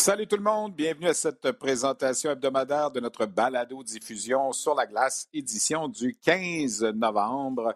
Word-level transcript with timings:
Salut 0.00 0.26
tout 0.26 0.36
le 0.38 0.42
monde, 0.42 0.74
bienvenue 0.74 1.08
à 1.08 1.12
cette 1.12 1.52
présentation 1.52 2.30
hebdomadaire 2.30 2.90
de 2.90 3.00
notre 3.00 3.26
balado 3.26 3.82
diffusion 3.84 4.50
sur 4.50 4.74
la 4.74 4.86
glace, 4.86 5.28
édition 5.30 5.88
du 5.88 6.16
15 6.16 6.84
novembre. 6.94 7.74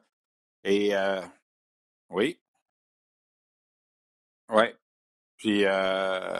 Et 0.65 0.97
euh, 0.97 1.21
oui, 2.09 2.41
oui. 4.49 4.65
Puis 5.37 5.67
euh, 5.67 6.39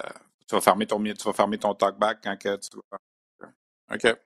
tu 0.49 0.55
vas 0.55 0.63
fermer 0.63 0.87
ton 0.87 1.05
tu 1.05 1.23
vas 1.23 1.35
fermer 1.35 1.59
ton 1.59 1.75
talkback 1.75 2.21
quand 2.23 2.35
tu 2.39 2.79
vas. 2.91 3.51
OK. 3.95 4.17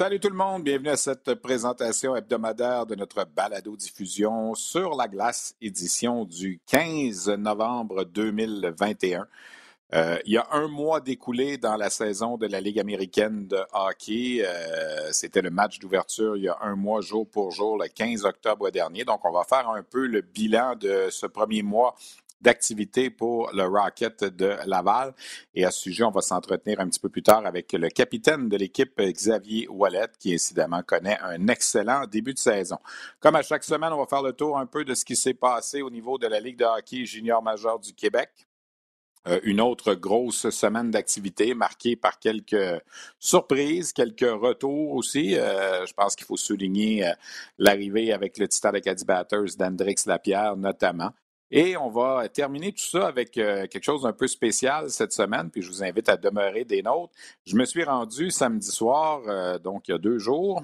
Salut 0.00 0.18
tout 0.18 0.30
le 0.30 0.34
monde, 0.34 0.64
bienvenue 0.64 0.88
à 0.88 0.96
cette 0.96 1.34
présentation 1.34 2.16
hebdomadaire 2.16 2.86
de 2.86 2.94
notre 2.94 3.26
balado-diffusion 3.26 4.54
sur 4.54 4.96
la 4.96 5.08
glace, 5.08 5.54
édition 5.60 6.24
du 6.24 6.58
15 6.68 7.28
novembre 7.36 8.04
2021. 8.04 9.28
Euh, 9.92 10.16
il 10.24 10.32
y 10.32 10.38
a 10.38 10.46
un 10.52 10.68
mois 10.68 11.00
découlé 11.00 11.58
dans 11.58 11.76
la 11.76 11.90
saison 11.90 12.38
de 12.38 12.46
la 12.46 12.62
Ligue 12.62 12.80
américaine 12.80 13.46
de 13.46 13.58
hockey. 13.74 14.42
Euh, 14.42 15.12
c'était 15.12 15.42
le 15.42 15.50
match 15.50 15.78
d'ouverture 15.80 16.34
il 16.34 16.44
y 16.44 16.48
a 16.48 16.56
un 16.62 16.76
mois, 16.76 17.02
jour 17.02 17.28
pour 17.28 17.50
jour, 17.50 17.76
le 17.76 17.88
15 17.88 18.24
octobre 18.24 18.70
dernier. 18.70 19.04
Donc, 19.04 19.22
on 19.26 19.32
va 19.32 19.44
faire 19.44 19.68
un 19.68 19.82
peu 19.82 20.06
le 20.06 20.22
bilan 20.22 20.76
de 20.76 21.08
ce 21.10 21.26
premier 21.26 21.62
mois 21.62 21.94
d'activité 22.40 23.10
pour 23.10 23.50
le 23.52 23.64
Rocket 23.64 24.24
de 24.24 24.56
Laval. 24.66 25.14
Et 25.54 25.64
à 25.64 25.70
ce 25.70 25.80
sujet, 25.80 26.04
on 26.04 26.10
va 26.10 26.20
s'entretenir 26.20 26.80
un 26.80 26.88
petit 26.88 27.00
peu 27.00 27.08
plus 27.08 27.22
tard 27.22 27.46
avec 27.46 27.72
le 27.72 27.88
capitaine 27.88 28.48
de 28.48 28.56
l'équipe, 28.56 29.00
Xavier 29.00 29.68
Wallet, 29.68 30.08
qui 30.18 30.34
incidemment 30.34 30.82
connaît 30.82 31.18
un 31.20 31.48
excellent 31.48 32.06
début 32.06 32.34
de 32.34 32.38
saison. 32.38 32.78
Comme 33.20 33.36
à 33.36 33.42
chaque 33.42 33.64
semaine, 33.64 33.92
on 33.92 33.98
va 33.98 34.06
faire 34.06 34.22
le 34.22 34.32
tour 34.32 34.58
un 34.58 34.66
peu 34.66 34.84
de 34.84 34.94
ce 34.94 35.04
qui 35.04 35.16
s'est 35.16 35.34
passé 35.34 35.82
au 35.82 35.90
niveau 35.90 36.18
de 36.18 36.26
la 36.26 36.40
Ligue 36.40 36.58
de 36.58 36.64
hockey 36.64 37.04
junior 37.04 37.42
majeur 37.42 37.78
du 37.78 37.92
Québec. 37.94 38.30
Euh, 39.28 39.38
une 39.42 39.60
autre 39.60 39.92
grosse 39.94 40.48
semaine 40.48 40.90
d'activité 40.90 41.52
marquée 41.52 41.94
par 41.94 42.18
quelques 42.18 42.80
surprises, 43.18 43.92
quelques 43.92 44.20
retours 44.22 44.92
aussi. 44.92 45.36
Euh, 45.36 45.84
je 45.84 45.92
pense 45.92 46.16
qu'il 46.16 46.26
faut 46.26 46.38
souligner 46.38 47.06
euh, 47.06 47.12
l'arrivée 47.58 48.14
avec 48.14 48.38
le 48.38 48.48
Titan 48.48 48.70
Acadie 48.70 49.04
Batters 49.04 49.56
d'Andrix 49.58 50.06
Lapierre 50.06 50.56
notamment. 50.56 51.10
Et 51.50 51.76
on 51.76 51.88
va 51.88 52.28
terminer 52.28 52.72
tout 52.72 52.84
ça 52.84 53.08
avec 53.08 53.36
euh, 53.36 53.66
quelque 53.66 53.82
chose 53.82 54.02
d'un 54.02 54.12
peu 54.12 54.28
spécial 54.28 54.88
cette 54.90 55.12
semaine, 55.12 55.50
puis 55.50 55.62
je 55.62 55.68
vous 55.68 55.82
invite 55.82 56.08
à 56.08 56.16
demeurer 56.16 56.64
des 56.64 56.82
nôtres. 56.82 57.12
Je 57.44 57.56
me 57.56 57.64
suis 57.64 57.82
rendu 57.82 58.30
samedi 58.30 58.70
soir, 58.70 59.22
euh, 59.26 59.58
donc 59.58 59.88
il 59.88 59.92
y 59.92 59.94
a 59.94 59.98
deux 59.98 60.18
jours, 60.18 60.62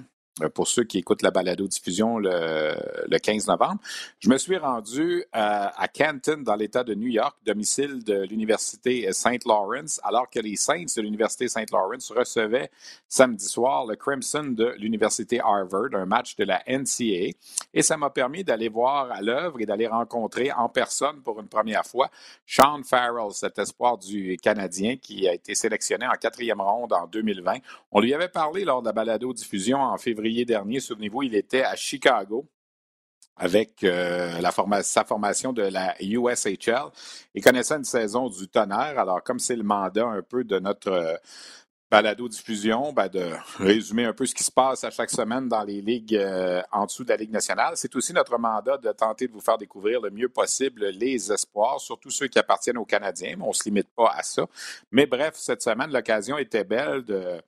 pour 0.54 0.68
ceux 0.68 0.84
qui 0.84 0.98
écoutent 0.98 1.22
la 1.22 1.30
balado-diffusion 1.30 2.18
le, 2.18 2.76
le, 3.08 3.18
15 3.18 3.46
novembre. 3.48 3.80
Je 4.18 4.28
me 4.28 4.36
suis 4.36 4.58
rendu 4.58 5.24
à, 5.32 5.80
à 5.80 5.88
Canton, 5.88 6.42
dans 6.42 6.56
l'État 6.56 6.84
de 6.84 6.94
New 6.94 7.08
York, 7.08 7.36
domicile 7.46 8.04
de 8.04 8.22
l'Université 8.22 9.10
St. 9.12 9.46
Lawrence, 9.46 9.98
alors 10.04 10.28
que 10.28 10.38
les 10.38 10.56
Saints 10.56 10.84
de 10.94 11.00
l'Université 11.02 11.48
St. 11.48 11.70
Lawrence 11.72 12.10
recevaient 12.10 12.70
samedi 13.08 13.46
soir 13.46 13.86
le 13.86 13.96
Crimson 13.96 14.44
de 14.44 14.74
l'Université 14.78 15.40
Harvard, 15.40 15.94
un 15.94 16.04
match 16.04 16.36
de 16.36 16.44
la 16.44 16.62
NCAA. 16.68 17.32
Et 17.72 17.82
ça 17.82 17.96
m'a 17.96 18.10
permis 18.10 18.44
d'aller 18.44 18.68
voir 18.68 19.10
à 19.10 19.22
l'œuvre 19.22 19.60
et 19.60 19.66
d'aller 19.66 19.86
rencontrer 19.86 20.52
en 20.52 20.68
personne 20.68 21.22
pour 21.22 21.40
une 21.40 21.48
première 21.48 21.86
fois 21.86 22.10
Sean 22.46 22.82
Farrell, 22.84 23.32
cet 23.32 23.58
espoir 23.58 23.96
du 23.96 24.36
Canadien 24.36 24.96
qui 24.96 25.26
a 25.26 25.32
été 25.32 25.54
sélectionné 25.54 26.06
en 26.06 26.16
quatrième 26.20 26.60
ronde 26.60 26.92
en 26.92 27.06
2020. 27.06 27.56
On 27.92 28.00
lui 28.00 28.12
avait 28.12 28.28
parlé 28.28 28.64
lors 28.64 28.82
de 28.82 28.86
la 28.86 28.92
balado-diffusion 28.92 29.78
en 29.78 29.96
février 29.96 30.25
dernier. 30.44 30.80
Souvenez-vous, 30.80 31.22
il 31.22 31.34
était 31.34 31.62
à 31.62 31.76
Chicago 31.76 32.46
avec 33.36 33.84
euh, 33.84 34.40
la 34.40 34.82
sa 34.82 35.04
formation 35.04 35.52
de 35.52 35.62
la 35.62 35.94
USHL 36.00 36.90
et 37.34 37.40
connaissant 37.40 37.76
une 37.76 37.84
saison 37.84 38.28
du 38.28 38.48
tonnerre. 38.48 38.98
Alors, 38.98 39.22
comme 39.22 39.38
c'est 39.38 39.56
le 39.56 39.62
mandat 39.62 40.06
un 40.06 40.22
peu 40.22 40.42
de 40.42 40.58
notre 40.58 40.90
euh, 40.90 41.16
balado-diffusion, 41.90 42.92
ben 42.92 43.08
de 43.08 43.30
résumer 43.58 44.06
un 44.06 44.12
peu 44.12 44.26
ce 44.26 44.34
qui 44.34 44.42
se 44.42 44.50
passe 44.50 44.84
à 44.84 44.90
chaque 44.90 45.10
semaine 45.10 45.48
dans 45.48 45.62
les 45.62 45.82
ligues 45.82 46.16
euh, 46.16 46.62
en 46.72 46.86
dessous 46.86 47.04
de 47.04 47.10
la 47.10 47.16
Ligue 47.16 47.30
nationale. 47.30 47.74
C'est 47.76 47.94
aussi 47.94 48.12
notre 48.12 48.38
mandat 48.38 48.78
de 48.78 48.90
tenter 48.92 49.28
de 49.28 49.32
vous 49.32 49.40
faire 49.40 49.58
découvrir 49.58 50.00
le 50.00 50.10
mieux 50.10 50.28
possible 50.28 50.86
les 50.86 51.30
espoirs, 51.30 51.78
surtout 51.78 52.10
ceux 52.10 52.28
qui 52.28 52.38
appartiennent 52.38 52.78
aux 52.78 52.86
Canadiens, 52.86 53.36
on 53.40 53.48
ne 53.48 53.52
se 53.52 53.64
limite 53.64 53.88
pas 53.94 54.12
à 54.16 54.22
ça. 54.22 54.46
Mais 54.90 55.06
bref, 55.06 55.34
cette 55.36 55.62
semaine, 55.62 55.92
l'occasion 55.92 56.38
était 56.38 56.64
belle 56.64 57.04
de 57.04 57.40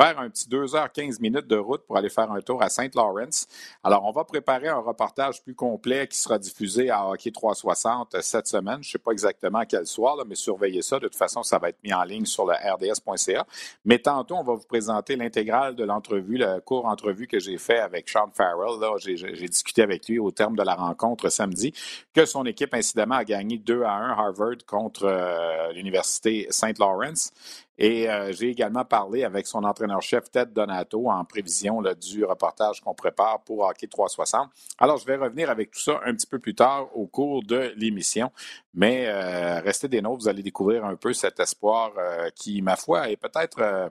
faire 0.00 0.18
un 0.20 0.30
petit 0.30 0.48
2h15 0.48 1.20
minutes 1.20 1.48
de 1.48 1.56
route 1.56 1.84
pour 1.84 1.96
aller 1.96 2.08
faire 2.08 2.30
un 2.30 2.40
tour 2.40 2.62
à 2.62 2.68
Saint 2.68 2.88
Lawrence. 2.94 3.48
Alors, 3.82 4.04
on 4.04 4.12
va 4.12 4.24
préparer 4.24 4.68
un 4.68 4.78
reportage 4.78 5.42
plus 5.42 5.56
complet 5.56 6.06
qui 6.06 6.16
sera 6.16 6.38
diffusé 6.38 6.88
à 6.88 7.08
Hockey 7.08 7.32
360 7.32 8.16
cette 8.20 8.46
semaine. 8.46 8.78
Je 8.80 8.88
ne 8.88 8.92
sais 8.92 8.98
pas 8.98 9.10
exactement 9.10 9.62
quel 9.68 9.86
soir, 9.86 10.16
mais 10.24 10.36
surveillez 10.36 10.82
ça. 10.82 11.00
De 11.00 11.08
toute 11.08 11.16
façon, 11.16 11.42
ça 11.42 11.58
va 11.58 11.70
être 11.70 11.82
mis 11.82 11.92
en 11.92 12.04
ligne 12.04 12.26
sur 12.26 12.46
le 12.46 12.52
rds.ca. 12.52 13.44
Mais 13.84 13.98
tantôt, 13.98 14.36
on 14.36 14.44
va 14.44 14.54
vous 14.54 14.66
présenter 14.68 15.16
l'intégrale 15.16 15.74
de 15.74 15.82
l'entrevue, 15.82 16.36
la 16.36 16.60
court 16.60 16.86
entrevue 16.86 17.26
que 17.26 17.40
j'ai 17.40 17.58
fait 17.58 17.80
avec 17.80 18.08
Sean 18.08 18.30
Farrell. 18.32 18.78
Là, 18.80 18.94
j'ai 18.98 19.48
discuté 19.48 19.82
avec 19.82 20.06
lui 20.08 20.20
au 20.20 20.30
terme 20.30 20.54
de 20.54 20.62
la 20.62 20.76
rencontre 20.76 21.28
samedi 21.28 21.72
que 22.14 22.24
son 22.24 22.44
équipe, 22.44 22.72
incidemment, 22.72 23.16
a 23.16 23.24
gagné 23.24 23.58
2 23.58 23.82
à 23.82 23.94
1 23.94 24.10
Harvard 24.10 24.64
contre 24.64 25.06
euh, 25.06 25.72
l'Université 25.72 26.46
Saint 26.50 26.72
Lawrence. 26.78 27.32
Et 27.78 28.10
euh, 28.10 28.32
j'ai 28.32 28.48
également 28.50 28.84
parlé 28.84 29.22
avec 29.22 29.46
son 29.46 29.62
entraîneur-chef 29.62 30.30
Ted 30.32 30.50
Donato 30.52 31.08
en 31.08 31.24
prévision 31.24 31.80
du 31.80 32.24
reportage 32.24 32.80
qu'on 32.80 32.92
prépare 32.94 33.40
pour 33.44 33.60
Hockey 33.60 33.86
360. 33.86 34.50
Alors, 34.78 34.96
je 34.96 35.06
vais 35.06 35.14
revenir 35.14 35.48
avec 35.48 35.70
tout 35.70 35.78
ça 35.78 36.00
un 36.04 36.12
petit 36.12 36.26
peu 36.26 36.40
plus 36.40 36.56
tard 36.56 36.88
au 36.96 37.06
cours 37.06 37.44
de 37.44 37.72
l'émission. 37.76 38.32
Mais 38.74 39.06
euh, 39.06 39.60
restez 39.60 39.86
des 39.86 40.02
nôtres, 40.02 40.22
vous 40.22 40.28
allez 40.28 40.42
découvrir 40.42 40.84
un 40.84 40.96
peu 40.96 41.12
cet 41.12 41.38
espoir 41.38 41.92
euh, 41.96 42.30
qui, 42.34 42.62
ma 42.62 42.74
foi, 42.74 43.10
est 43.10 43.16
peut-être 43.16 43.90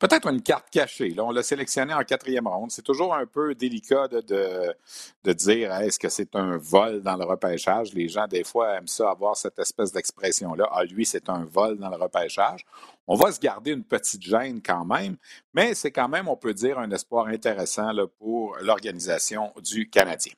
Peut-être 0.00 0.28
une 0.28 0.42
carte 0.42 0.70
cachée. 0.70 1.10
Là, 1.10 1.24
on 1.24 1.30
l'a 1.30 1.42
sélectionné 1.42 1.94
en 1.94 2.02
quatrième 2.02 2.46
ronde. 2.46 2.70
C'est 2.70 2.82
toujours 2.82 3.14
un 3.14 3.26
peu 3.26 3.54
délicat 3.54 4.08
de, 4.08 5.32
dire 5.32 5.72
est-ce 5.72 5.98
que 5.98 6.08
c'est 6.08 6.34
un 6.36 6.56
vol 6.56 7.02
dans 7.02 7.16
le 7.16 7.24
repêchage? 7.24 7.92
Les 7.94 8.08
gens, 8.08 8.26
des 8.26 8.44
fois, 8.44 8.76
aiment 8.76 8.86
ça 8.86 9.10
avoir 9.10 9.36
cette 9.36 9.58
espèce 9.58 9.92
d'expression-là. 9.92 10.68
Ah, 10.72 10.84
lui, 10.84 11.04
c'est 11.04 11.28
un 11.28 11.44
vol 11.44 11.78
dans 11.78 11.90
le 11.90 11.96
repêchage. 11.96 12.64
On 13.06 13.14
va 13.14 13.32
se 13.32 13.40
garder 13.40 13.72
une 13.72 13.84
petite 13.84 14.22
gêne 14.22 14.60
quand 14.62 14.84
même, 14.84 15.16
mais 15.54 15.74
c'est 15.74 15.90
quand 15.90 16.08
même, 16.08 16.28
on 16.28 16.36
peut 16.36 16.52
dire, 16.52 16.78
un 16.78 16.90
espoir 16.90 17.26
intéressant 17.28 17.90
là, 17.92 18.06
pour 18.06 18.56
l'organisation 18.60 19.52
du 19.62 19.88
Canadien. 19.88 20.32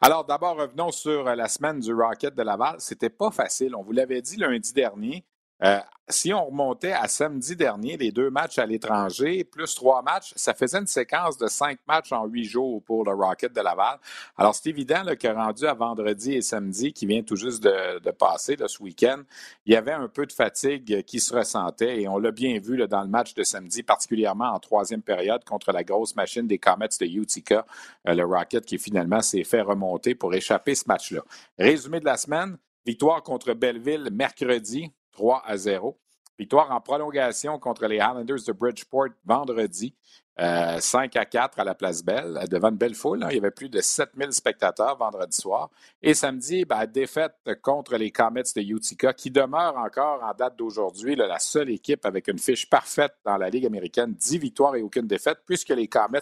Alors, 0.00 0.24
d'abord, 0.24 0.56
revenons 0.56 0.90
sur 0.90 1.24
la 1.24 1.48
semaine 1.48 1.78
du 1.78 1.94
Rocket 1.94 2.34
de 2.34 2.42
Laval. 2.42 2.76
C'était 2.78 3.10
pas 3.10 3.30
facile. 3.30 3.74
On 3.76 3.82
vous 3.82 3.92
l'avait 3.92 4.22
dit 4.22 4.36
lundi 4.36 4.72
dernier. 4.72 5.24
Euh, 5.64 5.80
si 6.10 6.32
on 6.32 6.46
remontait 6.46 6.92
à 6.92 7.06
samedi 7.06 7.54
dernier, 7.54 7.96
les 7.96 8.12
deux 8.12 8.30
matchs 8.30 8.58
à 8.58 8.64
l'étranger, 8.64 9.44
plus 9.44 9.74
trois 9.74 10.00
matchs, 10.02 10.32
ça 10.36 10.54
faisait 10.54 10.78
une 10.78 10.86
séquence 10.86 11.36
de 11.36 11.48
cinq 11.48 11.78
matchs 11.86 12.12
en 12.12 12.24
huit 12.26 12.44
jours 12.44 12.82
pour 12.82 13.04
le 13.04 13.12
Rocket 13.12 13.52
de 13.52 13.60
Laval. 13.60 13.98
Alors, 14.36 14.54
c'est 14.54 14.70
évident 14.70 15.02
que 15.20 15.28
rendu 15.28 15.66
à 15.66 15.74
vendredi 15.74 16.34
et 16.34 16.42
samedi, 16.42 16.92
qui 16.92 17.04
vient 17.06 17.22
tout 17.22 17.36
juste 17.36 17.62
de, 17.62 18.10
passer 18.12 18.56
ce 18.66 18.82
week-end, 18.82 19.22
il 19.66 19.74
y 19.74 19.76
avait 19.76 19.92
un 19.92 20.08
peu 20.08 20.24
de 20.24 20.32
fatigue 20.32 21.02
qui 21.02 21.20
se 21.20 21.34
ressentait 21.34 22.00
et 22.00 22.08
on 22.08 22.18
l'a 22.18 22.30
bien 22.30 22.58
vu 22.58 22.78
dans 22.88 23.02
le 23.02 23.08
match 23.08 23.34
de 23.34 23.42
samedi, 23.42 23.82
particulièrement 23.82 24.50
en 24.52 24.58
troisième 24.58 25.02
période 25.02 25.44
contre 25.44 25.72
la 25.72 25.84
grosse 25.84 26.16
machine 26.16 26.46
des 26.46 26.58
Comets 26.58 26.88
de 27.00 27.06
Utica, 27.06 27.66
euh, 28.08 28.14
le 28.14 28.24
Rocket 28.24 28.64
qui 28.64 28.78
finalement 28.78 29.20
s'est 29.20 29.44
fait 29.44 29.60
remonter 29.60 30.14
pour 30.14 30.34
échapper 30.34 30.74
ce 30.74 30.84
match-là. 30.86 31.20
Résumé 31.58 32.00
de 32.00 32.06
la 32.06 32.16
semaine, 32.16 32.56
victoire 32.86 33.22
contre 33.22 33.52
Belleville 33.52 34.08
mercredi, 34.10 34.90
3 35.18 35.42
à 35.44 35.56
0. 35.56 35.98
Victoire 36.38 36.70
en 36.70 36.80
prolongation 36.80 37.58
contre 37.58 37.88
les 37.88 37.98
Highlanders 37.98 38.44
de 38.46 38.52
Bridgeport 38.52 39.08
vendredi, 39.24 39.92
5 40.38 41.16
euh, 41.16 41.20
à 41.20 41.24
4 41.24 41.58
à 41.58 41.64
la 41.64 41.74
Place 41.74 42.04
Belle, 42.04 42.38
devant 42.48 42.68
une 42.68 42.76
belle 42.76 42.94
foule. 42.94 43.24
Hein. 43.24 43.28
Il 43.32 43.34
y 43.34 43.38
avait 43.38 43.50
plus 43.50 43.68
de 43.68 43.80
7000 43.80 44.30
spectateurs 44.30 44.96
vendredi 44.96 45.36
soir. 45.36 45.68
Et 46.00 46.14
samedi, 46.14 46.64
ben, 46.64 46.86
défaite 46.86 47.34
contre 47.60 47.96
les 47.96 48.12
Comets 48.12 48.44
de 48.54 48.60
Utica, 48.60 49.12
qui 49.12 49.32
demeure 49.32 49.76
encore 49.76 50.22
en 50.22 50.32
date 50.32 50.54
d'aujourd'hui 50.56 51.16
la 51.16 51.40
seule 51.40 51.70
équipe 51.70 52.06
avec 52.06 52.28
une 52.28 52.38
fiche 52.38 52.70
parfaite 52.70 53.14
dans 53.24 53.36
la 53.36 53.50
Ligue 53.50 53.66
américaine, 53.66 54.14
10 54.14 54.38
victoires 54.38 54.76
et 54.76 54.82
aucune 54.82 55.08
défaite, 55.08 55.38
puisque 55.44 55.70
les 55.70 55.88
Comets 55.88 56.20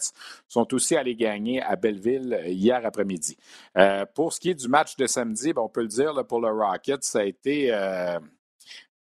sont 0.49 0.73
aussi 0.73 0.97
allés 0.97 1.17
gagner 1.17 1.61
à 1.61 1.77
Belleville 1.77 2.41
hier 2.47 2.81
après-midi. 2.83 3.37
Euh, 3.77 4.07
pour 4.15 4.33
ce 4.33 4.41
qui 4.41 4.49
est 4.49 4.55
du 4.55 4.69
match 4.69 4.97
de 4.97 5.07
samedi, 5.07 5.53
ben, 5.53 5.61
on 5.61 5.69
peut 5.69 5.83
le 5.83 5.89
dire 5.89 6.15
pour 6.27 6.41
le 6.41 6.49
Rocket, 6.49 7.05
ça 7.05 7.19
a 7.19 7.25
été... 7.25 7.69
Euh, 7.71 8.19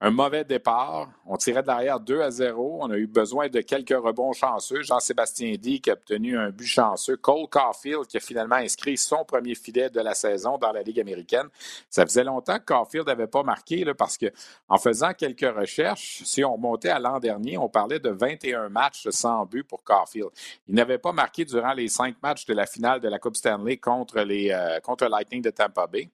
un 0.02 0.12
mauvais 0.12 0.44
départ. 0.44 1.10
On 1.26 1.38
tirait 1.38 1.62
de 1.62 1.68
l'arrière 1.68 2.00
2 2.00 2.22
à 2.22 2.30
0. 2.30 2.80
On 2.82 2.92
a 2.92 2.98
eu 2.98 3.08
besoin 3.08 3.48
de 3.48 3.62
quelques 3.62 3.98
rebonds 3.98 4.34
chanceux. 4.34 4.82
Jean-Sébastien 4.84 5.56
D 5.58 5.80
qui 5.80 5.90
a 5.90 5.94
obtenu 5.94 6.38
un 6.38 6.50
but 6.50 6.68
chanceux. 6.68 7.16
Cole 7.16 7.48
Caulfield 7.50 8.06
qui 8.06 8.18
a 8.18 8.20
finalement 8.20 8.56
inscrit 8.56 8.98
son 8.98 9.24
premier 9.24 9.56
filet 9.56 9.90
de 9.90 10.02
la 10.02 10.14
saison 10.14 10.58
dans 10.58 10.74
la 10.74 10.84
Ligue 10.84 11.00
américaine. 11.00 11.48
Ça 11.90 12.06
faisait 12.06 12.26
longtemps 12.26 12.60
que 12.60 12.66
Caulfield 12.66 13.08
n'avait 13.08 13.28
pas 13.28 13.44
marqué 13.44 13.86
parce 13.98 14.18
que 14.18 14.28
en 14.68 14.78
faisant 14.78 15.14
quelques 15.14 15.56
recherches, 15.56 16.22
si 16.26 16.44
on 16.44 16.54
remontait 16.54 16.90
à 16.90 17.00
l'an 17.00 17.20
dernier, 17.20 17.58
on 17.58 17.70
parlait 17.70 18.00
de 18.00 18.10
21 18.10 18.70
matchs 18.70 19.08
sans 19.10 19.46
but 19.46 19.64
pour 19.64 19.84
Caulfield. 19.84 20.30
Il 20.68 20.76
n'avait 20.76 20.98
pas 20.98 21.14
marqué 21.14 21.46
durant 21.46 21.74
les 21.74 21.88
cinq 21.88 22.16
matchs 22.22 22.46
de 22.46 22.54
la 22.54 22.66
finale 22.66 23.00
de 23.00 23.08
la 23.08 23.18
Coupe 23.18 23.38
Stanley 23.38 23.78
contre, 23.78 24.20
les, 24.22 24.52
euh, 24.52 25.08
Lightning 25.10 25.42
de 25.42 25.52
Tampa 25.52 25.88
Bay. 25.88 26.10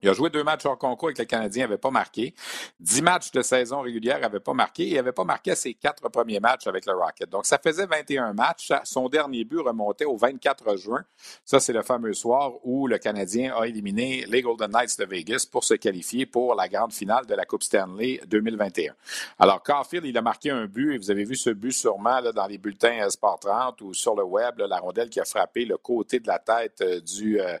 Il 0.00 0.08
a 0.08 0.12
joué 0.12 0.30
deux 0.30 0.44
matchs 0.44 0.64
hors 0.66 0.78
concours 0.78 1.08
avec 1.08 1.18
le 1.18 1.24
Canadien, 1.24 1.64
n'avait 1.64 1.78
pas 1.78 1.90
marqué. 1.90 2.34
Dix 2.78 3.02
matchs 3.02 3.32
de 3.32 3.42
saison 3.42 3.80
régulière, 3.80 4.20
n'avait 4.20 4.38
pas 4.38 4.54
marqué. 4.54 4.86
Il 4.86 4.94
n'avait 4.94 5.12
pas 5.12 5.24
marqué 5.24 5.54
ses 5.56 5.74
quatre 5.74 6.08
premiers 6.08 6.38
matchs 6.38 6.66
avec 6.68 6.86
le 6.86 6.92
Rocket. 6.92 7.28
Donc, 7.28 7.46
ça 7.46 7.58
faisait 7.58 7.86
21 7.86 8.32
matchs. 8.32 8.72
Son 8.84 9.08
dernier 9.08 9.44
but 9.44 9.58
remontait 9.58 10.04
au 10.04 10.16
24 10.16 10.76
juin. 10.76 11.04
Ça, 11.44 11.58
c'est 11.58 11.72
le 11.72 11.82
fameux 11.82 12.12
soir 12.12 12.52
où 12.62 12.86
le 12.86 12.98
Canadien 12.98 13.54
a 13.56 13.66
éliminé 13.66 14.24
les 14.28 14.40
Golden 14.40 14.70
Knights 14.70 14.98
de 14.98 15.04
Vegas 15.04 15.46
pour 15.50 15.64
se 15.64 15.74
qualifier 15.74 16.26
pour 16.26 16.54
la 16.54 16.68
grande 16.68 16.92
finale 16.92 17.26
de 17.26 17.34
la 17.34 17.44
Coupe 17.44 17.64
Stanley 17.64 18.20
2021. 18.26 18.94
Alors, 19.40 19.62
Caulfield, 19.62 20.04
il 20.04 20.16
a 20.16 20.22
marqué 20.22 20.50
un 20.50 20.66
but 20.66 20.94
et 20.94 20.98
vous 20.98 21.10
avez 21.10 21.24
vu 21.24 21.34
ce 21.34 21.50
but 21.50 21.72
sûrement 21.72 22.20
dans 22.32 22.46
les 22.46 22.58
bulletins 22.58 23.08
Sport 23.10 23.40
30 23.40 23.80
ou 23.80 23.94
sur 23.94 24.14
le 24.14 24.22
web, 24.22 24.58
la 24.58 24.78
rondelle 24.78 25.10
qui 25.10 25.18
a 25.18 25.24
frappé 25.24 25.64
le 25.64 25.76
côté 25.76 26.20
de 26.20 26.28
la 26.28 26.38
tête 26.38 26.80
euh, 26.82 27.00
du, 27.00 27.40
euh, 27.40 27.56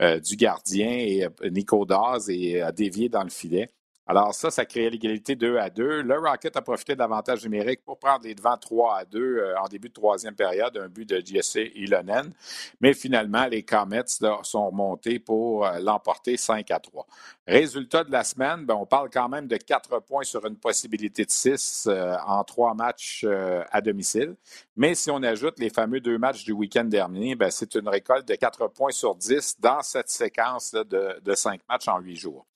euh, 0.00 0.20
du 0.20 0.36
gardien 0.36 0.90
et 0.90 1.26
Nico 1.50 1.79
et 2.28 2.60
a 2.60 2.72
dévié 2.72 3.08
dans 3.08 3.22
le 3.24 3.30
filet. 3.30 3.72
Alors 4.10 4.34
ça, 4.34 4.50
ça 4.50 4.64
créait 4.64 4.90
l'égalité 4.90 5.36
2 5.36 5.56
à 5.58 5.70
2. 5.70 6.02
Le 6.02 6.18
Rocket 6.18 6.56
a 6.56 6.62
profité 6.62 6.94
de 6.94 6.98
l'avantage 6.98 7.44
numérique 7.44 7.84
pour 7.84 7.96
prendre 7.96 8.24
les 8.24 8.34
devants 8.34 8.56
3 8.56 8.96
à 8.96 9.04
2 9.04 9.20
euh, 9.20 9.56
en 9.60 9.68
début 9.68 9.88
de 9.88 9.94
troisième 9.94 10.34
période, 10.34 10.76
un 10.76 10.88
but 10.88 11.08
de 11.08 11.24
Jesse 11.24 11.58
Ilonen. 11.76 12.32
Mais 12.80 12.92
finalement, 12.92 13.46
les 13.46 13.62
Comets 13.62 14.02
sont 14.42 14.66
remontés 14.66 15.20
pour 15.20 15.64
euh, 15.64 15.78
l'emporter 15.78 16.36
5 16.36 16.68
à 16.72 16.80
3. 16.80 17.06
Résultat 17.46 18.02
de 18.02 18.10
la 18.10 18.24
semaine, 18.24 18.66
ben, 18.66 18.74
on 18.74 18.84
parle 18.84 19.10
quand 19.10 19.28
même 19.28 19.46
de 19.46 19.56
4 19.56 20.00
points 20.00 20.24
sur 20.24 20.44
une 20.44 20.56
possibilité 20.56 21.24
de 21.24 21.30
6 21.30 21.86
euh, 21.86 22.16
en 22.26 22.42
trois 22.42 22.74
matchs 22.74 23.24
à 23.70 23.80
domicile. 23.80 24.34
Mais 24.74 24.96
si 24.96 25.12
on 25.12 25.22
ajoute 25.22 25.60
les 25.60 25.70
fameux 25.70 26.00
deux 26.00 26.18
matchs 26.18 26.42
du 26.42 26.50
week-end 26.50 26.84
dernier, 26.84 27.36
ben, 27.36 27.52
c'est 27.52 27.76
une 27.76 27.86
récolte 27.86 28.26
de 28.26 28.34
4 28.34 28.66
points 28.72 28.90
sur 28.90 29.14
10 29.14 29.60
dans 29.60 29.82
cette 29.82 30.10
séquence 30.10 30.72
de, 30.72 31.20
de 31.20 31.34
5 31.36 31.60
matchs 31.68 31.86
en 31.86 32.00
8 32.00 32.16
jours. 32.16 32.49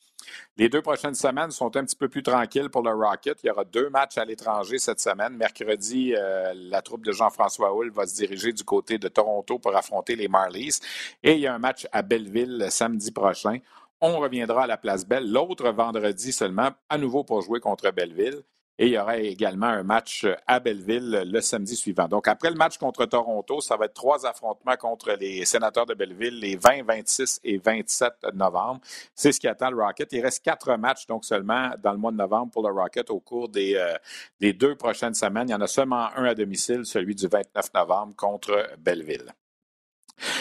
Les 0.56 0.68
deux 0.68 0.82
prochaines 0.82 1.14
semaines 1.14 1.50
sont 1.50 1.76
un 1.76 1.84
petit 1.84 1.96
peu 1.96 2.08
plus 2.08 2.22
tranquilles 2.22 2.70
pour 2.70 2.82
le 2.82 2.92
Rocket. 2.92 3.38
Il 3.42 3.48
y 3.48 3.50
aura 3.50 3.64
deux 3.64 3.90
matchs 3.90 4.18
à 4.18 4.24
l'étranger 4.24 4.78
cette 4.78 5.00
semaine. 5.00 5.36
Mercredi, 5.36 6.14
euh, 6.16 6.52
la 6.54 6.82
troupe 6.82 7.04
de 7.04 7.12
Jean-François 7.12 7.74
Hull 7.74 7.90
va 7.90 8.06
se 8.06 8.14
diriger 8.14 8.52
du 8.52 8.64
côté 8.64 8.98
de 8.98 9.08
Toronto 9.08 9.58
pour 9.58 9.74
affronter 9.76 10.16
les 10.16 10.28
Marlies. 10.28 10.78
Et 11.22 11.34
il 11.34 11.40
y 11.40 11.46
a 11.46 11.54
un 11.54 11.58
match 11.58 11.86
à 11.92 12.02
Belleville 12.02 12.66
samedi 12.70 13.10
prochain. 13.10 13.58
On 14.00 14.18
reviendra 14.18 14.64
à 14.64 14.66
la 14.66 14.76
place 14.76 15.06
Belle 15.06 15.30
l'autre 15.30 15.70
vendredi 15.70 16.32
seulement, 16.32 16.70
à 16.88 16.98
nouveau 16.98 17.24
pour 17.24 17.40
jouer 17.42 17.60
contre 17.60 17.90
Belleville. 17.90 18.42
Et 18.78 18.86
il 18.86 18.92
y 18.92 18.98
aura 18.98 19.18
également 19.18 19.66
un 19.66 19.84
match 19.84 20.26
à 20.46 20.58
Belleville 20.58 21.22
le 21.26 21.40
samedi 21.40 21.76
suivant. 21.76 22.08
Donc, 22.08 22.26
après 22.26 22.50
le 22.50 22.56
match 22.56 22.76
contre 22.78 23.06
Toronto, 23.06 23.60
ça 23.60 23.76
va 23.76 23.84
être 23.84 23.94
trois 23.94 24.26
affrontements 24.26 24.76
contre 24.76 25.12
les 25.12 25.44
sénateurs 25.44 25.86
de 25.86 25.94
Belleville 25.94 26.40
les 26.40 26.56
20, 26.56 26.84
26 26.84 27.40
et 27.44 27.58
27 27.58 28.12
novembre. 28.34 28.80
C'est 29.14 29.30
ce 29.30 29.38
qui 29.38 29.46
attend 29.46 29.70
le 29.70 29.80
Rocket. 29.80 30.12
Il 30.12 30.22
reste 30.22 30.44
quatre 30.44 30.76
matchs, 30.76 31.06
donc 31.06 31.24
seulement 31.24 31.70
dans 31.82 31.92
le 31.92 31.98
mois 31.98 32.10
de 32.10 32.16
novembre 32.16 32.50
pour 32.50 32.68
le 32.68 32.74
Rocket 32.74 33.10
au 33.10 33.20
cours 33.20 33.48
des, 33.48 33.76
euh, 33.76 33.94
des 34.40 34.52
deux 34.52 34.74
prochaines 34.74 35.14
semaines. 35.14 35.48
Il 35.48 35.52
y 35.52 35.54
en 35.54 35.60
a 35.60 35.68
seulement 35.68 36.08
un 36.16 36.24
à 36.24 36.34
domicile, 36.34 36.84
celui 36.84 37.14
du 37.14 37.28
29 37.28 37.72
novembre 37.74 38.16
contre 38.16 38.70
Belleville. 38.78 39.32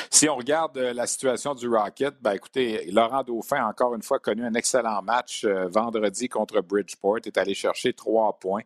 Si 0.09 0.29
on 0.29 0.35
regarde 0.35 0.77
euh, 0.77 0.93
la 0.93 1.07
situation 1.07 1.55
du 1.55 1.67
Rocket, 1.67 2.15
ben 2.21 2.33
écoutez, 2.33 2.85
Laurent 2.91 3.23
Dauphin 3.23 3.57
a 3.57 3.67
encore 3.67 3.95
une 3.95 4.03
fois 4.03 4.19
connu 4.19 4.45
un 4.45 4.53
excellent 4.53 5.01
match 5.01 5.43
euh, 5.43 5.67
vendredi 5.67 6.29
contre 6.29 6.61
Bridgeport, 6.61 7.17
est 7.25 7.37
allé 7.37 7.55
chercher 7.55 7.93
trois 7.93 8.37
points. 8.39 8.61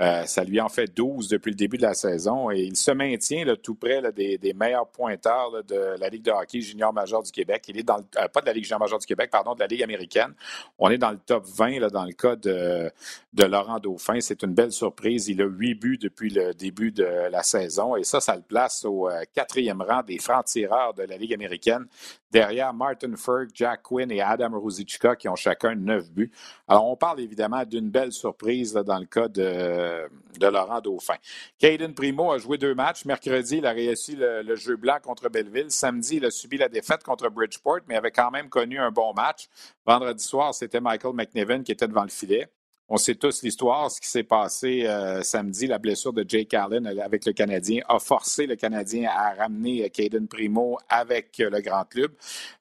Euh, 0.00 0.24
ça 0.26 0.44
lui 0.44 0.60
en 0.60 0.68
fait 0.68 0.94
12 0.94 1.28
depuis 1.28 1.50
le 1.50 1.56
début 1.56 1.78
de 1.78 1.82
la 1.82 1.94
saison 1.94 2.50
et 2.50 2.60
il 2.60 2.76
se 2.76 2.90
maintient 2.90 3.44
là, 3.44 3.56
tout 3.56 3.74
près 3.74 4.02
des, 4.12 4.52
meilleurs 4.54 4.88
pointeurs 4.88 5.64
de 5.64 5.96
la 5.98 6.08
Ligue 6.08 6.22
de 6.22 6.30
hockey 6.30 6.60
junior 6.60 6.92
majeur 6.92 7.22
du 7.22 7.30
Québec. 7.30 7.64
Il 7.68 7.78
est 7.78 7.82
dans 7.82 8.02
pas 8.32 8.40
de 8.42 8.46
la 8.46 8.52
Ligue 8.52 8.64
junior 8.64 8.80
majeur 8.80 8.98
du 8.98 9.06
Québec, 9.06 9.30
pardon, 9.30 9.54
de 9.54 9.60
la 9.60 9.66
Ligue 9.66 9.82
américaine. 9.82 10.34
On 10.78 10.90
est 10.90 10.98
dans 10.98 11.12
le 11.12 11.18
top 11.18 11.46
20 11.46 11.88
dans 11.88 12.04
le 12.04 12.12
cas 12.12 12.36
de, 12.36 12.90
de 13.32 13.44
Laurent 13.44 13.78
Dauphin. 13.78 14.20
C'est 14.20 14.42
une 14.42 14.52
belle 14.52 14.72
surprise. 14.72 15.28
Il 15.28 15.40
a 15.40 15.46
huit 15.46 15.74
buts 15.76 15.98
depuis 15.98 16.28
le 16.28 16.52
début 16.52 16.92
de 16.92 17.04
la 17.04 17.42
saison 17.42 17.96
et 17.96 18.04
ça, 18.04 18.20
ça 18.20 18.36
le 18.36 18.42
place 18.42 18.84
au 18.84 19.08
quatrième 19.34 19.80
rang 19.80 20.02
des 20.02 20.18
francs 20.18 20.49
tireurs 20.50 20.94
de 20.94 21.02
la 21.02 21.16
Ligue 21.16 21.34
américaine, 21.34 21.86
derrière 22.30 22.72
Martin 22.72 23.14
Ferg, 23.16 23.48
Jack 23.54 23.82
Quinn 23.82 24.10
et 24.10 24.20
Adam 24.20 24.58
Rosichka 24.58 25.16
qui 25.16 25.28
ont 25.28 25.36
chacun 25.36 25.74
neuf 25.74 26.10
buts. 26.10 26.30
Alors, 26.68 26.88
on 26.88 26.96
parle 26.96 27.20
évidemment 27.20 27.64
d'une 27.64 27.90
belle 27.90 28.12
surprise 28.12 28.72
dans 28.72 28.98
le 28.98 29.06
cas 29.06 29.28
de, 29.28 30.08
de 30.38 30.46
Laurent 30.46 30.80
Dauphin. 30.80 31.16
Caden 31.58 31.94
Primo 31.94 32.32
a 32.32 32.38
joué 32.38 32.58
deux 32.58 32.74
matchs. 32.74 33.04
Mercredi, 33.04 33.58
il 33.58 33.66
a 33.66 33.72
réussi 33.72 34.16
le, 34.16 34.42
le, 34.42 34.56
jeu 34.56 34.76
blanc 34.76 34.98
contre 35.02 35.28
Belleville. 35.28 35.70
Samedi, 35.70 36.16
il 36.16 36.24
a 36.24 36.30
subi 36.30 36.58
la 36.58 36.68
défaite 36.68 37.02
contre 37.02 37.28
Bridgeport, 37.28 37.80
mais 37.88 37.96
avait 37.96 38.10
quand 38.10 38.30
même 38.30 38.48
connu 38.48 38.78
un 38.78 38.90
bon 38.90 39.12
match. 39.14 39.48
Vendredi 39.86 40.22
soir, 40.22 40.54
c'était 40.54 40.80
Michael 40.80 41.14
McNevin 41.14 41.62
qui 41.62 41.72
était 41.72 41.88
devant 41.88 42.02
le 42.02 42.08
filet. 42.08 42.48
On 42.92 42.96
sait 42.96 43.14
tous 43.14 43.44
l'histoire, 43.44 43.88
ce 43.88 44.00
qui 44.00 44.08
s'est 44.08 44.24
passé 44.24 44.84
euh, 44.84 45.22
samedi, 45.22 45.68
la 45.68 45.78
blessure 45.78 46.12
de 46.12 46.24
Jake 46.26 46.52
Allen 46.54 46.88
avec 46.88 47.24
le 47.24 47.32
Canadien 47.32 47.82
a 47.88 48.00
forcé 48.00 48.48
le 48.48 48.56
Canadien 48.56 49.08
à 49.08 49.32
ramener 49.34 49.88
Caden 49.90 50.26
Primo 50.26 50.76
avec 50.88 51.38
le 51.38 51.60
grand 51.60 51.84
club. 51.84 52.10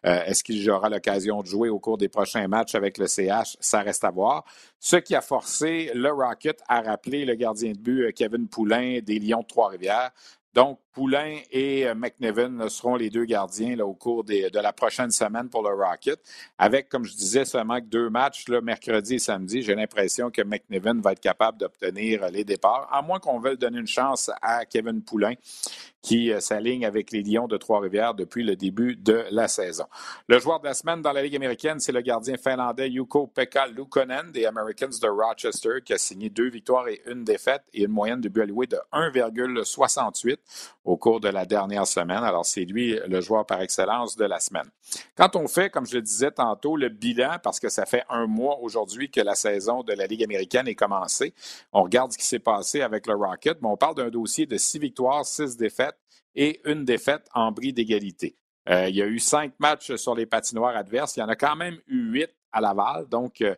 Euh, 0.05 0.24
est-ce 0.25 0.43
qu'il 0.43 0.69
aura 0.69 0.88
l'occasion 0.88 1.41
de 1.41 1.48
jouer 1.48 1.69
au 1.69 1.79
cours 1.79 1.98
des 1.98 2.09
prochains 2.09 2.48
matchs 2.48 2.75
avec 2.75 3.00
le 3.00 3.07
CH? 3.07 3.57
Ça 3.59 3.81
reste 3.81 4.03
à 4.03 4.12
voir. 4.12 4.45
Ce 4.79 4.98
qui 4.98 5.15
a 5.15 5.21
forcé 5.21 5.89
le 5.95 6.12
Rocket 6.12 6.62
à 6.67 6.81
rappeler 6.81 7.25
le 7.25 7.33
gardien 7.33 7.71
de 7.71 7.79
but 7.79 8.13
Kevin 8.13 8.48
Poulain 8.48 9.00
des 9.01 9.17
Lions 9.17 9.41
de 9.41 9.48
Trois-Rivières. 9.48 10.12
Donc, 10.53 10.79
Poulain 11.00 11.39
et 11.50 11.88
euh, 11.88 11.96
McNevin 11.96 12.68
seront 12.68 12.98
les 12.98 13.10
deux 13.10 13.24
gardiens 13.24 13.79
au 13.79 13.94
cours 13.94 14.25
de 14.25 14.60
la 14.60 14.74
prochaine 14.74 15.12
semaine 15.12 15.48
pour 15.48 15.63
le 15.63 15.74
Rocket. 15.74 16.20
Avec, 16.58 16.89
comme 16.89 17.06
je 17.06 17.13
disais, 17.15 17.46
seulement 17.46 17.79
deux 17.79 18.10
matchs, 18.10 18.50
mercredi 18.50 19.15
et 19.15 19.20
samedi, 19.20 19.62
j'ai 19.62 19.75
l'impression 19.75 20.29
que 20.29 20.41
McNevin 20.41 21.00
va 21.00 21.13
être 21.13 21.22
capable 21.22 21.58
d'obtenir 21.58 22.29
les 22.29 22.44
départs, 22.44 22.89
à 22.91 23.01
moins 23.01 23.20
qu'on 23.20 23.39
veuille 23.39 23.58
donner 23.58 23.79
une 23.79 23.88
chance 23.88 24.29
à 24.41 24.65
Kevin 24.65 25.01
Poulain, 25.01 25.36
qui 26.01 26.32
euh, 26.32 26.39
s'aligne 26.39 26.86
avec 26.86 27.12
les 27.12 27.24
Lions 27.24 27.48
de 27.48 27.58
Trois-Rivières 27.58 28.13
depuis 28.13 28.44
le 28.44 28.56
début 28.56 28.96
de 28.96 29.25
la 29.32 29.48
saison. 29.48 29.86
Le 30.27 30.39
joueur 30.39 30.60
de 30.60 30.65
la 30.65 30.74
semaine 30.74 31.01
dans 31.01 31.12
la 31.12 31.22
Ligue 31.22 31.36
américaine, 31.36 31.79
c'est 31.79 31.91
le 31.91 32.01
gardien 32.01 32.36
finlandais 32.38 32.89
Yuko 32.89 33.27
Pekka 33.27 33.68
Lukonen 33.68 34.32
des 34.32 34.46
Americans 34.46 34.89
de 35.01 35.08
Rochester 35.08 35.82
qui 35.84 35.94
a 35.94 35.98
signé 35.98 36.29
deux 36.29 36.50
victoires 36.50 36.88
et 36.88 37.01
une 37.08 37.24
défaite 37.24 37.63
et 37.74 37.84
une 37.84 37.91
moyenne 37.91 38.22
de 38.22 38.29
but 38.29 38.41
alloué 38.44 38.68
de 38.68 38.79
1,68 38.94 40.38
au 40.89 40.98
cours 40.98 41.19
de 41.19 41.29
la 41.29 41.46
dernière 41.46 41.86
semaine. 41.86 42.24
Alors, 42.24 42.48
c'est 42.48 42.65
lui 42.65 43.00
le 43.08 43.22
joueur 43.22 43.46
par 43.46 43.62
excellence 43.62 44.15
de 44.15 44.25
la 44.25 44.39
semaine. 44.39 44.67
Quand 45.15 45.36
on 45.36 45.48
fait, 45.48 45.69
comme 45.69 45.86
je 45.86 45.93
le 45.93 46.01
disais 46.01 46.31
tantôt, 46.31 46.75
le 46.75 46.89
bilan, 46.89 47.38
parce 47.43 47.60
que 47.60 47.69
ça 47.69 47.86
fait 47.86 48.03
un 48.10 48.25
mois 48.25 48.58
aujourd'hui 48.62 49.12
que 49.12 49.22
la 49.22 49.36
saison 49.36 49.84
de 49.84 49.93
la 49.93 50.08
Ligue 50.08 50.24
américaine 50.24 50.67
est 50.67 50.74
commencée, 50.74 51.36
on 51.74 51.84
regarde 51.84 52.12
ce 52.12 52.17
qui 52.17 52.25
s'est 52.25 52.39
passé 52.39 52.81
avec 52.81 53.05
le 53.05 53.13
Rocket, 53.13 53.62
mais 53.62 53.67
on 53.67 53.77
parle 53.77 53.93
d'un 53.93 54.10
dossier 54.10 54.48
de 54.48 54.58
six 54.58 54.79
victoires, 54.79 55.24
six 55.25 55.55
défaites 55.55 55.96
et 56.34 56.60
une 56.65 56.86
défaite 56.86 57.27
en 57.36 57.51
bris 57.51 57.72
d'égalité. 57.72 58.36
Euh, 58.67 58.89
il 58.89 58.96
y 58.96 59.03
a 59.03 59.05
eu 59.05 59.19
cinq 59.19 59.53
matchs 59.60 59.96
sur 59.96 60.15
les 60.15 60.25
patinoires 60.25 60.75
adverses. 60.75 61.17
Il 61.17 61.19
y 61.19 61.24
en 61.24 61.29
a 61.29 61.36
quand 61.36 61.55
même 61.55 61.77
eu 61.86 62.10
huit 62.10 62.31
à 62.51 62.62
Laval. 62.62 63.08
Donc, 63.08 63.41
euh, 63.41 63.53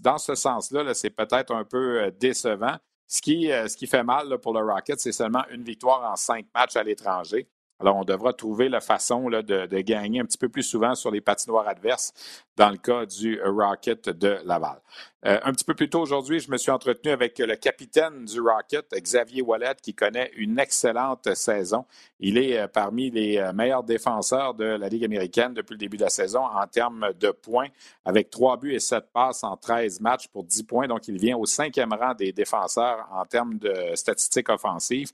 dans 0.00 0.18
ce 0.18 0.34
sens-là, 0.34 0.92
c'est 0.94 1.10
peut-être 1.10 1.54
un 1.54 1.64
peu 1.64 2.02
euh, 2.02 2.10
décevant. 2.10 2.78
Ce 3.08 3.22
qui, 3.22 3.46
ce 3.46 3.76
qui 3.76 3.86
fait 3.86 4.04
mal 4.04 4.38
pour 4.38 4.52
le 4.52 4.60
Rocket, 4.60 5.00
c'est 5.00 5.12
seulement 5.12 5.44
une 5.50 5.64
victoire 5.64 6.10
en 6.10 6.14
cinq 6.16 6.46
matchs 6.54 6.76
à 6.76 6.82
l'étranger. 6.82 7.48
Alors, 7.80 7.96
on 7.96 8.04
devra 8.04 8.32
trouver 8.32 8.68
la 8.68 8.80
façon 8.80 9.30
de, 9.30 9.80
gagner 9.82 10.20
un 10.20 10.24
petit 10.24 10.38
peu 10.38 10.48
plus 10.48 10.64
souvent 10.64 10.96
sur 10.96 11.12
les 11.12 11.20
patinoires 11.20 11.68
adverses 11.68 12.12
dans 12.56 12.70
le 12.70 12.76
cas 12.76 13.06
du 13.06 13.40
Rocket 13.40 14.08
de 14.08 14.38
Laval. 14.44 14.80
Euh, 15.26 15.38
un 15.42 15.52
petit 15.52 15.64
peu 15.64 15.74
plus 15.74 15.90
tôt 15.90 16.00
aujourd'hui, 16.00 16.38
je 16.38 16.50
me 16.50 16.56
suis 16.56 16.70
entretenu 16.70 17.10
avec 17.10 17.38
le 17.40 17.56
capitaine 17.56 18.24
du 18.24 18.40
Rocket, 18.40 18.86
Xavier 18.94 19.42
Wallet, 19.42 19.74
qui 19.82 19.92
connaît 19.92 20.30
une 20.36 20.60
excellente 20.60 21.34
saison. 21.34 21.84
Il 22.20 22.38
est 22.38 22.58
euh, 22.58 22.68
parmi 22.68 23.10
les 23.10 23.38
euh, 23.38 23.52
meilleurs 23.52 23.82
défenseurs 23.82 24.54
de 24.54 24.64
la 24.64 24.88
Ligue 24.88 25.04
américaine 25.04 25.54
depuis 25.54 25.74
le 25.74 25.78
début 25.78 25.96
de 25.96 26.04
la 26.04 26.08
saison 26.08 26.44
en 26.44 26.66
termes 26.68 27.12
de 27.18 27.30
points, 27.30 27.68
avec 28.04 28.30
trois 28.30 28.56
buts 28.56 28.74
et 28.74 28.78
sept 28.78 29.06
passes 29.12 29.42
en 29.42 29.56
13 29.56 30.00
matchs 30.00 30.28
pour 30.28 30.44
10 30.44 30.62
points. 30.62 30.86
Donc, 30.86 31.08
il 31.08 31.18
vient 31.18 31.36
au 31.36 31.46
cinquième 31.46 31.92
rang 31.92 32.14
des 32.14 32.32
défenseurs 32.32 33.08
en 33.12 33.24
termes 33.24 33.58
de 33.58 33.74
statistiques 33.94 34.48
offensives. 34.48 35.10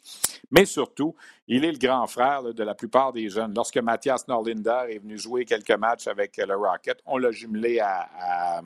Mais 0.50 0.66
surtout, 0.66 1.14
il 1.48 1.64
est 1.64 1.72
le 1.72 1.78
grand 1.78 2.06
frère 2.06 2.42
de 2.54 2.64
la 2.64 2.74
plupart 2.74 3.12
des 3.12 3.28
jeunes. 3.28 3.52
Lorsque 3.54 3.78
Mathias 3.78 4.26
Norlinder 4.28 4.86
est 4.88 4.98
venu 4.98 5.18
jouer 5.18 5.44
quelques 5.44 5.72
matchs 5.72 6.06
avec 6.06 6.36
le 6.36 6.54
Rocket, 6.56 7.00
on 7.06 7.18
l'a 7.18 7.30
jumelé 7.30 7.80
à, 7.80 8.60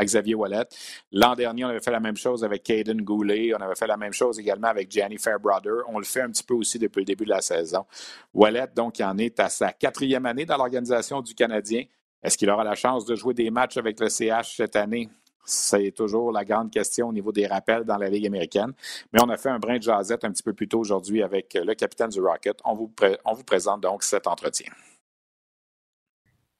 Xavier 0.00 0.34
Wallet. 0.34 0.64
L'an 1.10 1.34
dernier, 1.34 1.66
on 1.66 1.68
avait 1.68 1.80
fait 1.80 1.90
la 1.90 2.00
même 2.00 2.16
chose 2.16 2.44
avec 2.44 2.62
Caden 2.62 3.02
Goulet. 3.02 3.52
On 3.54 3.60
avait 3.60 3.74
fait 3.74 3.86
la 3.86 3.98
même 3.98 4.14
chose 4.14 4.38
également 4.38 4.68
avec 4.68 4.90
Gianni 4.90 5.18
Fairbrother. 5.18 5.82
On 5.88 5.98
le 5.98 6.04
fait 6.04 6.22
un 6.22 6.30
petit 6.30 6.42
peu 6.42 6.54
aussi 6.54 6.78
depuis 6.78 7.00
le 7.00 7.04
début 7.04 7.24
de 7.24 7.30
la 7.30 7.42
saison. 7.42 7.84
Wallet, 8.32 8.68
donc, 8.74 9.00
en 9.02 9.18
est 9.18 9.38
à 9.38 9.50
sa 9.50 9.72
quatrième 9.72 10.24
année 10.24 10.46
dans 10.46 10.56
l'organisation 10.56 11.20
du 11.20 11.34
Canadien. 11.34 11.84
Est-ce 12.22 12.38
qu'il 12.38 12.48
aura 12.48 12.64
la 12.64 12.74
chance 12.74 13.04
de 13.04 13.14
jouer 13.16 13.34
des 13.34 13.50
matchs 13.50 13.76
avec 13.76 14.00
le 14.00 14.08
CH 14.08 14.56
cette 14.56 14.76
année? 14.76 15.10
C'est 15.44 15.92
toujours 15.92 16.32
la 16.32 16.44
grande 16.44 16.70
question 16.70 17.08
au 17.08 17.12
niveau 17.12 17.32
des 17.32 17.46
rappels 17.46 17.84
dans 17.84 17.96
la 17.96 18.08
Ligue 18.08 18.26
américaine. 18.26 18.72
Mais 19.12 19.20
on 19.22 19.28
a 19.28 19.36
fait 19.36 19.48
un 19.48 19.58
brin 19.58 19.78
de 19.78 19.82
jasette 19.82 20.24
un 20.24 20.30
petit 20.30 20.42
peu 20.42 20.52
plus 20.52 20.68
tôt 20.68 20.80
aujourd'hui 20.80 21.22
avec 21.22 21.54
le 21.54 21.74
capitaine 21.74 22.10
du 22.10 22.20
Rocket. 22.20 22.58
On 22.64 22.74
vous, 22.74 22.92
on 23.24 23.34
vous 23.34 23.44
présente 23.44 23.80
donc 23.80 24.02
cet 24.02 24.26
entretien. 24.26 24.72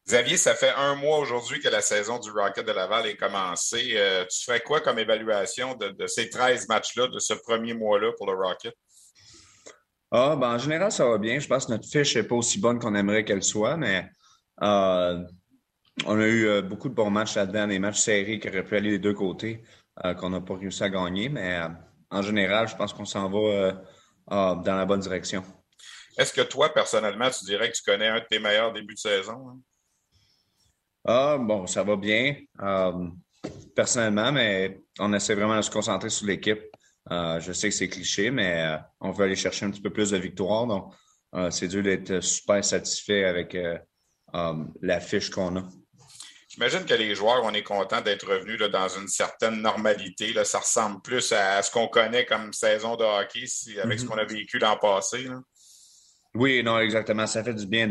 Xavier, 0.07 0.37
ça 0.37 0.55
fait 0.55 0.73
un 0.77 0.97
mois 0.97 1.19
aujourd'hui 1.19 1.61
que 1.61 1.69
la 1.69 1.81
saison 1.81 2.19
du 2.19 2.31
Rocket 2.33 2.67
de 2.67 2.73
Laval 2.73 3.07
est 3.07 3.17
commencée. 3.17 3.93
Euh, 3.95 4.25
tu 4.27 4.45
ferais 4.45 4.61
quoi 4.61 4.81
comme 4.81 4.99
évaluation 4.99 5.77
de, 5.77 6.07
ces 6.09 6.29
13 6.29 6.69
matchs-là, 6.69 7.07
de 7.07 7.21
ce 7.21 7.35
premier 7.35 7.73
mois-là 7.73 8.11
pour 8.19 8.27
le 8.27 8.37
Rocket? 8.37 8.75
Ah, 10.11 10.35
ben, 10.37 10.55
en 10.55 10.59
général, 10.59 10.91
ça 10.91 11.07
va 11.07 11.19
bien. 11.19 11.39
Je 11.39 11.47
pense 11.47 11.67
que 11.67 11.73
notre 11.73 11.89
fiche 11.89 12.17
n'est 12.17 12.25
pas 12.25 12.35
aussi 12.35 12.59
bonne 12.59 12.81
qu'on 12.81 12.97
aimerait 12.97 13.25
qu'elle 13.25 13.45
soit, 13.45 13.77
mais 13.77 14.11
euh, 14.63 15.23
on 16.07 16.19
a 16.19 16.27
eu 16.27 16.47
euh, 16.47 16.63
beaucoup 16.63 16.89
de 16.89 16.95
bons 16.95 17.11
matchs 17.11 17.37
là-dedans, 17.37 17.67
des 17.67 17.79
matchs 17.79 18.01
serrés 18.01 18.39
qui 18.39 18.49
auraient 18.49 18.65
pu 18.65 18.77
aller 18.77 18.91
des 18.91 18.99
deux 18.99 19.15
côtés, 19.15 19.63
qu'on 20.19 20.31
n'a 20.31 20.41
pas 20.41 20.57
réussi 20.57 20.83
à 20.83 20.89
gagner. 20.89 21.29
Mais 21.29 21.61
en 22.11 22.23
général, 22.23 22.67
je 22.67 22.75
pense 22.75 22.93
qu'on 22.93 23.05
s'en 23.05 23.29
va 23.29 23.83
dans 24.27 24.77
la 24.77 24.87
bonne 24.87 25.01
direction. 25.01 25.45
Est-ce 26.19 26.33
que 26.33 26.43
toi, 26.43 26.73
personnellement, 26.73 27.31
tu 27.31 27.45
dirais 27.45 27.71
que 27.71 27.77
tu 27.77 27.83
connais 27.83 28.09
un 28.09 28.21
de 28.21 28.27
tes 28.29 28.39
meilleurs 28.39 28.73
débuts 28.73 28.95
de 28.95 28.99
saison? 28.99 29.49
Hein? 29.49 29.59
Ah, 31.05 31.39
bon, 31.39 31.67
ça 31.67 31.83
va 31.83 31.97
bien. 31.97 32.37
Euh, 32.61 33.09
personnellement, 33.75 34.31
mais 34.31 34.83
on 34.99 35.13
essaie 35.15 35.35
vraiment 35.35 35.57
de 35.57 35.63
se 35.63 35.71
concentrer 35.71 36.11
sur 36.11 36.27
l'équipe. 36.27 36.63
Euh, 37.11 37.41
je 37.41 37.53
sais 37.53 37.71
que 37.71 37.75
c'est 37.75 37.89
cliché, 37.89 38.31
mais 38.31 38.63
euh, 38.63 38.79
on 39.01 39.11
veut 39.11 39.25
aller 39.25 39.37
chercher 39.37 39.67
un 39.67 39.71
petit 39.71 39.81
peu 39.81 39.91
plus 39.91 40.11
de 40.11 40.19
victoires. 40.19 40.67
Donc, 40.67 40.95
c'est 41.51 41.67
dur 41.67 41.83
d'être 41.83 42.21
super 42.21 42.63
satisfait 42.63 43.25
avec 43.25 43.57
la 44.35 45.01
fiche 45.01 45.31
qu'on 45.31 45.57
a. 45.57 45.69
J'imagine 46.53 46.85
que 46.85 46.93
les 46.93 47.15
joueurs, 47.15 47.43
on 47.45 47.55
est 47.55 47.63
content 47.63 48.03
d'être 48.03 48.29
revenus 48.29 48.59
dans 48.59 48.89
une 48.89 49.09
certaine 49.09 49.63
normalité. 49.63 50.35
Là. 50.35 50.45
Ça 50.45 50.59
ressemble 50.59 51.01
plus 51.01 51.33
à 51.33 51.63
ce 51.63 51.71
qu'on 51.71 51.89
connaît 51.89 52.27
comme 52.27 52.53
saison 52.53 52.95
de 52.95 53.05
hockey 53.05 53.47
avec 53.83 53.99
ce 53.99 54.05
mm-hmm. 54.05 54.07
qu'on 54.07 54.19
a 54.19 54.25
vécu 54.25 54.59
l'an 54.59 54.77
passé. 54.77 55.29
Oui, 56.35 56.63
non, 56.63 56.79
exactement. 56.79 57.27
Ça 57.27 57.43
fait 57.43 57.55
du 57.55 57.67
bien 57.67 57.89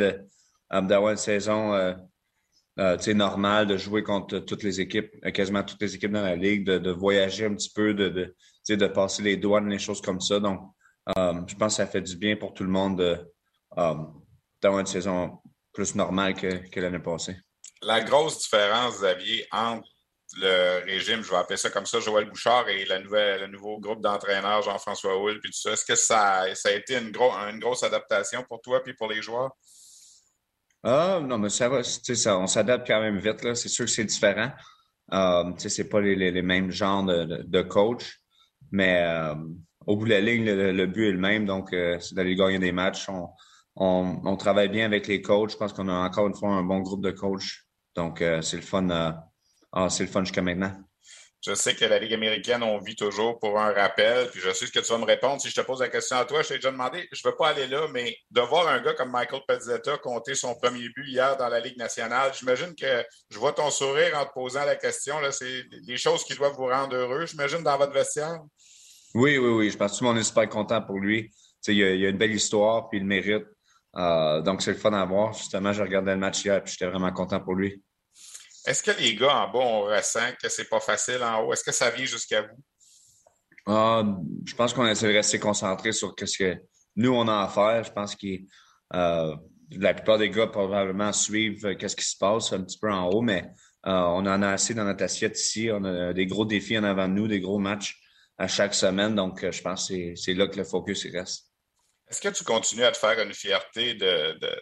d'avoir 0.71 1.13
une 1.13 1.17
saison 1.17 1.73
euh, 1.73 2.97
normal 3.15 3.65
de 3.65 3.77
jouer 3.77 4.03
contre 4.03 4.37
toutes 4.37 4.61
les 4.61 4.79
équipes, 4.79 5.11
euh, 5.25 5.31
quasiment 5.31 5.63
toutes 5.63 5.81
les 5.81 5.95
équipes 5.95 6.11
dans 6.11 6.21
la 6.21 6.35
ligue, 6.35 6.63
de, 6.63 6.91
voyager 6.91 7.45
un 7.45 7.55
petit 7.55 7.71
peu, 7.73 7.95
de, 7.95 8.09
de, 8.09 8.75
de 8.75 8.87
passer 8.87 9.23
les 9.23 9.37
douanes, 9.37 9.69
les 9.69 9.79
choses 9.79 10.01
comme 10.01 10.21
ça. 10.21 10.39
Donc, 10.39 10.61
euh, 11.17 11.33
je 11.47 11.55
pense 11.55 11.73
que 11.73 11.77
ça 11.77 11.87
fait 11.87 12.01
du 12.01 12.15
bien 12.15 12.35
pour 12.35 12.53
tout 12.53 12.63
le 12.63 12.69
monde 12.69 13.25
d'avoir 13.75 14.79
une 14.81 14.85
saison 14.85 15.39
plus 15.73 15.95
normale 15.95 16.35
que, 16.35 16.79
l'année 16.79 16.99
passée. 16.99 17.37
La 17.83 18.01
grosse 18.01 18.39
différence, 18.39 18.97
Xavier, 18.97 19.47
entre 19.51 19.87
le 20.37 20.85
régime, 20.85 21.23
je 21.23 21.29
vais 21.29 21.37
appeler 21.37 21.57
ça 21.57 21.69
comme 21.69 21.85
ça, 21.85 21.99
Joël 21.99 22.29
Bouchard 22.29 22.69
et 22.69 22.85
le 22.85 23.47
nouveau 23.47 23.79
groupe 23.79 24.01
d'entraîneurs, 24.01 24.61
Jean-François 24.61 25.17
Hull, 25.17 25.39
puis 25.41 25.51
tout 25.51 25.57
ça, 25.57 25.71
est-ce 25.71 25.85
que 25.85 25.95
ça, 25.95 26.41
a 26.41 26.71
été 26.71 26.97
une, 26.97 27.11
gros, 27.11 27.31
une 27.31 27.59
grosse 27.59 27.83
adaptation 27.83 28.43
pour 28.47 28.61
toi 28.61 28.81
puis 28.83 28.93
pour 28.93 29.09
les 29.09 29.21
joueurs? 29.21 29.51
Ah, 30.83 31.19
non, 31.21 31.37
mais 31.37 31.49
ça 31.49 31.69
va, 31.69 31.83
ça, 31.83 32.37
on 32.37 32.47
s'adapte 32.47 32.87
quand 32.87 33.01
même 33.01 33.19
vite, 33.19 33.43
là. 33.43 33.55
C'est 33.55 33.69
sûr 33.69 33.85
que 33.85 33.91
c'est 33.91 34.05
différent. 34.05 34.51
Euh, 35.13 35.51
c'est 35.57 35.89
pas 35.89 35.99
les, 35.99 36.41
mêmes 36.41 36.71
genres 36.71 37.03
de, 37.03 37.43
de, 37.43 37.61
coach, 37.61 38.19
mais 38.71 39.03
euh, 39.03 39.35
au 39.85 39.97
bout 39.97 40.05
de 40.05 40.11
la 40.11 40.21
ligne, 40.21 40.45
le, 40.45 40.85
but 40.85 41.09
est 41.09 41.11
le 41.11 41.17
même, 41.17 41.45
donc 41.45 41.73
euh, 41.73 41.99
c'est 41.99 42.15
d'aller 42.15 42.35
gagner 42.35 42.59
des 42.59 42.71
matchs. 42.71 43.07
On, 43.75 44.37
travaille 44.37 44.69
bien 44.69 44.85
avec 44.85 45.07
les 45.07 45.21
coachs. 45.21 45.51
Je 45.51 45.57
pense 45.57 45.73
qu'on 45.73 45.89
a 45.89 45.93
encore 45.93 46.27
une 46.27 46.35
fois 46.35 46.49
un 46.49 46.63
bon 46.63 46.79
groupe 46.79 47.03
de 47.03 47.11
coachs. 47.11 47.63
Donc, 47.95 48.21
euh, 48.21 48.41
c'est 48.41 48.57
le 48.57 48.61
fun. 48.61 48.87
Ah, 49.73 49.89
c'est 49.89 50.03
le 50.03 50.09
fun 50.09 50.23
jusqu'à 50.23 50.41
maintenant. 50.41 50.73
Je 51.43 51.55
sais 51.55 51.73
que 51.73 51.85
la 51.85 51.97
Ligue 51.97 52.13
américaine, 52.13 52.61
on 52.61 52.77
vit 52.77 52.95
toujours 52.95 53.39
pour 53.39 53.59
un 53.59 53.73
rappel, 53.73 54.29
puis 54.29 54.39
je 54.39 54.51
sais 54.51 54.67
ce 54.67 54.71
que 54.71 54.79
tu 54.79 54.91
vas 54.91 54.99
me 54.99 55.05
répondre. 55.05 55.41
Si 55.41 55.49
je 55.49 55.55
te 55.55 55.61
pose 55.61 55.79
la 55.79 55.89
question 55.89 56.17
à 56.17 56.25
toi, 56.25 56.43
je 56.43 56.49
t'ai 56.49 56.55
déjà 56.55 56.69
demandé, 56.69 57.09
je 57.11 57.21
ne 57.25 57.31
veux 57.31 57.35
pas 57.35 57.49
aller 57.49 57.65
là, 57.65 57.87
mais 57.91 58.15
de 58.29 58.41
voir 58.41 58.67
un 58.67 58.79
gars 58.79 58.93
comme 58.93 59.09
Michael 59.09 59.41
Pezzetta 59.47 59.97
compter 59.97 60.35
son 60.35 60.53
premier 60.53 60.87
but 60.89 61.07
hier 61.07 61.35
dans 61.37 61.49
la 61.49 61.59
Ligue 61.59 61.77
nationale, 61.77 62.31
j'imagine 62.37 62.75
que 62.75 63.03
je 63.31 63.39
vois 63.39 63.53
ton 63.53 63.71
sourire 63.71 64.15
en 64.19 64.25
te 64.25 64.33
posant 64.33 64.65
la 64.65 64.75
question. 64.75 65.15
C'est 65.31 65.63
des 65.83 65.97
choses 65.97 66.23
qui 66.23 66.35
doivent 66.35 66.53
vous 66.53 66.67
rendre 66.67 66.95
heureux, 66.95 67.25
j'imagine, 67.25 67.63
dans 67.63 67.77
votre 67.77 67.93
vestiaire. 67.93 68.39
Oui, 69.15 69.39
oui, 69.39 69.49
oui. 69.49 69.69
Je 69.71 69.77
pense 69.77 69.93
que 69.93 69.97
tout 69.97 70.03
le 70.03 70.11
monde 70.11 70.19
est 70.19 70.23
super 70.23 70.47
content 70.47 70.83
pour 70.83 70.99
lui. 70.99 71.31
Il 71.67 71.75
y, 71.75 71.83
a, 71.83 71.89
il 71.89 72.05
a 72.05 72.09
une 72.09 72.17
belle 72.17 72.33
histoire, 72.33 72.87
puis 72.87 72.99
il 72.99 73.05
mérite. 73.05 73.45
Euh, 73.97 74.41
donc, 74.41 74.61
c'est 74.61 74.71
le 74.71 74.77
fun 74.77 74.93
à 74.93 75.05
voir. 75.05 75.33
Justement, 75.33 75.73
je 75.73 75.81
regardais 75.81 76.13
le 76.13 76.19
match 76.19 76.45
hier, 76.45 76.63
puis 76.63 76.73
j'étais 76.73 76.89
vraiment 76.89 77.11
content 77.11 77.39
pour 77.39 77.55
lui. 77.55 77.81
Est-ce 78.65 78.83
que 78.83 78.91
les 78.91 79.15
gars 79.15 79.35
en 79.35 79.51
bas, 79.51 79.59
on 79.59 79.81
ressent 79.81 80.31
que 80.41 80.47
c'est 80.49 80.69
pas 80.69 80.79
facile 80.79 81.23
en 81.23 81.41
haut? 81.41 81.53
Est-ce 81.53 81.63
que 81.63 81.71
ça 81.71 81.89
vient 81.89 82.05
jusqu'à 82.05 82.43
vous? 82.43 82.63
Ah, 83.65 84.03
je 84.45 84.55
pense 84.55 84.73
qu'on 84.73 84.85
essaie 84.87 85.07
de 85.07 85.13
rester 85.13 85.39
concentré 85.39 85.91
sur 85.91 86.13
ce 86.17 86.37
que 86.37 86.57
nous, 86.95 87.11
on 87.11 87.27
a 87.27 87.43
à 87.43 87.47
faire. 87.47 87.83
Je 87.83 87.91
pense 87.91 88.15
que 88.15 88.27
euh, 88.93 89.35
la 89.71 89.93
plupart 89.93 90.17
des 90.17 90.29
gars 90.29 90.47
probablement 90.47 91.13
suivent 91.13 91.65
euh, 91.65 91.75
qu'est-ce 91.75 91.95
qui 91.95 92.05
se 92.05 92.17
passe 92.17 92.53
un 92.53 92.63
petit 92.63 92.77
peu 92.77 92.91
en 92.91 93.09
haut, 93.09 93.21
mais 93.21 93.49
euh, 93.87 93.91
on 93.91 94.25
en 94.25 94.41
a 94.41 94.49
assez 94.49 94.73
dans 94.73 94.83
notre 94.83 95.03
assiette 95.03 95.39
ici. 95.39 95.69
On 95.71 95.83
a 95.83 96.13
des 96.13 96.25
gros 96.25 96.45
défis 96.45 96.77
en 96.77 96.83
avant 96.83 97.07
de 97.07 97.13
nous, 97.13 97.27
des 97.27 97.39
gros 97.39 97.59
matchs 97.59 97.99
à 98.37 98.47
chaque 98.47 98.73
semaine. 98.73 99.15
Donc, 99.15 99.49
je 99.49 99.61
pense 99.61 99.89
que 99.89 100.15
c'est 100.15 100.33
là 100.33 100.47
que 100.47 100.57
le 100.57 100.63
focus 100.63 101.07
reste. 101.11 101.50
Est-ce 102.11 102.19
que 102.19 102.27
tu 102.27 102.43
continues 102.43 102.83
à 102.83 102.91
te 102.91 102.97
faire 102.97 103.17
une 103.21 103.33
fierté 103.33 103.97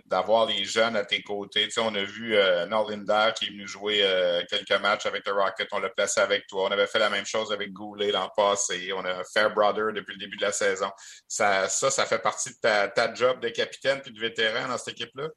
d'avoir 0.06 0.46
les 0.46 0.65
jeunes 0.65 0.96
à 0.96 1.03
tes 1.03 1.24
côtés? 1.24 1.63
Tu 1.63 1.72
sais, 1.72 1.82
on 1.82 1.96
a 1.96 2.03
vu 2.03 2.36
euh, 2.36 2.68
Norlinder 2.68 3.32
qui 3.36 3.48
est 3.48 3.50
venu 3.50 3.68
jouer 3.68 4.01
euh, 4.03 4.44
quelques 4.48 4.79
matchs 4.79 5.08
avec 5.08 5.25
le 5.25 5.34
Rocket. 5.34 5.68
On 5.72 5.79
l'a 5.79 5.89
placé 5.89 6.20
avec 6.20 6.46
toi. 6.46 6.68
On 6.68 6.72
avait 6.72 6.86
fait 6.86 7.00
la 7.00 7.10
même 7.10 7.25
chose 7.25 7.51
avec 7.51 7.74
Goulet 7.74 8.12
l'an 8.12 8.29
passé. 8.38 8.91
On 8.96 9.03
a 9.03 9.24
Fairbrother 9.34 9.94
depuis 9.96 10.13
le 10.13 10.20
début 10.20 10.38
de 10.38 10.44
la 10.44 10.51
saison. 10.51 10.91
Ça, 11.27 11.68
ça, 11.68 12.06
fait 12.06 12.20
partie 12.20 12.51
de 12.51 12.56
ta, 12.62 13.13
job 13.15 13.39
de 13.39 13.50
capitaine 13.50 14.00
puis 14.03 14.13
de 14.13 14.20
vétéran 14.20 14.68
dans 14.68 14.77
cette 14.77 14.94
équipe-là? 14.94 15.29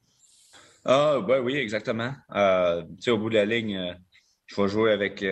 Ah, 0.85 1.17
ben 1.19 1.39
oui, 1.39 1.55
exactement. 1.55 2.13
Euh, 2.35 2.83
tu 2.83 3.05
sais, 3.05 3.11
au 3.11 3.17
bout 3.17 3.31
de 3.31 3.35
la 3.35 3.45
ligne, 3.45 3.75
euh, 3.75 3.93
je 4.45 4.61
vais 4.61 4.67
jouer 4.67 4.91
avec, 4.91 5.25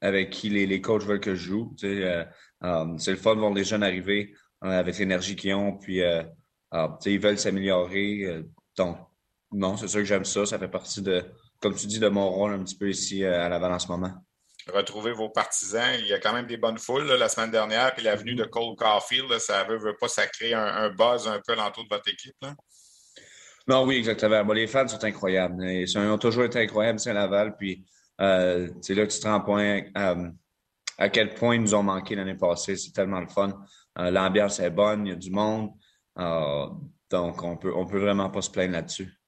avec 0.00 0.30
qui 0.30 0.48
les, 0.48 0.80
coachs 0.80 1.02
veulent 1.02 1.18
que 1.18 1.34
je 1.34 1.42
joue. 1.42 1.74
C'est 1.76 1.90
le 1.90 3.16
fun 3.16 3.34
de 3.34 3.40
voir 3.40 3.52
les 3.52 3.64
jeunes 3.64 3.82
arriver 3.82 4.32
avec 4.60 4.98
l'énergie 4.98 5.36
qu'ils 5.36 5.54
ont. 5.54 5.76
Puis, 5.76 6.02
euh, 6.02 6.22
ils 7.06 7.20
veulent 7.20 7.38
s'améliorer. 7.38 8.44
donc, 8.76 8.98
non, 9.52 9.76
c'est 9.76 9.88
sûr 9.88 10.00
que 10.00 10.06
j'aime 10.06 10.24
ça. 10.24 10.46
Ça 10.46 10.58
fait 10.58 10.68
partie 10.68 11.02
de, 11.02 11.24
comme 11.60 11.74
tu 11.74 11.86
dis, 11.86 11.98
de 11.98 12.08
mon 12.08 12.30
rôle 12.30 12.52
un 12.52 12.62
petit 12.62 12.76
peu 12.76 12.88
ici 12.88 13.24
à 13.24 13.48
Laval 13.48 13.72
en 13.72 13.78
ce 13.78 13.88
moment. 13.88 14.12
Retrouver 14.72 15.12
vos 15.12 15.30
partisans. 15.30 15.96
Il 15.98 16.06
y 16.06 16.12
a 16.12 16.18
quand 16.18 16.32
même 16.32 16.46
des 16.46 16.56
bonnes 16.56 16.78
foules 16.78 17.06
la 17.06 17.28
semaine 17.28 17.50
dernière. 17.50 17.94
Puis 17.94 18.04
l'avenue 18.04 18.34
de 18.34 18.44
Cole 18.44 18.76
Caulfield, 18.76 19.38
ça 19.38 19.64
veut, 19.64 19.78
veut 19.78 19.96
pas, 19.98 20.08
ça 20.08 20.26
crée 20.26 20.54
un, 20.54 20.90
buzz 20.90 21.26
un 21.26 21.40
peu 21.44 21.54
l'entour 21.54 21.84
de 21.84 21.88
votre 21.88 22.08
équipe. 22.08 22.36
Non, 23.66 23.84
oui, 23.84 23.96
exactement. 23.96 24.42
les 24.52 24.66
fans 24.66 24.86
sont 24.88 25.02
incroyables. 25.04 25.64
Ils, 25.64 25.98
ont 25.98 26.18
toujours 26.18 26.44
été 26.44 26.60
incroyables 26.60 27.00
à 27.06 27.12
Laval. 27.12 27.56
Puis 27.56 27.84
euh, 28.20 28.68
c'est 28.80 28.94
là 28.94 29.06
que 29.06 29.12
tu 29.12 29.20
te 29.20 29.26
rends 29.26 29.40
point 29.40 29.82
euh, 29.96 30.28
à 30.98 31.08
quel 31.08 31.34
point 31.34 31.54
ils 31.54 31.62
nous 31.62 31.74
ont 31.74 31.82
manqué 31.82 32.14
l'année 32.14 32.36
passée. 32.36 32.76
C'est 32.76 32.92
tellement 32.92 33.20
le 33.20 33.28
fun. 33.28 33.58
Euh, 33.98 34.10
l'ambiance 34.10 34.60
est 34.60 34.70
bonne, 34.70 35.06
il 35.06 35.10
y 35.10 35.12
a 35.12 35.16
du 35.16 35.30
monde. 35.30 35.70
donc, 36.16 37.42
on 37.42 37.56
peut, 37.56 37.72
on 37.74 37.86
peut 37.86 37.98
vraiment 37.98 38.30
pas 38.30 38.42
se 38.42 38.50
plaindre 38.50 38.72
là-dessus. 38.72 39.20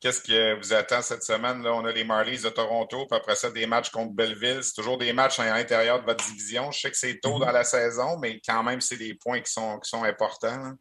Qu'est-ce 0.00 0.22
qui 0.22 0.36
vous 0.60 0.72
attend 0.72 1.02
cette 1.02 1.24
semaine? 1.24 1.60
Là? 1.60 1.74
On 1.74 1.84
a 1.84 1.90
les 1.90 2.04
Marlies 2.04 2.40
de 2.40 2.48
Toronto, 2.50 3.06
puis 3.06 3.18
après 3.18 3.34
ça, 3.34 3.50
des 3.50 3.66
matchs 3.66 3.90
contre 3.90 4.12
Belleville. 4.12 4.62
C'est 4.62 4.74
toujours 4.74 4.96
des 4.96 5.12
matchs 5.12 5.40
à 5.40 5.46
l'intérieur 5.46 6.00
de 6.00 6.06
votre 6.06 6.24
division. 6.24 6.70
Je 6.70 6.78
sais 6.78 6.90
que 6.90 6.96
c'est 6.96 7.18
tôt 7.18 7.30
mm-hmm. 7.30 7.46
dans 7.46 7.50
la 7.50 7.64
saison, 7.64 8.16
mais 8.20 8.40
quand 8.46 8.62
même, 8.62 8.80
c'est 8.80 8.96
des 8.96 9.14
points 9.14 9.40
qui 9.40 9.52
sont, 9.52 9.76
qui 9.80 9.88
sont 9.88 10.04
importants. 10.04 10.72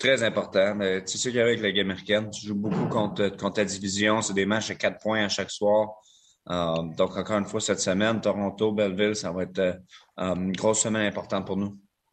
Très 0.00 0.20
important. 0.24 0.74
Mais 0.74 1.04
tu 1.04 1.16
sais 1.16 1.32
qu'avec 1.32 1.60
la 1.60 1.68
Ligue 1.68 1.78
américaine, 1.78 2.28
tu 2.28 2.44
joues 2.44 2.56
beaucoup 2.56 2.88
contre, 2.88 3.28
contre 3.36 3.54
ta 3.54 3.64
division. 3.64 4.20
C'est 4.20 4.34
des 4.34 4.46
matchs 4.46 4.72
à 4.72 4.74
quatre 4.74 4.98
points 4.98 5.24
à 5.24 5.28
chaque 5.28 5.52
soir. 5.52 5.90
Euh, 6.50 6.82
donc, 6.96 7.16
encore 7.16 7.38
une 7.38 7.46
fois, 7.46 7.60
cette 7.60 7.80
semaine, 7.80 8.20
Toronto, 8.20 8.72
Belleville, 8.72 9.14
ça 9.14 9.30
va 9.30 9.44
être 9.44 9.58
euh, 9.60 9.74
une 10.16 10.52
grosse 10.52 10.80
semaine 10.80 11.06
importante 11.06 11.46
pour 11.46 11.56
nous. 11.56 11.78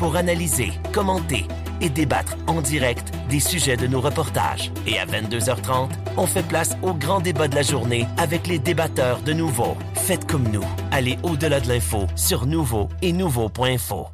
pour 0.00 0.16
analyser, 0.16 0.72
commenter 0.94 1.44
et 1.82 1.90
débattre 1.90 2.34
en 2.46 2.62
direct 2.62 3.12
des 3.28 3.38
sujets 3.38 3.76
de 3.76 3.86
nos 3.86 4.00
reportages. 4.00 4.72
Et 4.86 4.98
à 4.98 5.04
22h30, 5.04 5.90
on 6.16 6.26
fait 6.26 6.42
place 6.42 6.74
au 6.82 6.94
grand 6.94 7.20
débat 7.20 7.48
de 7.48 7.54
la 7.54 7.60
journée 7.60 8.06
avec 8.16 8.46
les 8.46 8.58
débatteurs 8.58 9.20
de 9.20 9.34
Nouveau. 9.34 9.76
Faites 9.94 10.26
comme 10.26 10.48
nous. 10.48 10.64
Allez 10.90 11.18
au-delà 11.22 11.60
de 11.60 11.68
l'info 11.68 12.06
sur 12.16 12.46
Nouveau 12.46 12.88
et 13.02 13.12
Nouveau.info. 13.12 14.06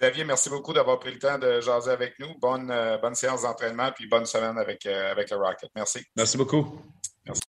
Xavier, 0.00 0.24
merci 0.24 0.50
beaucoup 0.50 0.72
d'avoir 0.72 0.98
pris 0.98 1.12
le 1.12 1.20
temps 1.20 1.38
de 1.38 1.60
jaser 1.60 1.92
avec 1.92 2.14
nous. 2.18 2.34
Bonne, 2.40 2.68
euh, 2.72 2.98
bonne 2.98 3.14
séance 3.14 3.42
d'entraînement 3.42 3.92
puis 3.94 4.08
bonne 4.08 4.26
semaine 4.26 4.58
avec, 4.58 4.84
euh, 4.86 5.12
avec 5.12 5.30
le 5.30 5.36
Rocket. 5.36 5.70
Merci. 5.76 6.04
Merci 6.16 6.36
beaucoup. 6.36 6.82
Merci. 7.24 7.47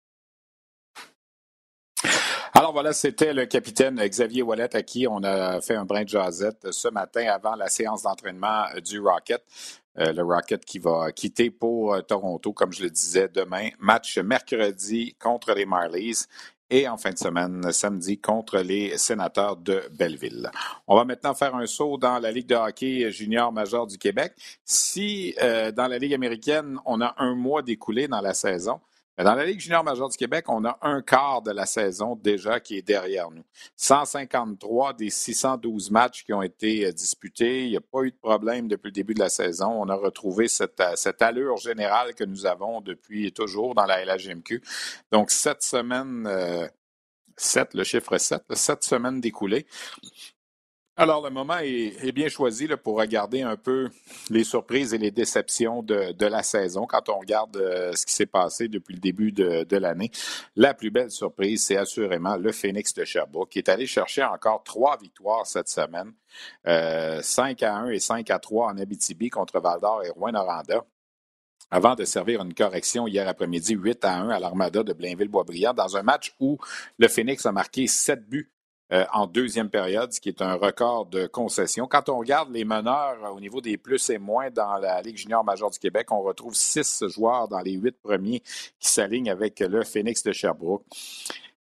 Alors 2.56 2.72
voilà, 2.72 2.94
c'était 2.94 3.34
le 3.34 3.48
capitaine 3.48 3.96
Xavier 3.96 4.44
Wallet 4.44 4.76
à 4.76 4.84
qui 4.84 5.08
on 5.08 5.24
a 5.24 5.60
fait 5.60 5.74
un 5.74 5.86
brin 5.86 6.04
de 6.04 6.10
jasette 6.10 6.68
ce 6.70 6.88
matin 6.88 7.26
avant 7.26 7.56
la 7.56 7.68
séance 7.68 8.04
d'entraînement 8.04 8.66
du 8.86 9.00
Rocket. 9.00 9.44
Euh, 9.98 10.14
le 10.14 10.22
Rocket 10.22 10.64
qui 10.64 10.78
va 10.78 11.12
quitter 11.12 11.50
pour 11.50 11.96
euh, 11.96 12.02
Toronto, 12.02 12.54
comme 12.54 12.72
je 12.72 12.84
le 12.84 12.92
disais, 12.92 13.28
demain. 13.28 13.70
Match 13.80 14.20
mercredi 14.20 15.16
contre 15.20 15.54
les 15.54 15.66
Marlies 15.66 16.26
et 16.70 16.88
en 16.88 16.98
fin 16.98 17.10
de 17.10 17.18
semaine, 17.18 17.72
samedi, 17.72 18.20
contre 18.20 18.60
les 18.60 19.00
sénateurs 19.00 19.58
de 19.58 19.82
Belleville. 19.92 20.52
On 20.88 20.96
va 20.96 21.06
maintenant 21.06 21.34
faire 21.34 21.56
un 21.56 21.66
saut 21.66 21.98
dans 21.98 22.20
la 22.20 22.32
Ligue 22.32 22.48
de 22.48 22.56
hockey 22.56 23.12
junior 23.12 23.52
major 23.52 23.88
du 23.88 23.98
Québec. 23.98 24.34
Si 24.64 25.34
euh, 25.42 25.72
dans 25.72 25.88
la 25.88 25.98
Ligue 25.98 26.14
américaine, 26.14 26.78
on 26.86 27.02
a 27.02 27.16
un 27.18 27.34
mois 27.34 27.64
découlé 27.64 28.08
dans 28.08 28.22
la 28.22 28.36
saison, 28.36 28.80
dans 29.18 29.36
la 29.36 29.46
Ligue 29.46 29.60
junior 29.60 29.84
majeure 29.84 30.10
du 30.10 30.18
Québec, 30.18 30.46
on 30.50 30.66
a 30.66 30.78
un 30.82 31.02
quart 31.04 31.44
de 31.44 31.52
la 31.52 31.68
saison 31.68 32.16
déjà 32.16 32.60
qui 32.60 32.78
est 32.78 32.82
derrière 32.82 33.30
nous. 33.30 33.44
153 33.76 34.94
des 34.94 35.12
612 35.12 35.92
matchs 35.92 36.24
qui 36.24 36.34
ont 36.34 36.42
été 36.42 36.88
euh, 36.88 36.92
disputés. 36.92 37.66
Il 37.66 37.70
n'y 37.70 37.78
a 37.78 37.82
pas 37.82 38.02
eu 38.02 38.12
de 38.12 38.18
problème 38.18 38.68
depuis 38.68 38.88
le 38.88 38.94
début 38.94 39.14
de 39.14 39.20
la 39.20 39.30
saison. 39.30 39.70
On 39.70 39.88
a 39.90 39.96
retrouvé 39.96 40.48
cette, 40.48 40.80
euh, 40.80 40.96
cette 40.96 41.22
allure 41.22 41.58
générale 41.58 42.16
que 42.16 42.24
nous 42.24 42.48
avons 42.48 42.82
depuis 42.82 43.32
toujours 43.32 43.76
dans 43.76 43.86
la 43.86 44.04
LHMQ. 44.04 44.64
Donc, 45.12 45.30
cette 45.30 45.62
semaine, 45.62 46.26
euh, 46.26 46.68
7, 47.38 47.74
le 47.76 47.84
chiffre 47.84 48.18
7, 48.18 48.44
sept 48.54 48.84
semaines 48.84 49.22
découlées. 49.22 49.66
Alors, 50.96 51.24
le 51.24 51.32
moment 51.32 51.58
est, 51.58 52.12
bien 52.12 52.30
choisi 52.30 52.68
pour 52.84 53.00
regarder 53.00 53.42
un 53.42 53.58
peu 53.58 53.90
les 54.30 54.44
surprises 54.44 54.94
et 54.94 55.00
les 55.00 55.10
déceptions 55.10 55.82
de, 55.82 56.26
la 56.26 56.44
saison 56.44 56.86
quand 56.86 57.10
on 57.10 57.18
regarde 57.18 57.58
euh, 57.58 57.94
ce 57.94 58.06
qui 58.06 58.14
s'est 58.14 58.28
passé 58.28 58.68
depuis 58.68 58.94
le 58.94 59.00
début 59.00 59.32
de, 59.32 59.78
l'année. 59.78 60.12
La 60.56 60.76
plus 60.76 60.92
belle 60.92 61.10
surprise, 61.10 61.66
c'est 61.66 61.78
assurément 61.78 62.38
le 62.38 62.52
Phoenix 62.52 62.94
de 62.94 63.06
Sherbrooke 63.06 63.50
qui 63.50 63.58
est 63.58 63.70
allé 63.70 63.88
chercher 63.88 64.24
encore 64.24 64.64
trois 64.64 64.98
victoires 64.98 65.48
cette 65.48 65.68
semaine. 65.68 66.14
Euh, 66.68 67.24
5 67.24 67.64
à 67.64 67.76
1 67.76 67.90
et 67.90 68.00
5 68.00 68.30
à 68.30 68.38
3 68.38 68.68
en 68.68 68.78
Abitibi 68.78 69.32
contre 69.32 69.60
Val-d'Or 69.60 70.04
et 70.04 70.12
Rouen-Noranda 70.12 70.86
avant 71.72 71.96
de 71.96 72.06
servir 72.06 72.44
une 72.44 72.54
correction 72.54 73.08
hier 73.08 73.28
après-midi 73.28 73.74
8 73.74 74.06
à 74.06 74.14
1 74.18 74.30
à 74.30 74.40
l'Armada 74.40 74.84
de 74.84 74.94
Blainville-Boisbriand 74.94 75.74
dans 75.74 75.98
un 75.98 76.04
match 76.04 76.36
où 76.40 76.60
le 77.00 77.08
Phoenix 77.08 77.48
a 77.48 77.52
marqué 77.52 77.88
sept 77.88 78.30
buts 78.30 78.53
euh, 78.94 79.06
en 79.12 79.26
deuxième 79.26 79.70
période, 79.70 80.14
ce 80.14 80.22
qui 80.22 80.30
est 80.30 80.42
un 80.42 80.54
record 80.54 81.08
de 81.08 81.26
concession. 81.26 81.88
Quand 81.88 82.10
on 82.10 82.20
regarde 82.20 82.52
les 82.52 82.64
meneurs 82.64 83.18
euh, 83.24 83.30
au 83.30 83.40
niveau 83.40 83.60
des 83.60 83.76
plus 83.76 84.10
et 84.12 84.20
moins 84.20 84.52
dans 84.52 84.78
la 84.78 85.02
Ligue 85.02 85.18
junior 85.18 85.44
majeure 85.44 85.72
du 85.72 85.80
Québec, 85.80 86.12
on 86.12 86.22
retrouve 86.22 86.54
six 86.54 87.04
joueurs 87.08 87.48
dans 87.48 87.62
les 87.62 87.74
huit 87.74 87.96
premiers 88.04 88.42
qui 88.80 88.90
s'alignent 88.90 89.32
avec 89.32 89.60
le 89.62 89.84
Phoenix 89.84 90.22
de 90.22 90.32
Sherbrooke. 90.32 90.86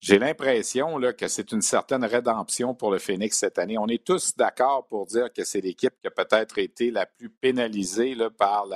J'ai 0.07 0.19
l'impression 0.19 0.99
que 1.17 1.27
c'est 1.27 1.51
une 1.51 1.63
certaine 1.63 2.05
rédemption 2.05 2.75
pour 2.75 2.91
le 2.91 2.99
Phoenix 2.99 3.39
cette 3.39 3.57
année. 3.57 3.79
On 3.79 3.87
est 3.87 4.05
tous 4.05 4.35
d'accord 4.37 4.85
pour 4.87 5.07
dire 5.07 5.33
que 5.33 5.43
c'est 5.43 5.61
l'équipe 5.61 5.93
qui 5.99 6.05
a 6.05 6.11
peut-être 6.11 6.59
été 6.59 6.91
la 6.91 7.07
plus 7.07 7.31
pénalisée 7.31 8.15
par 8.37 8.67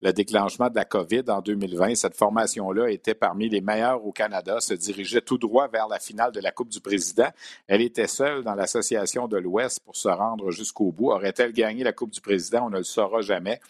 le 0.00 0.12
déclenchement 0.14 0.70
de 0.70 0.76
la 0.76 0.86
COVID 0.86 1.24
en 1.28 1.42
2020. 1.42 1.96
Cette 1.96 2.16
formation-là 2.16 2.88
était 2.88 3.12
parmi 3.12 3.50
les 3.50 3.60
meilleures 3.60 4.06
au 4.06 4.12
Canada, 4.12 4.58
se 4.58 4.72
dirigeait 4.72 5.20
tout 5.20 5.36
droit 5.36 5.68
vers 5.68 5.86
la 5.86 5.98
finale 5.98 6.32
de 6.32 6.40
la 6.40 6.50
Coupe 6.50 6.70
du 6.70 6.80
Président. 6.80 7.28
Elle 7.66 7.82
était 7.82 8.06
seule 8.06 8.42
dans 8.42 8.54
l'association 8.54 9.28
de 9.28 9.36
l'Ouest 9.36 9.80
pour 9.84 9.96
se 9.96 10.08
rendre 10.08 10.50
jusqu'au 10.50 10.92
bout. 10.92 11.10
Aurait-elle 11.10 11.52
gagné 11.52 11.84
la 11.84 11.92
Coupe 11.92 12.12
du 12.12 12.22
Président? 12.22 12.68
On 12.68 12.70
ne 12.70 12.78
le 12.78 12.84
saura 12.84 13.20
jamais. 13.20 13.60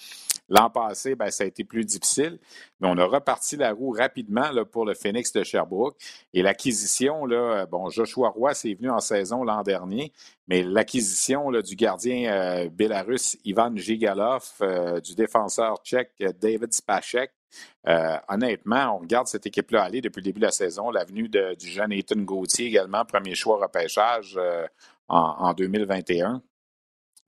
L'an 0.48 0.68
passé, 0.68 1.14
ben, 1.14 1.30
ça 1.30 1.44
a 1.44 1.46
été 1.46 1.64
plus 1.64 1.84
difficile, 1.84 2.38
mais 2.80 2.88
on 2.90 2.98
a 2.98 3.04
reparti 3.04 3.56
la 3.56 3.72
roue 3.72 3.92
rapidement 3.92 4.50
pour 4.70 4.84
le 4.84 4.94
Phoenix 4.94 5.32
de 5.32 5.42
Sherbrooke. 5.42 5.96
Et 6.34 6.42
l'acquisition, 6.42 7.24
là, 7.24 7.66
bon, 7.66 7.88
Joshua 7.88 8.28
Roy, 8.28 8.52
c'est 8.54 8.74
venu 8.74 8.90
en 8.90 9.00
saison 9.00 9.42
l'an 9.42 9.62
dernier, 9.62 10.12
mais 10.46 10.62
l'acquisition 10.62 11.50
du 11.50 11.76
gardien 11.76 12.30
euh, 12.32 13.28
Ivan 13.44 13.74
Gigalov, 13.74 14.50
euh, 14.60 15.00
du 15.00 15.14
défenseur 15.14 15.78
tchèque 15.82 16.12
David 16.40 16.74
Spacek, 16.74 17.30
euh, 17.86 18.16
honnêtement, 18.28 18.96
on 18.96 18.98
regarde 18.98 19.28
cette 19.28 19.46
équipe-là 19.46 19.84
aller 19.84 20.00
depuis 20.00 20.20
le 20.20 20.24
début 20.24 20.40
de 20.40 20.46
la 20.46 20.52
saison. 20.52 20.90
L'avenue 20.90 21.28
du 21.28 21.68
jeune 21.68 21.92
Ethan 21.92 22.20
Gauthier 22.20 22.66
également, 22.66 23.04
premier 23.04 23.34
choix 23.34 23.58
repêchage 23.58 24.38
en 25.08 25.52
2021. 25.54 26.42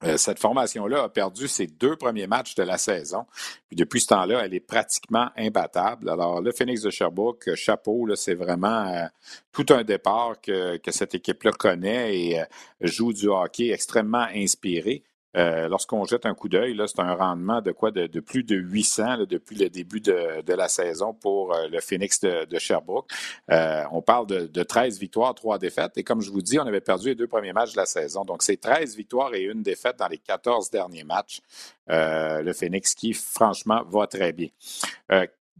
Euh, 0.03 0.17
cette 0.17 0.37
formation-là 0.37 1.03
a 1.03 1.09
perdu 1.09 1.47
ses 1.47 1.65
deux 1.65 1.95
premiers 1.95 2.27
matchs 2.27 2.53
de 2.55 2.63
la 2.63 2.77
saison. 2.77 3.25
Puis 3.67 3.75
depuis 3.75 3.99
ce 3.99 4.07
temps-là, 4.07 4.45
elle 4.45 4.53
est 4.53 4.59
pratiquement 4.59 5.29
imbattable. 5.35 6.09
Alors, 6.09 6.39
le 6.39 6.51
Phoenix 6.51 6.81
de 6.81 6.91
Sherbrooke, 6.91 7.55
chapeau, 7.55 8.07
c'est 8.15 8.35
vraiment 8.35 8.87
euh, 8.87 9.05
tout 9.51 9.65
un 9.69 9.83
départ 9.83 10.39
que, 10.39 10.79
cette 10.89 11.15
équipe-là 11.15 11.51
connaît 11.51 12.15
et 12.15 12.39
euh, 12.41 12.45
joue 12.81 13.11
du 13.11 13.27
hockey 13.27 13.71
extrêmement 13.71 14.27
inspiré. 14.33 15.03
Euh, 15.37 15.67
lorsqu'on 15.67 16.03
jette 16.05 16.25
un 16.25 16.33
coup 16.33 16.49
d'œil, 16.49 16.79
c'est 16.87 16.99
un 16.99 17.13
rendement 17.13 17.61
de 17.61 17.71
quoi? 17.71 17.91
De, 17.91 18.19
plus 18.19 18.43
de 18.43 18.55
800 18.55 19.25
depuis 19.29 19.55
le 19.55 19.69
début 19.69 20.01
de, 20.01 20.53
la 20.53 20.67
saison 20.67 21.13
pour 21.13 21.53
euh, 21.53 21.67
le 21.67 21.79
Phoenix 21.79 22.19
de, 22.19 22.59
Sherbrooke. 22.59 23.09
Euh, 23.51 23.83
on 23.91 24.01
parle 24.01 24.27
de, 24.27 24.63
13 24.63 24.99
victoires, 24.99 25.35
3 25.35 25.59
défaites. 25.59 25.97
Et 25.97 26.03
comme 26.03 26.21
je 26.21 26.31
vous 26.31 26.41
dis, 26.41 26.59
on 26.59 26.65
avait 26.65 26.81
perdu 26.81 27.09
les 27.09 27.15
deux 27.15 27.27
premiers 27.27 27.53
matchs 27.53 27.73
de 27.73 27.77
la 27.77 27.85
saison. 27.85 28.25
Donc, 28.25 28.43
c'est 28.43 28.57
13 28.57 28.95
victoires 28.95 29.33
et 29.35 29.43
une 29.43 29.61
défaite 29.61 29.97
dans 29.97 30.07
les 30.07 30.17
14 30.17 30.69
derniers 30.71 31.03
matchs. 31.03 31.41
le 31.87 32.53
Phoenix 32.53 32.95
qui, 32.95 33.13
franchement, 33.13 33.83
va 33.87 34.07
très 34.07 34.33
bien. 34.33 34.49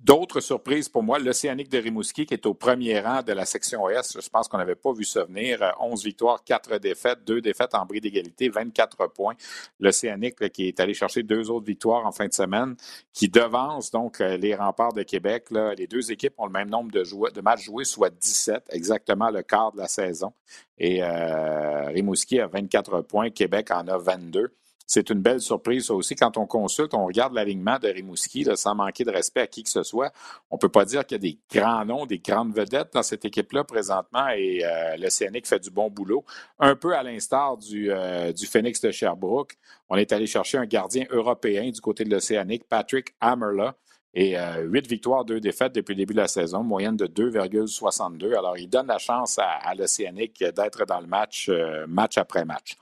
D'autres 0.03 0.41
surprises 0.41 0.87
pour 0.89 1.01
moi, 1.01 1.17
l'Océanique 1.17 1.69
de 1.69 1.79
Rimouski 1.79 2.27
qui 2.27 2.33
est 2.35 2.45
au 2.45 2.53
premier 2.53 2.99
rang 2.99 3.23
de 3.23 3.33
la 3.33 3.45
section 3.45 3.83
Ouest. 3.85 4.21
Je 4.21 4.29
pense 4.29 4.47
qu'on 4.47 4.59
n'avait 4.59 4.75
pas 4.75 4.93
vu 4.93 5.03
ça 5.03 5.23
venir. 5.23 5.73
11 5.79 6.03
victoires, 6.03 6.43
4 6.43 6.77
défaites, 6.77 7.23
2 7.25 7.41
défaites 7.41 7.73
en 7.73 7.83
bris 7.83 7.99
d'égalité, 7.99 8.47
24 8.47 9.07
points. 9.07 9.33
L'Océanique 9.79 10.51
qui 10.51 10.67
est 10.67 10.79
allé 10.79 10.93
chercher 10.93 11.23
deux 11.23 11.49
autres 11.49 11.65
victoires 11.65 12.05
en 12.05 12.11
fin 12.11 12.27
de 12.27 12.33
semaine, 12.33 12.75
qui 13.11 13.27
devance 13.27 13.89
donc 13.89 14.21
euh, 14.21 14.37
les 14.37 14.53
remparts 14.53 14.93
de 14.93 15.01
Québec. 15.01 15.47
Les 15.75 15.87
deux 15.87 16.11
équipes 16.11 16.35
ont 16.37 16.45
le 16.45 16.51
même 16.51 16.69
nombre 16.69 16.91
de, 16.91 17.03
de 17.31 17.41
matchs 17.41 17.63
joués, 17.63 17.83
soit 17.83 18.11
17, 18.11 18.67
exactement 18.69 19.31
le 19.31 19.41
quart 19.41 19.71
de 19.71 19.77
la 19.77 19.87
saison. 19.87 20.31
Et 20.77 21.03
euh, 21.03 21.87
Rimouski 21.87 22.39
a 22.39 22.45
24 22.45 23.01
points, 23.01 23.31
Québec 23.31 23.71
en 23.71 23.87
a 23.87 23.97
22. 23.97 24.53
C'est 24.87 25.09
une 25.09 25.21
belle 25.21 25.41
surprise 25.41 25.91
aussi. 25.91 26.15
Quand 26.15 26.37
on 26.37 26.45
consulte, 26.45 26.93
on 26.93 27.05
regarde 27.05 27.33
l'alignement 27.33 27.77
de 27.77 27.89
Rimouski, 27.89 28.47
sans 28.55 28.73
manquer 28.73 29.03
de 29.03 29.11
respect 29.11 29.41
à 29.41 29.47
qui 29.47 29.61
que 29.63 29.69
ce 29.69 29.83
soit. 29.83 30.13
On 30.49 30.55
ne 30.55 30.59
peut 30.59 30.69
pas 30.69 30.85
dire 30.85 31.05
qu'il 31.05 31.15
y 31.15 31.19
a 31.19 31.31
des 31.31 31.37
grands 31.53 31.83
noms, 31.83 32.05
des 32.05 32.19
grandes 32.19 32.55
vedettes 32.55 32.93
dans 32.93 33.03
cette 33.03 33.25
équipe-là 33.25 33.65
présentement 33.65 34.29
et 34.29 34.63
euh, 34.63 34.95
l'Océanique 34.95 35.45
fait 35.45 35.59
du 35.59 35.69
bon 35.69 35.89
boulot. 35.89 36.23
Un 36.57 36.75
peu 36.77 36.95
à 36.95 37.03
l'instar 37.03 37.57
du, 37.57 37.91
euh, 37.91 38.31
du 38.31 38.45
Phoenix 38.45 38.79
de 38.79 38.91
Sherbrooke. 38.91 39.57
On 39.89 39.97
est 39.97 40.13
allé 40.13 40.25
chercher 40.25 40.57
un 40.57 40.65
gardien 40.65 41.05
européen 41.09 41.69
du 41.69 41.81
côté 41.81 42.05
de 42.05 42.09
l'Océanique, 42.09 42.63
Patrick 42.69 43.13
Hammerla. 43.19 43.75
Et 44.13 44.37
euh, 44.37 44.63
huit 44.63 44.87
victoires, 44.87 45.25
deux 45.25 45.39
défaites 45.39 45.75
depuis 45.75 45.93
le 45.93 45.97
début 45.97 46.13
de 46.13 46.19
la 46.19 46.27
saison, 46.27 46.63
moyenne 46.63 46.95
de 46.95 47.05
2,62. 47.05 48.35
Alors, 48.35 48.57
il 48.57 48.67
donne 48.67 48.87
la 48.87 48.97
chance 48.97 49.37
à, 49.37 49.75
l'Océanique 49.75 50.39
d'être 50.39 50.85
dans 50.85 50.99
le 50.99 51.07
match, 51.07 51.49
euh, 51.49 51.85
match 51.87 52.17
après 52.17 52.43
match. 52.45 52.77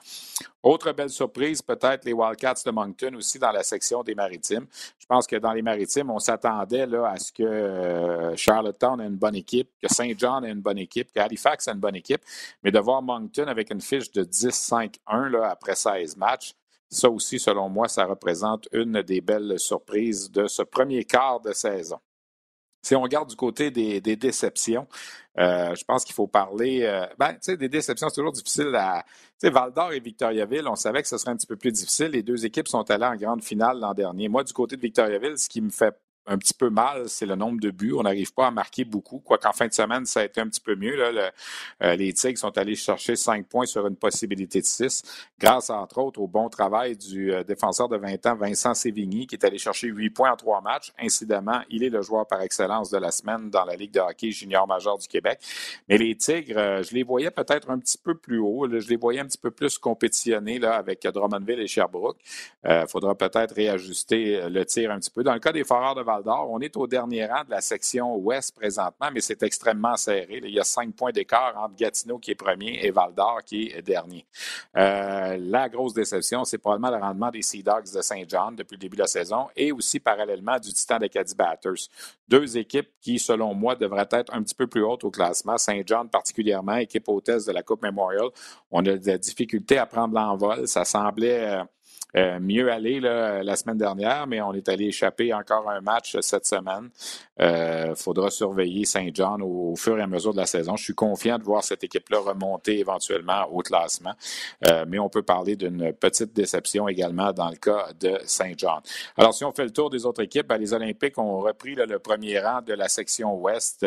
Autre 0.63 0.91
belle 0.93 1.09
surprise, 1.09 1.61
peut-être 1.61 2.05
les 2.05 2.13
Wildcats 2.13 2.63
de 2.65 2.71
Moncton 2.71 3.13
aussi 3.15 3.37
dans 3.37 3.51
la 3.51 3.63
section 3.63 4.01
des 4.01 4.15
Maritimes. 4.15 4.65
Je 4.97 5.05
pense 5.05 5.27
que 5.27 5.35
dans 5.35 5.51
les 5.51 5.61
Maritimes, 5.61 6.09
on 6.09 6.19
s'attendait 6.19 6.83
à 6.83 7.17
ce 7.17 7.31
que 7.31 7.43
euh, 7.43 8.35
Charlottetown 8.35 9.01
ait 9.01 9.07
une 9.07 9.17
bonne 9.17 9.35
équipe, 9.35 9.69
que 9.81 9.93
Saint 9.93 10.13
John 10.17 10.45
ait 10.45 10.51
une 10.51 10.61
bonne 10.61 10.79
équipe, 10.79 11.11
que 11.11 11.19
Halifax 11.19 11.67
ait 11.67 11.71
une 11.71 11.79
bonne 11.79 11.95
équipe. 11.95 12.21
Mais 12.63 12.71
de 12.71 12.79
voir 12.79 13.01
Moncton 13.01 13.47
avec 13.47 13.71
une 13.71 13.81
fiche 13.81 14.11
de 14.11 14.23
10-5-1 14.23 15.43
après 15.43 15.75
16 15.75 16.17
matchs, 16.17 16.55
ça 16.89 17.09
aussi, 17.09 17.39
selon 17.39 17.69
moi, 17.69 17.87
ça 17.87 18.05
représente 18.05 18.67
une 18.71 19.01
des 19.01 19.21
belles 19.21 19.59
surprises 19.59 20.31
de 20.31 20.47
ce 20.47 20.61
premier 20.61 21.03
quart 21.03 21.41
de 21.41 21.51
saison. 21.53 21.99
Si 22.85 22.95
on 22.95 23.01
regarde 23.01 23.27
du 23.27 23.35
côté 23.35 23.71
des, 23.71 23.99
déceptions, 23.99 24.87
euh, 25.39 25.73
je 25.73 25.83
pense 25.85 26.05
qu'il 26.05 26.13
faut 26.13 26.27
parler. 26.27 26.83
Euh, 26.83 27.07
ben, 27.17 27.33
tu 27.33 27.39
sais, 27.41 27.57
des 27.57 27.67
déceptions, 27.67 28.09
c'est 28.09 28.15
toujours 28.15 28.31
difficile 28.31 28.75
à. 28.75 29.03
Tu 29.39 29.47
sais, 29.47 29.49
Val 29.49 29.73
et 29.91 29.99
Victoriaville, 29.99 30.67
on 30.67 30.75
savait 30.75 31.01
que 31.01 31.07
ce 31.07 31.17
serait 31.17 31.31
un 31.31 31.35
petit 31.35 31.47
peu 31.47 31.55
plus 31.55 31.71
difficile. 31.71 32.11
Les 32.11 32.21
deux 32.21 32.45
équipes 32.45 32.67
sont 32.67 32.89
allées 32.91 33.07
en 33.07 33.15
grande 33.15 33.43
finale 33.43 33.79
l'an 33.79 33.95
dernier. 33.95 34.29
Moi, 34.29 34.43
du 34.43 34.53
côté 34.53 34.75
de 34.75 34.81
Victoriaville, 34.81 35.39
ce 35.39 35.49
qui 35.49 35.61
me 35.61 35.71
fait 35.71 35.99
un 36.27 36.37
petit 36.37 36.53
peu 36.53 36.69
mal, 36.69 37.07
c'est 37.07 37.25
le 37.25 37.35
nombre 37.35 37.59
de 37.59 37.69
buts. 37.69 37.93
On 37.93 38.03
n'arrive 38.03 38.33
pas 38.33 38.47
à 38.47 38.51
marquer 38.51 38.83
beaucoup, 38.83 39.19
quoiqu'en 39.19 39.51
fin 39.51 39.67
de 39.67 39.73
semaine, 39.73 40.05
ça 40.05 40.21
a 40.21 40.23
été 40.25 40.41
un 40.41 40.47
petit 40.47 40.61
peu 40.61 40.75
mieux. 40.75 40.95
Euh, 40.97 41.95
les 41.95 42.13
Tigres 42.13 42.39
sont 42.39 42.57
allés 42.57 42.75
chercher 42.75 43.15
cinq 43.15 43.47
points 43.47 43.65
sur 43.65 43.85
une 43.85 43.95
possibilité 43.95 44.59
de 44.61 44.65
six, 44.65 45.03
grâce 45.39 45.69
entre 45.69 45.99
autres 45.99 46.19
au 46.19 46.27
bon 46.27 46.49
travail 46.49 46.97
du 46.97 47.31
euh, 47.31 47.43
défenseur 47.43 47.89
de 47.89 47.97
20 47.97 48.25
ans, 48.25 48.35
Vincent 48.35 48.73
Sévigny, 48.73 49.27
qui 49.27 49.35
est 49.35 49.45
allé 49.45 49.57
chercher 49.57 49.87
huit 49.87 50.09
points 50.09 50.31
en 50.31 50.35
trois 50.35 50.61
matchs. 50.61 50.91
Incidemment, 50.99 51.61
il 51.69 51.83
est 51.83 51.89
le 51.89 52.01
joueur 52.01 52.25
par 52.25 52.41
excellence 52.41 52.89
de 52.89 52.97
la 52.97 53.11
semaine 53.11 53.49
dans 53.49 53.65
la 53.65 53.75
Ligue 53.75 53.91
de 53.91 53.99
hockey 53.99 54.31
junior 54.31 54.67
majeur 54.67 54.97
du 54.97 55.07
Québec. 55.07 55.39
Mais 55.87 55.97
les 55.97 56.15
Tigres, 56.15 56.57
euh, 56.57 56.83
je 56.83 56.93
les 56.95 57.03
voyais 57.03 57.31
peut-être 57.31 57.69
un 57.69 57.77
petit 57.77 57.97
peu 57.97 58.15
plus 58.15 58.39
haut. 58.39 58.67
je 58.67 58.89
les 58.89 58.97
voyais 58.97 59.19
un 59.19 59.25
petit 59.25 59.37
peu 59.37 59.51
plus 59.51 59.77
compétitionner 59.77 60.57
là, 60.57 60.75
avec 60.75 61.05
Drummondville 61.05 61.59
et 61.59 61.67
Sherbrooke. 61.67 62.17
Il 62.67 62.85
faudra 62.87 63.15
peut-être 63.15 63.53
réajuster 63.53 64.49
le 64.49 64.65
tir 64.65 64.91
un 64.91 64.99
petit 64.99 65.11
peu. 65.11 65.23
Dans 65.23 65.33
le 65.33 65.39
cas 65.39 65.51
des 65.51 65.63
Foreurs 65.63 65.95
de 65.95 66.01
On 66.25 66.59
est 66.59 66.75
au 66.77 66.87
dernier 66.87 67.25
rang 67.25 67.43
de 67.43 67.51
la 67.51 67.61
section 67.61 68.15
ouest 68.15 68.55
présentement, 68.55 69.09
mais 69.13 69.21
c'est 69.21 69.41
extrêmement 69.43 69.95
serré. 69.95 70.41
Il 70.43 70.49
y 70.49 70.59
a 70.59 70.63
cinq 70.63 70.95
points 70.95 71.11
d'écart 71.11 71.53
entre 71.57 71.75
Gatineau 71.75 72.17
qui 72.17 72.31
est 72.31 72.35
premier 72.35 72.79
et 72.83 72.91
Val 72.91 73.13
d'Or 73.13 73.41
qui 73.45 73.71
est 73.75 73.81
dernier. 73.81 74.25
Euh, 74.77 75.37
la 75.39 75.69
grosse 75.69 75.93
déception, 75.93 76.45
c'est 76.45 76.57
probablement 76.57 76.95
le 76.95 77.01
rendement 77.01 77.31
des 77.31 77.41
Sea 77.41 77.63
Dogs 77.63 77.91
de 77.93 78.01
Saint 78.01 78.23
John 78.27 78.55
depuis 78.55 78.75
le 78.75 78.79
début 78.79 78.97
de 78.97 79.01
la 79.01 79.07
saison 79.07 79.47
et 79.55 79.71
aussi 79.71 79.99
parallèlement 79.99 80.59
du 80.59 80.73
Titan 80.73 80.97
de 80.97 81.07
Caddy 81.07 81.35
Batters. 81.35 81.89
Deux 82.27 82.57
équipes 82.57 82.89
qui, 83.01 83.19
selon 83.19 83.53
moi, 83.53 83.75
devraient 83.75 84.07
être 84.11 84.33
un 84.33 84.41
petit 84.41 84.55
peu 84.55 84.67
plus 84.67 84.83
hautes 84.83 85.03
au 85.03 85.11
classement. 85.11 85.57
Saint 85.57 85.81
John 85.85 86.09
particulièrement, 86.09 86.75
équipe 86.77 87.07
hôtesse 87.07 87.45
de 87.45 87.51
la 87.51 87.63
Coupe 87.63 87.83
Memorial. 87.83 88.29
On 88.71 88.85
a 88.85 88.97
des 88.97 89.19
difficultés 89.19 89.77
à 89.77 89.85
prendre 89.85 90.15
l'envol. 90.15 90.67
Ça 90.67 90.85
semblait 90.85 91.61
euh, 92.17 92.25
euh, 92.35 92.39
mieux 92.39 92.71
aller 92.71 92.99
la 92.99 93.55
semaine 93.55 93.77
dernière, 93.77 94.27
mais 94.27 94.41
on 94.41 94.53
est 94.53 94.69
allé 94.69 94.85
échapper 94.85 95.33
encore 95.33 95.69
un 95.69 95.81
match 95.81 96.17
cette 96.21 96.45
semaine. 96.45 96.89
Il 97.39 97.45
euh, 97.45 97.95
faudra 97.95 98.29
surveiller 98.29 98.85
Saint-Jean 98.85 99.39
au, 99.41 99.75
fur 99.75 99.97
et 99.97 100.01
à 100.01 100.07
mesure 100.07 100.31
de 100.33 100.37
la 100.37 100.45
saison. 100.45 100.75
Je 100.75 100.83
suis 100.83 100.95
confiant 100.95 101.37
de 101.37 101.43
voir 101.43 101.63
cette 101.63 101.83
équipe-là 101.83 102.19
remonter 102.19 102.79
éventuellement 102.79 103.45
au 103.51 103.59
classement, 103.59 104.13
euh, 104.67 104.85
mais 104.87 104.99
on 104.99 105.09
peut 105.09 105.23
parler 105.23 105.55
d'une 105.55 105.93
petite 105.93 106.33
déception 106.33 106.87
également 106.87 107.33
dans 107.33 107.49
le 107.49 107.57
cas 107.57 107.87
de 107.99 108.17
Saint-Jean. 108.25 108.81
Alors, 109.17 109.33
si 109.33 109.43
on 109.43 109.51
fait 109.51 109.65
le 109.65 109.71
tour 109.71 109.89
des 109.89 110.05
autres 110.05 110.23
équipes, 110.23 110.47
ben, 110.47 110.57
les 110.57 110.73
Olympiques 110.73 111.17
ont 111.17 111.39
repris 111.39 111.75
le 111.75 111.99
premier 111.99 112.39
rang 112.39 112.61
de 112.61 112.73
la 112.73 112.87
section 112.87 113.35
ouest. 113.35 113.85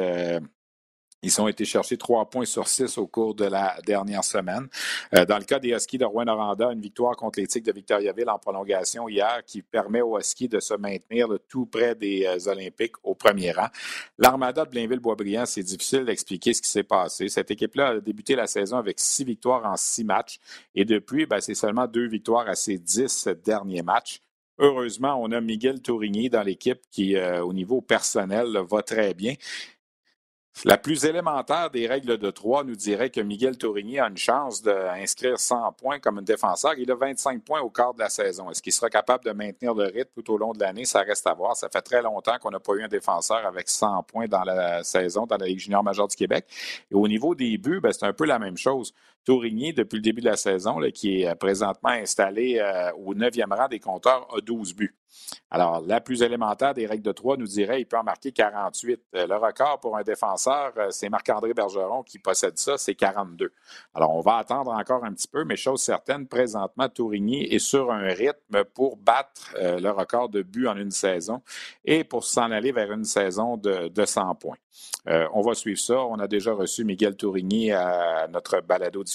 Ils 1.23 1.41
ont 1.41 1.49
été 1.49 1.65
chercher 1.65 1.97
trois 1.97 2.31
points 2.31 2.45
sur 2.45 2.69
six 2.69 2.97
au 2.97 3.09
cours 3.09 3.35
de 3.35 3.45
la 3.45 3.77
dernière 3.85 4.23
semaine. 4.23 4.69
Euh, 5.15 5.25
dans 5.25 5.39
le 5.39 5.45
cas 5.45 5.59
des 5.59 5.71
Huskies 5.71 5.99
de 5.99 6.05
Rouen-Noranda, 6.05 6.71
une 6.71 6.81
victoire 6.81 7.17
contre 7.17 7.41
les 7.41 7.49
Tigres 7.49 7.67
de 7.67 7.73
Victoriaville 7.73 8.31
en 8.31 8.39
prolongation 8.39 9.09
hier 9.09 9.43
qui 9.45 9.63
permet 9.63 10.01
aux 10.01 10.17
Huskies 10.17 10.49
de 10.49 10.61
se 10.61 10.75
maintenir 10.75 11.29
tout 11.49 11.67
près 11.67 11.97
des 11.97 12.25
euh, 12.25 12.51
Olympiques 12.51 12.95
au 13.03 13.17
premier 13.17 13.51
rang. 13.51 13.67
L'Armada 14.17 14.65
de 14.65 14.71
Blainville-Boisbriand, 14.71 15.45
c'est 15.45 15.65
difficile 15.65 16.05
d'expliquer 16.05 16.55
ce 16.55 16.63
qui 16.63 16.71
s'est 16.71 16.85
passé. 16.85 17.29
Cette 17.29 17.51
équipe-là 17.51 17.89
a 17.89 18.01
débuté 18.01 18.37
la 18.37 18.47
saison 18.47 18.77
avec 18.77 19.01
six 19.01 19.25
victoires 19.25 19.65
en 19.67 19.77
six 19.77 20.05
matchs 20.05 20.39
et 20.77 20.85
depuis, 20.85 21.27
ben, 21.27 21.41
c'est 21.41 21.55
seulement 21.55 21.89
deux 21.89 22.07
victoires 22.07 22.49
à 22.49 22.55
ses 22.55 22.79
dix 22.79 23.27
derniers 23.45 23.83
matchs. 23.83 24.23
Heureusement, 24.61 25.21
on 25.23 25.31
a 25.31 25.41
Miguel 25.41 25.81
Tourigny 25.81 26.31
dans 26.31 26.43
l'équipe 26.43 26.81
qui, 26.91 27.17
euh, 27.17 27.45
au 27.45 27.53
niveau 27.53 27.81
personnel, 27.81 28.59
va 28.69 28.83
très 28.83 29.15
bien. 29.15 29.35
La 30.65 30.77
plus 30.77 31.05
élémentaire 31.05 31.71
des 31.71 31.87
règles 31.87 32.19
de 32.19 32.31
trois 32.31 32.65
nous 32.65 32.75
dirait 32.75 33.11
que 33.11 33.21
Miguel 33.21 33.57
Tourigny 33.57 34.01
a 34.01 34.09
une 34.09 34.17
chance 34.17 34.61
d'inscrire 34.61 35.39
100 35.39 35.73
points 35.75 36.01
comme 36.01 36.19
un 36.19 36.23
défenseur. 36.23 36.75
Il 36.79 36.91
a 36.91 36.97
25 36.97 37.45
points 37.45 37.61
au 37.61 37.71
quart 37.71 37.95
de 37.95 38.01
la 38.01 38.09
saison. 38.09 38.51
Est-ce 38.51 38.61
qu'il 38.61 38.73
sera 38.73 38.91
capable 38.91 39.25
de 39.25 39.31
maintenir 39.31 39.73
le 39.75 39.85
rythme 39.85 40.11
tout 40.17 40.33
au 40.33 40.37
long 40.37 40.53
de 40.53 40.59
l'année? 40.59 40.85
Ça 40.85 41.03
reste 41.03 41.27
à 41.29 41.35
voir. 41.35 41.57
Ça 41.57 41.69
fait 41.69 41.81
très 41.81 42.03
longtemps 42.03 42.39
qu'on 42.41 42.51
n'a 42.51 42.59
pas 42.59 42.73
eu 42.73 42.83
un 42.83 42.89
défenseur 42.89 43.47
avec 43.47 43.69
100 43.69 44.03
points 44.03 44.27
dans 44.27 44.43
la 44.43 44.83
saison 44.83 45.27
dans 45.27 45.37
la 45.37 45.47
Ligue 45.47 45.61
junior 45.61 45.85
majeure 45.85 46.09
du 46.09 46.17
Québec. 46.17 46.45
Et 46.91 46.95
au 46.95 47.07
niveau 47.07 47.37
des 47.37 47.57
buts, 47.57 47.81
ben, 47.81 47.93
c'est 47.93 48.07
un 48.07 48.13
peu 48.13 48.25
la 48.25 48.41
même 48.41 48.57
chose. 48.57 48.93
Tourigny, 49.25 49.73
depuis 49.73 49.97
le 49.97 50.03
début 50.03 50.21
de 50.21 50.27
la 50.27 50.37
saison, 50.37 50.81
qui 50.95 51.23
est 51.23 51.35
présentement 51.35 51.91
installé 51.91 52.59
euh, 52.59 52.93
au 52.95 53.15
neuvième 53.15 53.53
rang 53.53 53.69
des 53.69 53.81
compteurs, 53.81 54.27
a 54.35 54.41
12 54.41 54.75
buts. 54.75 54.99
Alors, 55.51 55.83
la 55.87 56.01
plus 56.01 56.23
élémentaire 56.23 56.75
des 56.75 56.87
règles 56.87 57.03
de 57.03 57.13
trois 57.13 57.37
nous 57.37 57.47
dirait 57.47 57.79
qu'il 57.79 57.87
peut 57.87 57.97
en 57.97 58.05
marquer 58.05 58.33
48. 58.33 59.01
Euh, 59.15 59.27
le 59.27 59.37
record 59.37 59.81
pour 59.81 59.97
un 59.97 60.03
défenseur, 60.03 60.73
euh, 60.77 60.89
c'est 60.91 61.09
Marc-André 61.09 61.55
Bergeron 61.55 62.03
qui 62.03 62.19
possède 62.19 62.59
ça, 62.59 62.77
c'est 62.77 62.95
42. 62.95 63.53
Alors, 63.95 64.15
on 64.15 64.21
va 64.21 64.37
attendre 64.37 64.71
encore 64.71 65.05
un 65.05 65.13
petit 65.13 65.29
peu, 65.29 65.45
mais 65.45 65.57
chose 65.57 65.83
certaine, 65.83 66.27
présentement, 66.27 66.89
Tourigny 66.89 67.45
est 67.45 67.59
sur 67.59 67.91
un 67.91 68.09
rythme 68.09 68.65
pour 68.75 68.97
battre 68.97 69.55
euh, 69.57 69.81
le 69.81 69.91
record 69.91 70.29
de 70.29 70.43
buts 70.43 70.67
en 70.67 70.77
une 70.77 70.91
saison 70.91 71.43
et 71.85 72.05
pour 72.05 72.25
s'en 72.25 72.51
aller 72.51 72.73
vers 72.73 72.93
une 72.93 73.05
saison 73.05 73.57
de, 73.57 73.89
de 73.89 74.05
100 74.05 74.35
points. 74.35 74.57
on 75.07 75.41
va 75.41 75.55
suivre 75.55 75.81
ça. 75.81 75.99
On 76.01 76.19
a 76.19 76.29
déjà 76.29 76.53
reçu 76.53 76.85
Miguel 76.85 77.17
Tourigny 77.17 77.73
à 77.73 78.29
notre 78.29 78.61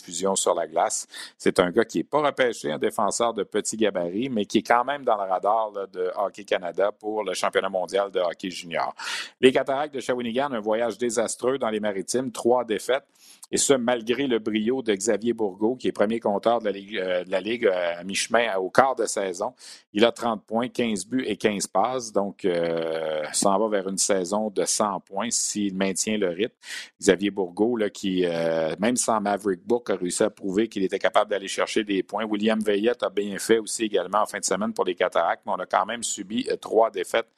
balado-diffusion 0.03 0.35
sur 0.35 0.53
la 0.53 0.67
glace. 0.67 1.07
C'est 1.37 1.59
un 1.59 1.71
gars 1.71 1.85
qui 1.85 1.99
n'est 1.99 2.03
pas 2.03 2.21
repêché, 2.21 2.71
un 2.71 2.77
défenseur 2.77 3.33
de 3.33 3.43
petit 3.43 3.77
gabarit, 3.77 4.29
mais 4.29 4.45
qui 4.45 4.59
est 4.59 4.63
quand 4.63 4.83
même 4.83 5.03
dans 5.03 5.15
le 5.15 5.29
radar 5.29 5.71
de 5.91 6.11
Hockey 6.15 6.43
Canada 6.43 6.91
pour 6.91 7.23
le 7.23 7.33
championnat 7.33 7.69
mondial 7.69 8.11
de 8.11 8.19
hockey 8.19 8.49
junior. 8.49 8.93
Les 9.41 9.51
Cataractes 9.51 9.93
de 9.93 9.99
Shawinigan, 9.99 10.51
un 10.51 10.59
voyage 10.59 10.97
désastreux 10.97 11.57
dans 11.57 11.69
les 11.69 11.79
maritimes, 11.79 12.31
trois 12.31 12.63
défaites. 12.63 13.05
Et 13.51 13.57
ce, 13.57 13.73
malgré 13.73 14.25
le 14.25 14.39
brio 14.39 14.81
de 14.81 14.95
Xavier 14.95 15.33
Bourgault, 15.33 15.75
qui 15.75 15.87
est 15.87 15.91
premier 15.91 16.19
compteur 16.19 16.59
de 16.59 16.65
la 16.65 16.71
Ligue, 16.71 16.97
euh, 16.97 17.23
euh, 17.29 17.99
à 17.99 18.03
mi-chemin 18.03 18.55
au 18.55 18.69
quart 18.69 18.95
de 18.95 19.05
saison. 19.05 19.53
Il 19.93 20.05
a 20.05 20.11
30 20.11 20.43
points, 20.43 20.69
15 20.69 21.05
buts 21.05 21.23
et 21.27 21.37
15 21.37 21.67
passes. 21.67 22.11
Donc, 22.11 22.45
euh, 22.45 23.21
s'en 23.31 23.59
va 23.59 23.67
vers 23.67 23.87
une 23.87 23.97
saison 23.97 24.49
de 24.49 24.65
100 24.65 25.01
points 25.01 25.29
s'il 25.29 25.75
maintient 25.75 26.17
le 26.17 26.29
rythme. 26.29 26.55
Xavier 26.99 27.29
Bourgault, 27.29 27.77
là, 27.77 27.89
qui, 27.91 28.25
euh, 28.25 28.75
même 28.79 28.95
sans 28.95 29.21
Maverick 29.21 29.65
Book, 29.65 29.82
a 29.91 29.95
réussi 29.95 30.23
à 30.23 30.29
prouver 30.29 30.67
qu'il 30.67 30.83
était 30.83 30.99
capable 30.99 31.31
d'aller 31.31 31.47
chercher 31.47 31.83
des 31.83 32.03
points. 32.03 32.25
William 32.25 32.59
Veillette 32.59 33.03
a 33.03 33.09
bien 33.09 33.37
fait 33.37 33.59
aussi 33.59 33.83
également 33.83 34.21
en 34.21 34.25
fin 34.25 34.39
de 34.39 34.45
semaine 34.45 34.73
pour 34.73 34.85
les 34.85 34.95
Cataractes, 34.95 35.43
mais 35.45 35.51
on 35.51 35.59
a 35.59 35.65
quand 35.65 35.85
même 35.85 36.03
subi 36.03 36.47
trois 36.61 36.89
défaites 36.91 37.29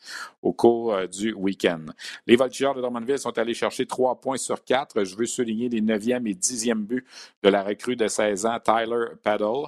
au 0.41 0.53
cours 0.53 0.95
du 1.08 1.34
week-end. 1.34 1.86
Les 2.27 2.36
Voltigeurs 2.36 2.75
de 2.75 2.81
Drummondville 2.81 3.19
sont 3.19 3.38
allés 3.38 3.53
chercher 3.53 3.86
trois 3.86 4.19
points 4.19 4.38
sur 4.38 4.63
quatre. 4.63 5.03
Je 5.03 5.15
veux 5.15 5.25
souligner 5.25 5.69
les 5.69 5.81
9e 5.81 6.27
et 6.27 6.34
10e 6.34 6.84
buts 6.86 7.05
de 7.43 7.49
la 7.49 7.63
recrue 7.63 7.95
de 7.95 8.08
16 8.08 8.45
ans, 8.45 8.60
Tyler 8.60 9.08
Paddle. 9.23 9.67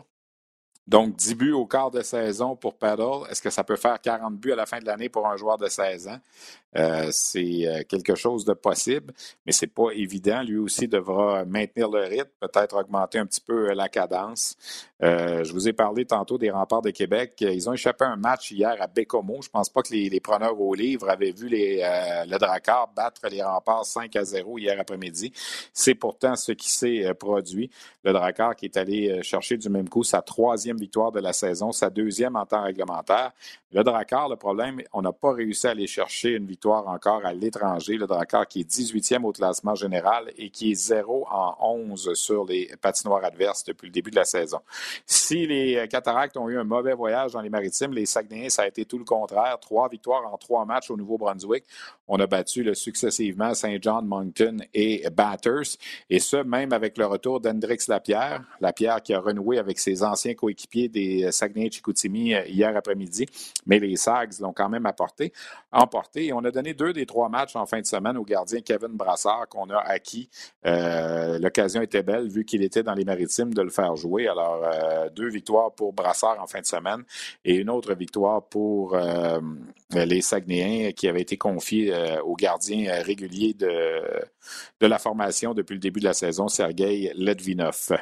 Donc, 0.88 1.16
10 1.16 1.36
buts 1.36 1.52
au 1.52 1.66
quart 1.66 1.92
de 1.92 2.02
saison 2.02 2.56
pour 2.56 2.76
Paddle. 2.76 3.30
Est-ce 3.30 3.42
que 3.42 3.50
ça 3.50 3.64
peut 3.64 3.76
faire 3.76 4.00
40 4.00 4.36
buts 4.38 4.54
à 4.54 4.56
la 4.56 4.66
fin 4.66 4.80
de 4.80 4.86
l'année 4.86 5.10
pour 5.10 5.28
un 5.28 5.36
joueur 5.36 5.58
de 5.58 5.68
16 5.68 6.08
ans? 6.08 6.20
Euh, 6.76 7.08
c'est 7.12 7.66
euh, 7.66 7.84
quelque 7.88 8.14
chose 8.14 8.46
de 8.46 8.54
possible, 8.54 9.14
mais 9.46 9.52
c'est 9.52 9.68
pas 9.68 9.90
évident. 9.94 10.44
Lui 10.44 10.58
aussi 10.58 10.88
devra 10.88 11.44
maintenir 11.46 11.90
le 11.90 12.04
rythme, 12.04 12.30
peut-être 12.40 12.76
augmenter 12.76 13.18
un 13.20 13.26
petit 13.26 13.42
peu 13.42 13.70
euh, 13.70 13.74
la 13.74 13.90
cadence. 13.90 14.56
je 15.02 15.52
vous 15.54 15.68
ai 15.68 15.74
parlé 15.74 16.06
tantôt 16.06 16.38
des 16.38 16.52
remparts 16.52 16.82
de 16.82 16.92
Québec. 16.92 17.36
Ils 17.40 17.70
ont 17.70 17.74
échappé 17.74 18.06
un 18.06 18.16
match 18.16 18.52
hier 18.52 18.76
à 18.80 18.88
Bécomo. 18.88 19.42
Je 19.42 19.50
pense 19.50 19.70
pas 19.70 19.82
que 19.82 19.94
les, 19.94 20.20
preneurs 20.20 20.60
au 20.60 20.74
livre 20.74 21.10
avaient 21.10 21.32
vu 21.32 21.48
le 21.50 22.38
Drakkar 22.38 22.92
battre 22.96 23.22
les 23.30 23.42
remparts 23.42 23.86
5 23.86 24.16
à 24.16 24.24
0 24.24 24.58
hier 24.58 24.80
après-midi. 24.80 25.32
C'est 25.74 25.96
pourtant 25.96 26.36
ce 26.36 26.52
qui 26.52 26.72
s'est 26.72 27.14
produit. 27.14 27.70
Le 28.04 28.12
Drakkar 28.12 28.56
qui 28.56 28.66
est 28.66 28.78
allé 28.78 29.22
chercher 29.24 29.58
du 29.58 29.70
même 29.70 29.88
coup 29.88 30.04
sa 30.04 30.22
troisième 30.22 30.77
victoire 30.80 31.12
de 31.12 31.20
la 31.20 31.34
saison, 31.34 31.72
sa 31.72 31.90
deuxième 31.90 32.36
en 32.36 32.46
temps 32.46 32.64
réglementaire. 32.64 33.32
Le 33.72 33.84
Drakkar, 33.84 34.30
le 34.30 34.36
problème, 34.36 34.82
on 34.94 35.02
n'a 35.02 35.12
pas 35.12 35.34
réussi 35.34 35.68
à 35.68 35.72
aller 35.72 35.88
chercher 35.88 36.32
une 36.32 36.46
victoire 36.46 36.88
encore 36.88 37.26
à 37.26 37.34
l'étranger. 37.34 37.98
Le 37.98 38.08
Drakkar 38.08 38.48
qui 38.48 38.62
est 38.62 38.70
18e 38.70 39.24
au 39.26 39.32
classement 39.32 39.76
général 39.76 40.32
et 40.38 40.50
qui 40.50 40.72
est 40.72 40.76
0 40.76 41.28
en 41.30 41.58
11 41.60 42.14
sur 42.14 42.46
les 42.46 42.72
patinoires 42.82 43.26
adverses 43.26 43.64
depuis 43.66 43.88
le 43.88 43.92
début 43.92 44.12
de 44.12 44.16
la 44.16 44.26
saison. 44.26 44.60
Si 45.06 45.46
les 45.46 45.88
Cataractes 45.90 46.38
ont 46.38 46.50
eu 46.50 46.58
un 46.58 46.64
mauvais 46.64 46.94
voyage 46.94 47.34
dans 47.34 47.42
les 47.42 47.50
maritimes, 47.50 47.94
les 47.94 48.06
Saguenayens, 48.06 48.50
ça 48.50 48.64
a 48.64 48.68
été 48.68 48.86
tout 48.86 48.98
le 48.98 49.06
contraire. 49.06 49.58
Trois 49.60 49.90
victoires 49.90 50.32
en 50.32 50.38
trois 50.38 50.66
matchs 50.66 50.90
au 50.90 50.98
Nouveau-Brunswick. 50.98 51.66
On 52.08 52.20
a 52.20 52.28
battu 52.28 52.74
successivement 52.74 53.54
Saint 53.54 53.78
John, 53.82 54.06
Moncton 54.06 54.58
et 54.74 55.06
Batters. 55.12 55.78
Et 56.10 56.20
ce, 56.20 56.38
même 56.38 56.72
avec 56.72 56.98
le 56.98 57.06
retour 57.06 57.42
d'Hendrix 57.42 57.80
Lapierre. 57.90 58.44
Lapierre 58.62 59.02
qui 59.02 59.14
a 59.14 59.20
renoué 59.20 59.58
avec 59.58 59.78
ses 59.78 60.04
anciens 60.04 60.34
coéquipiers 60.34 60.88
des 60.88 61.32
Saguenay-Chicoutimi 61.32 62.34
euh, 62.34 62.46
hier 62.48 62.76
après-midi. 62.76 63.26
Mais 63.66 63.80
les 63.80 63.98
Sags 63.98 64.40
l'ont 64.40 64.54
quand 64.54 64.70
même 64.70 64.86
emporté. 64.86 65.34
Et 66.16 66.34
on 66.34 66.44
a 66.46 66.52
donné 66.52 66.74
deux 66.74 66.94
des 66.94 67.06
trois 67.06 67.28
matchs 67.28 67.56
en 67.56 67.66
fin 67.66 67.82
de 67.82 67.86
semaine 67.86 68.18
au 68.18 68.24
gardien 68.24 68.62
Kevin 68.62 68.94
Brassard 68.94 69.48
qu'on 69.50 69.70
a 69.70 69.80
acquis. 69.80 70.30
Euh, 70.66 71.40
l'occasion 71.40 71.82
était 71.82 72.04
belle 72.04 72.30
vu 72.30 72.46
qu'il 72.46 72.64
était 72.64 72.84
dans 72.84 72.94
les 72.94 73.06
maritimes 73.06 73.54
de 73.54 73.62
le 73.62 73.70
faire 73.70 73.96
jouer. 73.96 74.28
Alors, 74.28 74.64
euh, 74.64 75.10
deux 75.10 75.30
victoires 75.30 75.74
pour 75.74 75.92
Brassard 75.92 76.42
en 76.42 76.48
fin 76.48 76.62
de 76.62 76.66
semaine 76.66 77.04
et 77.44 77.56
une 77.56 77.70
autre 77.70 77.94
victoire 77.94 78.44
pour 78.44 78.98
les 79.94 80.22
Saguenayens 80.22 80.92
qui 80.92 81.08
avaient 81.08 81.22
été 81.22 81.38
confiés 81.98 82.20
au 82.24 82.36
gardien 82.36 83.02
régulier 83.02 83.54
de, 83.54 84.02
de 84.80 84.88
la 84.88 85.00
formation 85.00 85.54
depuis 85.54 85.74
le 85.74 85.80
début 85.80 86.00
de 86.00 86.06
la 86.06 86.14
saison, 86.14 86.48
Sergei 86.48 87.12
Ledvinov. 87.16 87.98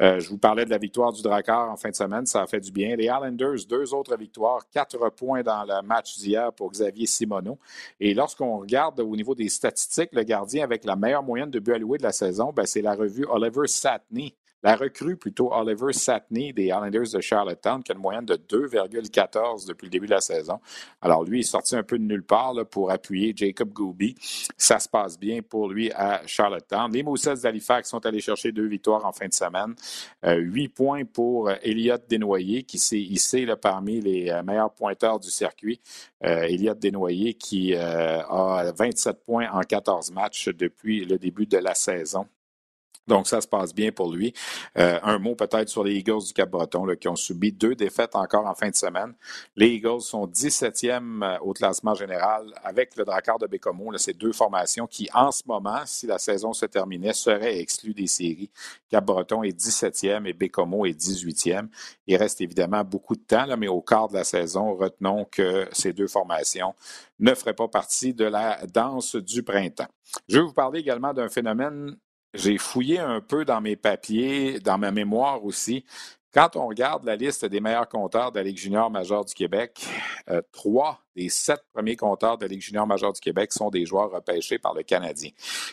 Euh, 0.00 0.20
je 0.20 0.28
vous 0.28 0.38
parlais 0.38 0.64
de 0.64 0.70
la 0.70 0.78
victoire 0.78 1.12
du 1.12 1.22
Drakkar 1.22 1.70
en 1.70 1.76
fin 1.76 1.90
de 1.90 1.94
semaine, 1.94 2.26
ça 2.26 2.42
a 2.42 2.46
fait 2.46 2.60
du 2.60 2.72
bien. 2.72 2.96
Les 2.96 3.04
Islanders, 3.04 3.66
deux 3.68 3.94
autres 3.94 4.16
victoires, 4.16 4.62
quatre 4.70 5.10
points 5.10 5.42
dans 5.42 5.64
le 5.64 5.86
match 5.86 6.18
d'hier 6.18 6.52
pour 6.52 6.70
Xavier 6.70 7.06
Simoneau. 7.06 7.58
Et 7.98 8.14
lorsqu'on 8.14 8.58
regarde 8.58 9.00
au 9.00 9.16
niveau 9.16 9.34
des 9.34 9.48
statistiques, 9.48 10.10
le 10.12 10.22
gardien 10.22 10.64
avec 10.64 10.84
la 10.84 10.96
meilleure 10.96 11.22
moyenne 11.22 11.50
de 11.50 11.58
buts 11.58 11.74
alloués 11.74 11.98
de 11.98 12.02
la 12.02 12.12
saison, 12.12 12.52
ben, 12.52 12.66
c'est 12.66 12.82
la 12.82 12.94
revue 12.94 13.26
Oliver 13.28 13.66
Satney 13.66 14.34
la 14.62 14.76
recrue, 14.76 15.16
plutôt 15.16 15.52
Oliver 15.52 15.92
Satney 15.92 16.52
des 16.52 16.66
Islanders 16.66 17.10
de 17.12 17.20
Charlottetown, 17.20 17.82
qui 17.82 17.92
a 17.92 17.94
une 17.94 18.00
moyenne 18.00 18.26
de 18.26 18.34
2,14 18.34 19.66
depuis 19.66 19.86
le 19.86 19.90
début 19.90 20.06
de 20.06 20.12
la 20.12 20.20
saison. 20.20 20.60
Alors, 21.00 21.24
lui, 21.24 21.38
il 21.38 21.40
est 21.40 21.44
sorti 21.44 21.76
un 21.76 21.82
peu 21.82 21.98
de 21.98 22.04
nulle 22.04 22.22
part 22.22 22.54
pour 22.70 22.90
appuyer 22.90 23.32
Jacob 23.34 23.72
Gooby. 23.72 24.14
Ça 24.56 24.78
se 24.78 24.88
passe 24.88 25.18
bien 25.18 25.40
pour 25.42 25.68
lui 25.68 25.90
à 25.92 26.22
Charlottetown. 26.26 26.92
Les 26.92 27.02
Moussets 27.02 27.36
d'Halifax 27.36 27.88
sont 27.88 28.04
allés 28.04 28.20
chercher 28.20 28.52
deux 28.52 28.66
victoires 28.66 29.04
en 29.06 29.12
fin 29.12 29.28
de 29.28 29.32
semaine. 29.32 29.74
Euh, 30.24 30.36
huit 30.36 30.68
points 30.68 31.04
pour 31.04 31.48
euh, 31.48 31.54
Elliott 31.62 32.02
Desnoyers, 32.08 32.62
qui 32.64 32.78
s'est 32.78 32.98
hissé 32.98 33.46
là, 33.46 33.56
parmi 33.56 34.00
les 34.00 34.30
euh, 34.30 34.42
meilleurs 34.42 34.72
pointeurs 34.72 35.18
du 35.18 35.30
circuit. 35.30 35.80
Euh, 36.24 36.42
Elliott 36.42 36.78
Desnoyers, 36.78 37.34
qui 37.34 37.74
a 37.74 38.72
27 38.76 39.24
points 39.24 39.48
en 39.52 39.60
14 39.60 40.10
matchs 40.12 40.48
depuis 40.48 41.04
le 41.04 41.18
début 41.18 41.46
de 41.46 41.58
la 41.58 41.74
saison. 41.74 42.26
Donc, 43.10 43.26
ça 43.26 43.40
se 43.40 43.48
passe 43.48 43.74
bien 43.74 43.90
pour 43.90 44.12
lui. 44.12 44.32
Euh, 44.78 45.00
un 45.02 45.18
mot 45.18 45.34
peut-être 45.34 45.68
sur 45.68 45.82
les 45.82 45.94
Eagles 45.96 46.22
du 46.28 46.32
Cap-Breton 46.32 46.86
qui 46.94 47.08
ont 47.08 47.16
subi 47.16 47.50
deux 47.50 47.74
défaites 47.74 48.14
encore 48.14 48.46
en 48.46 48.54
fin 48.54 48.70
de 48.70 48.76
semaine. 48.76 49.14
Les 49.56 49.66
Eagles 49.66 50.00
sont 50.00 50.28
17e 50.28 51.24
euh, 51.24 51.38
au 51.40 51.52
classement 51.52 51.96
général 51.96 52.46
avec 52.62 52.94
le 52.94 53.04
Drakkar 53.04 53.40
de 53.40 53.48
Bécomo. 53.48 53.98
Ces 53.98 54.12
deux 54.12 54.30
formations 54.30 54.86
qui, 54.86 55.08
en 55.12 55.32
ce 55.32 55.42
moment, 55.44 55.80
si 55.86 56.06
la 56.06 56.18
saison 56.18 56.52
se 56.52 56.66
terminait, 56.66 57.12
seraient 57.12 57.58
exclues 57.58 57.94
des 57.94 58.06
séries. 58.06 58.48
Cap-Breton 58.90 59.42
est 59.42 59.58
17e 59.58 60.24
et 60.26 60.32
Bécomo 60.32 60.86
est 60.86 60.96
18e. 60.96 61.66
Il 62.06 62.16
reste 62.16 62.40
évidemment 62.40 62.84
beaucoup 62.84 63.16
de 63.16 63.22
temps, 63.22 63.56
mais 63.58 63.66
au 63.66 63.80
quart 63.80 64.06
de 64.06 64.14
la 64.14 64.24
saison, 64.24 64.76
retenons 64.76 65.24
que 65.24 65.66
ces 65.72 65.92
deux 65.92 66.06
formations 66.06 66.76
ne 67.18 67.34
feraient 67.34 67.54
pas 67.54 67.66
partie 67.66 68.14
de 68.14 68.24
la 68.24 68.64
danse 68.72 69.16
du 69.16 69.42
printemps. 69.42 69.88
Je 70.28 70.38
vais 70.38 70.44
vous 70.44 70.52
parler 70.52 70.78
également 70.78 71.12
d'un 71.12 71.28
phénomène 71.28 71.96
j'ai 72.34 72.58
fouillé 72.58 72.98
un 72.98 73.20
peu 73.20 73.44
dans 73.44 73.60
mes 73.60 73.76
papiers, 73.76 74.60
dans 74.60 74.78
ma 74.78 74.90
mémoire 74.90 75.44
aussi. 75.44 75.84
Quand 76.32 76.54
on 76.54 76.68
regarde 76.68 77.04
la 77.04 77.16
liste 77.16 77.44
des 77.44 77.60
meilleurs 77.60 77.88
compteurs 77.88 78.30
de 78.30 78.38
la 78.38 78.44
Ligue 78.44 78.56
junior 78.56 78.88
majeure 78.88 79.24
du 79.24 79.34
Québec, 79.34 79.84
euh, 80.28 80.40
trois 80.52 81.00
des 81.16 81.28
sept 81.28 81.60
premiers 81.72 81.96
compteurs 81.96 82.38
de 82.38 82.44
la 82.44 82.48
Ligue 82.48 82.60
junior 82.60 82.86
majeure 82.86 83.12
du 83.12 83.20
Québec 83.20 83.52
sont 83.52 83.68
des 83.68 83.84
joueurs 83.84 84.12
repêchés 84.12 84.58
par 84.58 84.72
le 84.72 84.84
Canadien. 84.84 85.30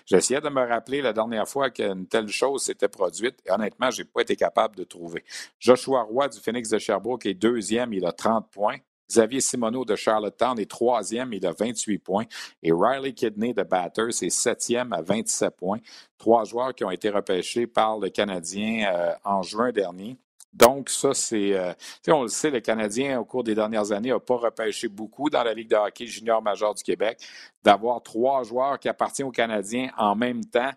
J'essayais 0.08 0.42
de 0.42 0.50
me 0.50 0.68
rappeler 0.68 1.04
la 1.04 1.14
dernière 1.14 1.48
fois 1.48 1.70
qu'une 1.70 2.08
telle 2.08 2.30
chose 2.30 2.64
s'était 2.64 2.88
produite 2.88 3.36
et 3.46 3.52
honnêtement, 3.52 3.92
je 3.92 4.02
n'ai 4.02 4.06
pas 4.06 4.22
été 4.22 4.36
capable 4.36 4.76
de 4.76 4.84
trouver. 4.84 5.24
Joshua 5.60 6.02
Roy 6.02 6.28
du 6.28 6.40
Phoenix 6.40 6.70
de 6.70 6.80
Sherbrooke 6.80 7.28
est 7.28 7.36
deuxième, 7.36 7.94
il 7.94 8.04
a 8.08 8.12
30 8.12 8.50
points. 8.50 8.78
Xavier 9.10 9.42
Simoneau 9.42 9.86
de 9.86 9.96
Charlottetown 9.96 10.60
est 10.60 10.70
troisième, 10.70 11.34
il 11.34 11.46
a 11.46 11.52
28 11.52 12.00
points. 12.00 12.26
Et 12.64 12.72
Riley 12.72 13.14
Kidney 13.14 13.54
de 13.54 13.64
Batters 13.64 14.22
est 14.22 14.30
septième 14.30 14.94
à 14.94 15.02
27 15.02 15.56
points. 15.56 15.80
Trois 16.18 16.44
joueurs 16.44 16.74
qui 16.76 16.84
ont 16.84 16.92
été 16.92 17.10
repêchés 17.10 17.68
par 17.68 17.98
le 18.00 18.10
Canadien 18.10 18.92
euh, 18.94 19.14
en 19.24 19.42
juin 19.42 19.72
dernier. 19.72 20.18
Donc, 20.54 20.90
ça, 20.90 21.14
c'est. 21.14 21.54
Euh, 21.54 21.74
on 22.08 22.24
le 22.24 22.30
sait, 22.30 22.50
le 22.50 22.62
Canadien, 22.62 23.20
au 23.20 23.26
cours 23.26 23.44
des 23.44 23.54
dernières 23.54 23.92
années, 23.92 24.10
n'a 24.10 24.20
pas 24.20 24.38
repêché 24.38 24.88
beaucoup 24.88 25.30
dans 25.30 25.44
la 25.44 25.54
Ligue 25.54 25.70
de 25.70 25.76
hockey 25.76 26.08
junior 26.08 26.42
major 26.42 26.74
du 26.74 26.84
Québec. 26.84 27.20
D'avoir 27.64 28.02
trois 28.02 28.44
joueurs 28.44 28.80
qui 28.80 28.90
appartiennent 28.90 29.28
aux 29.28 29.32
Canadiens 29.32 29.92
en 29.98 30.16
même 30.16 30.44
temps, 30.44 30.72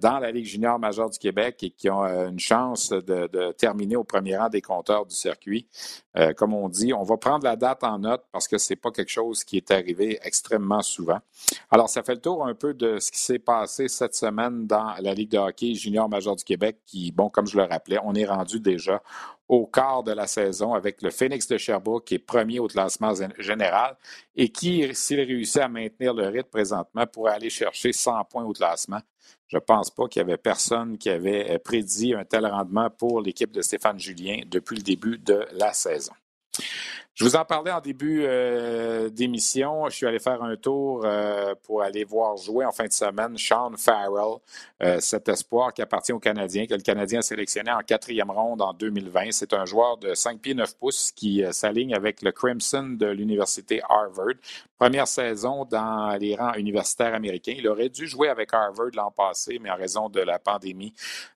dans 0.00 0.18
la 0.18 0.30
Ligue 0.30 0.46
junior 0.46 0.78
majeure 0.78 1.10
du 1.10 1.18
Québec 1.18 1.62
et 1.62 1.70
qui 1.70 1.88
ont 1.88 2.04
euh, 2.04 2.28
une 2.28 2.38
chance 2.38 2.90
de, 2.90 3.52
terminer 3.52 3.96
au 3.96 4.04
premier 4.04 4.36
rang 4.36 4.48
des 4.48 4.60
compteurs 4.60 5.06
du 5.06 5.14
circuit. 5.14 5.66
Euh, 6.16 6.32
comme 6.32 6.54
on 6.54 6.68
dit, 6.68 6.92
on 6.92 7.02
va 7.02 7.16
prendre 7.16 7.44
la 7.44 7.56
date 7.56 7.84
en 7.84 7.98
note 7.98 8.24
parce 8.32 8.48
que 8.48 8.58
ce 8.58 8.72
n'est 8.72 8.76
pas 8.76 8.90
quelque 8.90 9.10
chose 9.10 9.44
qui 9.44 9.56
est 9.56 9.70
arrivé 9.70 10.18
extrêmement 10.22 10.82
souvent. 10.82 11.18
Alors, 11.70 11.88
ça 11.88 12.02
fait 12.02 12.14
le 12.14 12.20
tour 12.20 12.44
un 12.44 12.54
peu 12.54 12.74
de 12.74 12.98
ce 12.98 13.10
qui 13.10 13.20
s'est 13.20 13.38
passé 13.38 13.88
cette 13.88 14.14
semaine 14.14 14.66
dans 14.66 14.94
la 15.00 15.14
Ligue 15.14 15.30
de 15.30 15.38
hockey 15.38 15.74
junior 15.74 16.08
majeure 16.08 16.36
du 16.36 16.44
Québec 16.44 16.78
qui, 16.84 17.12
bon, 17.12 17.28
comme 17.28 17.46
je 17.46 17.56
le 17.56 17.64
rappelais, 17.64 17.98
on 18.04 18.14
est 18.14 18.26
rendu 18.26 18.60
déjà 18.60 19.02
au 19.48 19.66
quart 19.66 20.02
de 20.02 20.12
la 20.12 20.26
saison 20.26 20.74
avec 20.74 21.00
le 21.02 21.10
Phoenix 21.10 21.48
de 21.48 21.56
Sherbrooke 21.56 22.04
qui 22.04 22.14
est 22.14 22.18
premier 22.18 22.58
au 22.58 22.68
classement 22.68 23.14
général 23.38 23.96
et 24.36 24.50
qui, 24.50 24.94
s'il 24.94 25.20
réussit 25.20 25.62
à 25.62 25.68
maintenir 25.68 26.12
le 26.12 26.28
rythme 26.28 26.50
présentement, 26.50 27.06
pourrait 27.06 27.32
aller 27.32 27.50
chercher 27.50 27.92
100 27.92 28.24
points 28.24 28.44
au 28.44 28.52
classement. 28.52 29.00
Je 29.48 29.56
ne 29.56 29.60
pense 29.60 29.90
pas 29.90 30.06
qu'il 30.08 30.20
y 30.20 30.24
avait 30.24 30.36
personne 30.36 30.98
qui 30.98 31.08
avait 31.08 31.50
euh, 31.50 31.58
prédit 31.58 32.14
un 32.14 32.24
tel 32.24 32.46
rendement 32.46 32.90
pour 32.90 33.22
l'équipe 33.22 33.50
de 33.50 33.62
Stéphane 33.62 33.98
Julien 33.98 34.42
depuis 34.46 34.76
le 34.76 34.82
début 34.82 35.18
de 35.18 35.46
la 35.52 35.72
saison. 35.72 36.12
Je 37.18 37.24
vous 37.24 37.34
en 37.34 37.44
parlais 37.44 37.72
en 37.72 37.80
début 37.80 38.22
euh, 38.22 39.08
d'émission. 39.08 39.88
Je 39.88 39.96
suis 39.96 40.06
allé 40.06 40.20
faire 40.20 40.40
un 40.40 40.54
tour 40.54 41.02
euh, 41.04 41.52
pour 41.64 41.82
aller 41.82 42.04
voir 42.04 42.36
jouer 42.36 42.64
en 42.64 42.70
fin 42.70 42.86
de 42.86 42.92
semaine 42.92 43.36
Sean 43.36 43.72
Farrell, 43.76 44.38
euh, 44.84 45.00
cet 45.00 45.28
espoir 45.28 45.74
qui 45.74 45.82
appartient 45.82 46.12
aux 46.12 46.20
Canadiens, 46.20 46.66
que 46.66 46.74
le 46.74 46.80
Canadien 46.80 47.18
a 47.18 47.22
sélectionné 47.22 47.72
en 47.72 47.80
quatrième 47.80 48.30
ronde 48.30 48.62
en 48.62 48.72
2020. 48.72 49.32
C'est 49.32 49.52
un 49.52 49.64
joueur 49.64 49.96
de 49.96 50.14
5 50.14 50.38
pieds 50.40 50.54
9 50.54 50.76
pouces 50.76 51.10
qui 51.10 51.42
s'aligne 51.50 51.92
avec 51.92 52.22
le 52.22 52.30
Crimson 52.30 52.94
de 52.96 53.06
l'Université 53.06 53.80
Harvard. 53.88 54.34
Première 54.78 55.08
saison 55.08 55.64
dans 55.64 56.16
les 56.20 56.36
rangs 56.36 56.54
universitaires 56.54 57.12
américains. 57.12 57.54
Il 57.56 57.66
aurait 57.66 57.88
dû 57.88 58.06
jouer 58.06 58.28
avec 58.28 58.54
Harvard 58.54 58.90
l'an 58.94 59.10
passé, 59.10 59.58
mais 59.60 59.72
en 59.72 59.76
raison 59.76 60.08
de 60.08 60.20
la 60.20 60.38
pandémie, 60.38 60.94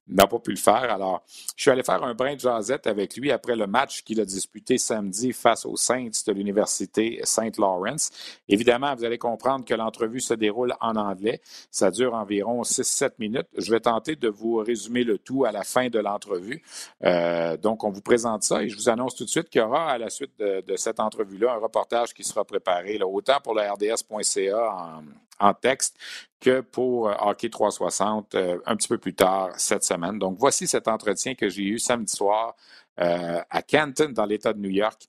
n'a 0.09 0.27
pas 0.27 0.39
pu 0.39 0.51
le 0.51 0.57
faire. 0.57 0.93
Alors, 0.93 1.25
je 1.57 1.63
suis 1.63 1.71
allé 1.71 1.83
faire 1.83 2.03
un 2.03 2.15
brin 2.15 2.35
de 2.35 2.41
jasette 2.41 2.87
avec 2.87 3.17
lui 3.17 3.31
après 3.31 3.57
le 3.57 3.67
match 3.67 4.03
qu'il 4.03 4.21
a 4.21 4.25
disputé 4.25 4.79
samedi 4.79 5.33
face 5.33 5.65
aux 5.73 5.77
Saints 5.77 6.11
de 6.27 6.33
l'Université 6.33 7.21
Saint 7.25 7.51
Lawrence. 7.59 8.11
Évidemment, 8.49 8.95
vous 8.95 9.05
allez 9.05 9.19
comprendre 9.19 9.65
que 9.65 9.75
l'entrevue 9.75 10.21
se 10.21 10.35
déroule 10.35 10.75
en 10.81 10.97
anglais. 10.97 11.41
Ça 11.71 11.91
dure 11.91 12.15
environ 12.15 12.63
6-7 12.63 13.13
minutes. 13.19 13.49
Je 13.57 13.71
vais 13.71 13.81
tenter 13.81 14.17
de 14.17 14.29
vous 14.29 14.57
résumer 14.57 15.05
le 15.05 15.19
tout 15.19 15.45
à 15.45 15.53
la 15.53 15.65
fin 15.65 15.89
de 15.89 15.99
l'entrevue. 15.99 16.63
Euh, 17.05 17.57
donc, 17.57 17.85
on 17.85 17.91
vous 17.91 18.03
présente 18.03 18.43
ça 18.43 18.63
et 18.63 18.69
je 18.69 18.77
vous 18.77 18.89
annonce 18.89 19.15
tout 19.17 19.25
de 19.25 19.31
suite 19.31 19.49
qu'il 19.49 19.61
y 19.61 19.65
aura 19.65 19.91
à 19.91 19.99
la 19.99 20.11
suite 20.11 20.39
de, 20.39 20.77
cette 20.77 21.01
entrevue-là 21.01 21.55
un 21.55 21.59
reportage 21.59 22.13
qui 22.13 22.25
sera 22.25 22.45
préparé, 22.45 22.99
autant 23.03 23.39
pour 23.43 23.55
le 23.55 23.63
RDS.ca 23.63 25.01
en, 25.41 25.55
texte 25.55 25.97
que 26.41 26.61
pour 26.61 27.09
euh, 27.09 27.15
Hockey 27.21 27.51
360 27.51 28.35
euh, 28.35 28.59
un 28.65 28.77
petit 28.77 28.89
peu 28.89 28.99
plus 28.99 29.15
tard 29.15 29.51
cette 29.57 29.85
semaine. 29.85 30.19
Donc, 30.19 30.37
voici 30.39 30.67
cet 30.67 30.89
entretien 30.89 31.35
que 31.35 31.49
j'ai 31.49 31.63
eu 31.63 31.79
samedi 31.79 32.13
soir 32.15 32.55
à 32.99 33.63
Canton, 33.63 34.11
dans 34.11 34.27
l'État 34.27 34.53
de 34.53 34.59
New 34.59 34.71
York, 34.71 35.09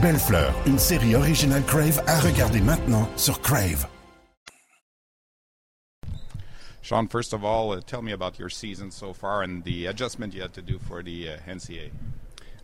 Belle-Fleur, 0.00 0.54
une 0.66 0.78
série 0.78 1.14
originale 1.14 1.64
Crave 1.64 2.02
à 2.06 2.20
regarder 2.20 2.60
maintenant 2.60 3.08
sur 3.16 3.40
Crave. 3.40 3.86
Sean, 6.82 7.08
first 7.08 7.32
of 7.32 7.44
all, 7.44 7.72
uh, 7.72 7.80
tell 7.80 8.02
me 8.02 8.12
about 8.12 8.38
your 8.38 8.48
season 8.48 8.90
so 8.90 9.12
far 9.12 9.42
and 9.42 9.64
the 9.64 9.86
adjustment 9.86 10.32
you 10.32 10.42
had 10.42 10.52
to 10.52 10.62
do 10.62 10.78
for 10.78 11.02
the 11.02 11.30
uh, 11.30 11.36
NCA. 11.48 11.90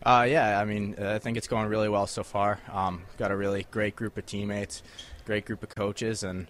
Uh, 0.05 0.25
yeah, 0.29 0.59
I 0.59 0.65
mean, 0.65 0.95
I 0.97 1.19
think 1.19 1.37
it's 1.37 1.47
going 1.47 1.67
really 1.67 1.89
well 1.89 2.07
so 2.07 2.23
far. 2.23 2.59
Um, 2.71 3.03
got 3.17 3.31
a 3.31 3.35
really 3.35 3.65
great 3.71 3.95
group 3.95 4.17
of 4.17 4.25
teammates, 4.25 4.81
great 5.25 5.45
group 5.45 5.63
of 5.63 5.69
coaches, 5.69 6.23
and 6.23 6.47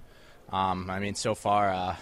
um, 0.51 0.89
I 0.89 0.99
mean, 0.99 1.15
so 1.15 1.33
far, 1.35 1.69
uh, 1.71 1.95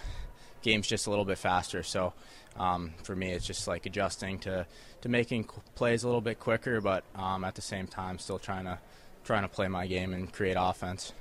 game's 0.62 0.86
just 0.86 1.06
a 1.06 1.10
little 1.10 1.24
bit 1.24 1.38
faster. 1.38 1.82
So 1.82 2.12
um, 2.56 2.92
for 3.02 3.16
me, 3.16 3.32
it's 3.32 3.46
just 3.46 3.66
like 3.66 3.86
adjusting 3.86 4.38
to, 4.40 4.66
to 5.02 5.08
making 5.08 5.48
plays 5.74 6.02
a 6.02 6.06
little 6.06 6.20
bit 6.20 6.40
quicker, 6.40 6.80
but 6.80 7.04
um, 7.14 7.44
at 7.44 7.54
the 7.54 7.62
same 7.62 7.86
time, 7.86 8.18
still 8.18 8.38
trying 8.38 8.64
to 8.64 8.78
trying 9.24 9.42
to 9.42 9.48
play 9.48 9.68
my 9.68 9.86
game 9.86 10.12
and 10.12 10.32
create 10.32 10.56
offense. 10.58 11.12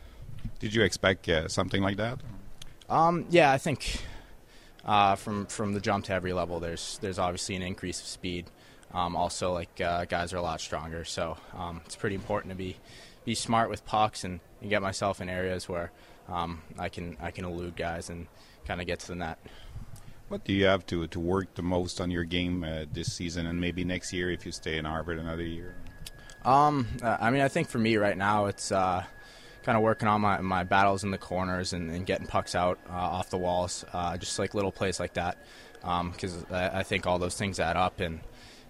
Did 0.59 0.73
you 0.73 0.83
expect 0.83 1.27
uh, 1.29 1.47
something 1.47 1.81
like 1.81 1.97
that? 1.97 2.19
Um, 2.89 3.25
yeah, 3.29 3.51
I 3.51 3.57
think 3.57 4.01
uh, 4.85 5.15
from 5.15 5.45
from 5.47 5.73
the 5.73 5.79
jump 5.79 6.05
to 6.05 6.13
every 6.13 6.33
level, 6.33 6.59
there's 6.59 6.97
there's 7.01 7.19
obviously 7.19 7.55
an 7.55 7.61
increase 7.61 7.99
of 7.99 8.07
speed. 8.07 8.45
Um, 8.93 9.15
also, 9.15 9.53
like 9.53 9.79
uh, 9.79 10.05
guys 10.05 10.33
are 10.33 10.37
a 10.37 10.41
lot 10.41 10.59
stronger, 10.61 11.05
so 11.05 11.37
um, 11.55 11.81
it's 11.85 11.95
pretty 11.95 12.15
important 12.15 12.51
to 12.51 12.57
be 12.57 12.77
be 13.23 13.35
smart 13.35 13.69
with 13.69 13.85
pucks 13.85 14.23
and, 14.23 14.39
and 14.61 14.69
get 14.69 14.81
myself 14.81 15.21
in 15.21 15.29
areas 15.29 15.69
where 15.69 15.91
um, 16.27 16.61
I 16.77 16.89
can 16.89 17.17
I 17.21 17.31
can 17.31 17.45
elude 17.45 17.75
guys 17.75 18.09
and 18.09 18.27
kind 18.65 18.81
of 18.81 18.87
get 18.87 18.99
to 18.99 19.07
the 19.07 19.15
net. 19.15 19.39
What 20.31 20.45
do 20.45 20.53
you 20.53 20.63
have 20.63 20.85
to 20.85 21.07
to 21.07 21.19
work 21.19 21.55
the 21.55 21.61
most 21.61 21.99
on 21.99 22.09
your 22.09 22.23
game 22.23 22.63
uh, 22.63 22.85
this 22.89 23.11
season 23.11 23.47
and 23.47 23.59
maybe 23.59 23.83
next 23.83 24.13
year 24.13 24.31
if 24.31 24.45
you 24.45 24.53
stay 24.53 24.77
in 24.77 24.85
Harvard 24.85 25.19
another 25.19 25.43
year? 25.43 25.75
Um, 26.45 26.87
I 27.03 27.31
mean, 27.31 27.41
I 27.41 27.49
think 27.49 27.67
for 27.67 27.79
me 27.79 27.97
right 27.97 28.15
now, 28.17 28.45
it's 28.45 28.71
uh, 28.71 29.03
kind 29.63 29.75
of 29.75 29.83
working 29.83 30.07
on 30.07 30.21
my, 30.21 30.39
my 30.39 30.63
battles 30.63 31.03
in 31.03 31.11
the 31.11 31.17
corners 31.17 31.73
and, 31.73 31.91
and 31.91 32.05
getting 32.05 32.27
pucks 32.27 32.55
out 32.55 32.79
uh, 32.89 32.93
off 32.93 33.29
the 33.29 33.37
walls, 33.37 33.83
uh, 33.91 34.15
just 34.15 34.39
like 34.39 34.53
little 34.53 34.71
plays 34.71 35.01
like 35.01 35.15
that. 35.15 35.37
Because 35.81 36.37
um, 36.37 36.45
I, 36.49 36.79
I, 36.79 36.83
think 36.83 37.05
all 37.05 37.19
those 37.19 37.35
things 37.35 37.59
add 37.59 37.75
up, 37.75 37.99
and 37.99 38.21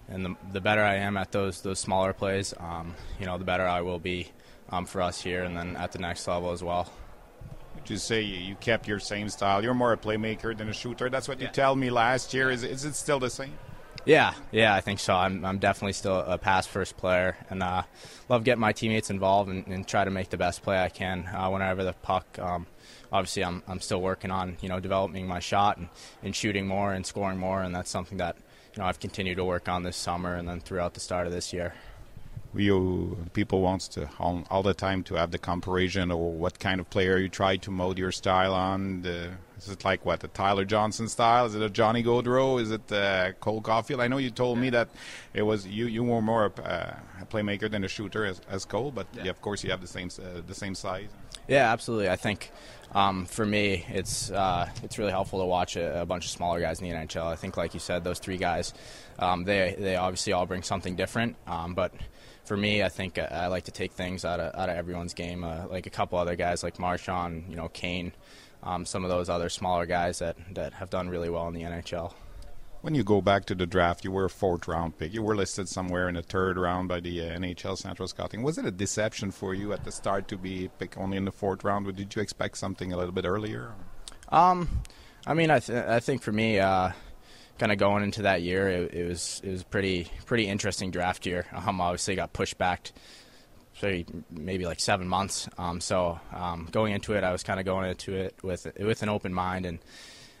and 0.08 0.24
the, 0.24 0.34
the 0.50 0.60
better 0.60 0.82
I 0.82 0.96
am 0.96 1.16
at 1.16 1.30
those 1.30 1.60
those 1.60 1.78
smaller 1.78 2.12
plays, 2.12 2.52
um, 2.58 2.96
you 3.20 3.26
know, 3.26 3.38
the 3.38 3.44
better 3.44 3.68
I 3.68 3.82
will 3.82 4.00
be 4.00 4.32
um, 4.70 4.84
for 4.84 5.00
us 5.00 5.22
here, 5.22 5.44
and 5.44 5.56
then 5.56 5.76
at 5.76 5.92
the 5.92 6.00
next 6.00 6.26
level 6.26 6.50
as 6.50 6.64
well. 6.64 6.92
You 7.90 7.96
say 7.96 8.22
you 8.22 8.54
kept 8.56 8.88
your 8.88 8.98
same 8.98 9.28
style? 9.28 9.62
You're 9.62 9.74
more 9.74 9.92
a 9.92 9.98
playmaker 9.98 10.56
than 10.56 10.68
a 10.68 10.72
shooter. 10.72 11.10
That's 11.10 11.28
what 11.28 11.40
yeah. 11.40 11.46
you 11.46 11.52
tell 11.52 11.76
me 11.76 11.90
last 11.90 12.32
year. 12.34 12.50
Is 12.50 12.62
is 12.62 12.84
it 12.84 12.94
still 12.94 13.18
the 13.18 13.30
same? 13.30 13.52
Yeah, 14.04 14.34
yeah, 14.50 14.74
I 14.74 14.80
think 14.80 14.98
so. 14.98 15.14
I'm, 15.14 15.44
I'm 15.44 15.58
definitely 15.58 15.92
still 15.92 16.18
a 16.18 16.36
pass 16.36 16.66
first 16.66 16.96
player, 16.96 17.36
and 17.50 17.62
uh, 17.62 17.82
love 18.28 18.42
getting 18.42 18.60
my 18.60 18.72
teammates 18.72 19.10
involved 19.10 19.48
and, 19.48 19.64
and, 19.68 19.86
try 19.86 20.04
to 20.04 20.10
make 20.10 20.28
the 20.28 20.36
best 20.36 20.64
play 20.64 20.82
I 20.82 20.88
can 20.88 21.28
uh, 21.32 21.48
whenever 21.50 21.84
the 21.84 21.92
puck. 21.92 22.36
Um, 22.40 22.66
obviously, 23.12 23.44
I'm, 23.44 23.62
I'm 23.68 23.80
still 23.80 24.02
working 24.02 24.32
on 24.32 24.56
you 24.60 24.68
know 24.68 24.80
developing 24.80 25.28
my 25.28 25.38
shot 25.38 25.76
and, 25.76 25.88
and 26.22 26.34
shooting 26.34 26.66
more 26.66 26.92
and 26.92 27.06
scoring 27.06 27.38
more, 27.38 27.62
and 27.62 27.72
that's 27.74 27.90
something 27.90 28.18
that 28.18 28.36
you 28.74 28.82
know 28.82 28.88
I've 28.88 28.98
continued 28.98 29.36
to 29.36 29.44
work 29.44 29.68
on 29.68 29.84
this 29.84 29.96
summer 29.96 30.34
and 30.34 30.48
then 30.48 30.60
throughout 30.60 30.94
the 30.94 31.00
start 31.00 31.28
of 31.28 31.32
this 31.32 31.52
year 31.52 31.74
you 32.54 33.16
people 33.32 33.60
wants 33.60 33.88
to 33.88 34.08
all, 34.18 34.44
all, 34.50 34.62
the 34.62 34.74
time 34.74 35.02
to 35.04 35.14
have 35.14 35.30
the 35.30 35.38
comparison 35.38 36.10
or 36.10 36.32
what 36.32 36.58
kind 36.58 36.80
of 36.80 36.90
player 36.90 37.18
you 37.18 37.28
try 37.28 37.56
to 37.56 37.70
mold 37.70 37.98
your 37.98 38.12
style 38.12 38.54
on. 38.54 39.02
The, 39.02 39.30
is 39.58 39.68
it 39.68 39.84
like 39.84 40.04
what 40.04 40.20
the 40.20 40.28
Tyler 40.28 40.64
Johnson 40.64 41.08
style? 41.08 41.46
Is 41.46 41.54
it 41.54 41.62
a 41.62 41.70
Johnny 41.70 42.02
Gaudreau? 42.02 42.60
Is 42.60 42.70
it 42.70 42.90
uh, 42.92 43.32
Cole 43.40 43.60
Caulfield? 43.60 44.00
I 44.00 44.08
know 44.08 44.18
you 44.18 44.30
told 44.30 44.58
me 44.58 44.70
that 44.70 44.88
it 45.34 45.42
was 45.42 45.66
you. 45.66 45.86
You 45.86 46.02
were 46.02 46.20
more 46.20 46.46
a, 46.46 46.62
uh, 46.62 46.94
a 47.20 47.26
playmaker 47.26 47.70
than 47.70 47.84
a 47.84 47.88
shooter 47.88 48.26
as, 48.26 48.40
as 48.50 48.64
Cole, 48.64 48.90
but 48.90 49.06
yeah. 49.14 49.24
Yeah, 49.24 49.30
of 49.30 49.40
course 49.40 49.62
you 49.62 49.70
have 49.70 49.80
the 49.80 49.86
same 49.86 50.10
uh, 50.18 50.42
the 50.46 50.54
same 50.54 50.74
size. 50.74 51.08
Yeah, 51.48 51.72
absolutely. 51.72 52.08
I 52.08 52.16
think 52.16 52.50
um, 52.92 53.24
for 53.24 53.46
me, 53.46 53.84
it's 53.88 54.30
uh, 54.30 54.68
it's 54.82 54.98
really 54.98 55.10
helpful 55.10 55.40
to 55.40 55.46
watch 55.46 55.76
a, 55.76 56.02
a, 56.02 56.06
bunch 56.06 56.26
of 56.26 56.30
smaller 56.30 56.60
guys 56.60 56.80
in 56.80 56.88
the 56.88 56.94
NHL. 56.94 57.26
I 57.26 57.36
think, 57.36 57.56
like 57.56 57.74
you 57.74 57.80
said, 57.80 58.04
those 58.04 58.18
three 58.18 58.36
guys, 58.36 58.74
um, 59.18 59.44
they 59.44 59.74
they 59.78 59.96
obviously 59.96 60.32
all 60.32 60.44
bring 60.44 60.62
something 60.62 60.94
different, 60.94 61.36
um, 61.46 61.74
but 61.74 61.94
for 62.44 62.56
me, 62.56 62.82
I 62.82 62.88
think 62.90 63.18
uh, 63.18 63.28
I 63.30 63.46
like 63.46 63.64
to 63.64 63.70
take 63.70 63.92
things 63.92 64.24
out 64.24 64.40
of 64.40 64.54
out 64.54 64.68
of 64.68 64.76
everyone's 64.76 65.14
game. 65.14 65.42
Uh, 65.42 65.66
like 65.68 65.86
a 65.86 65.90
couple 65.90 66.18
other 66.18 66.36
guys, 66.36 66.62
like 66.62 66.78
Marchand, 66.78 67.44
you 67.48 67.56
know, 67.56 67.68
Kane, 67.68 68.12
um, 68.62 68.84
some 68.84 69.04
of 69.04 69.10
those 69.10 69.28
other 69.30 69.48
smaller 69.48 69.86
guys 69.86 70.18
that 70.18 70.36
that 70.54 70.74
have 70.74 70.90
done 70.90 71.08
really 71.08 71.30
well 71.30 71.48
in 71.48 71.54
the 71.54 71.62
NHL. 71.62 72.12
When 72.82 72.96
you 72.96 73.04
go 73.04 73.20
back 73.20 73.44
to 73.44 73.54
the 73.54 73.64
draft, 73.64 74.02
you 74.02 74.10
were 74.10 74.24
a 74.24 74.30
fourth 74.30 74.66
round 74.66 74.98
pick. 74.98 75.14
You 75.14 75.22
were 75.22 75.36
listed 75.36 75.68
somewhere 75.68 76.08
in 76.08 76.16
the 76.16 76.22
third 76.22 76.58
round 76.58 76.88
by 76.88 76.98
the 76.98 77.20
uh, 77.20 77.38
NHL 77.38 77.78
Central 77.78 78.08
Scouting. 78.08 78.42
Was 78.42 78.58
it 78.58 78.66
a 78.66 78.72
deception 78.72 79.30
for 79.30 79.54
you 79.54 79.72
at 79.72 79.84
the 79.84 79.92
start 79.92 80.26
to 80.28 80.36
be 80.36 80.68
picked 80.80 80.98
only 80.98 81.16
in 81.16 81.24
the 81.24 81.30
fourth 81.30 81.62
round? 81.62 81.86
Or 81.86 81.92
did 81.92 82.14
you 82.16 82.20
expect 82.20 82.58
something 82.58 82.92
a 82.92 82.96
little 82.96 83.12
bit 83.12 83.24
earlier? 83.24 83.72
Um, 84.30 84.82
I 85.24 85.34
mean, 85.34 85.48
I, 85.48 85.60
th- 85.60 85.84
I 85.84 86.00
think 86.00 86.22
for 86.22 86.32
me, 86.32 86.58
uh, 86.58 86.90
kind 87.56 87.70
of 87.70 87.78
going 87.78 88.02
into 88.02 88.22
that 88.22 88.42
year, 88.42 88.68
it, 88.68 88.92
it, 88.92 89.08
was 89.08 89.40
it 89.44 89.50
was 89.50 89.62
pretty 89.62 90.10
pretty 90.26 90.48
interesting 90.48 90.90
draft 90.90 91.24
year. 91.24 91.46
Um, 91.52 91.80
obviously 91.80 92.16
got 92.16 92.32
pushed 92.32 92.58
back, 92.58 92.90
so 93.78 94.02
maybe 94.28 94.66
like 94.66 94.80
seven 94.80 95.06
months. 95.06 95.48
Um, 95.56 95.80
so 95.80 96.18
um, 96.32 96.68
going 96.72 96.94
into 96.94 97.12
it, 97.12 97.22
I 97.22 97.30
was 97.30 97.44
kind 97.44 97.60
of 97.60 97.66
going 97.66 97.88
into 97.88 98.12
it 98.14 98.34
with 98.42 98.66
with 98.80 99.04
an 99.04 99.08
open 99.08 99.32
mind 99.32 99.66
and 99.66 99.78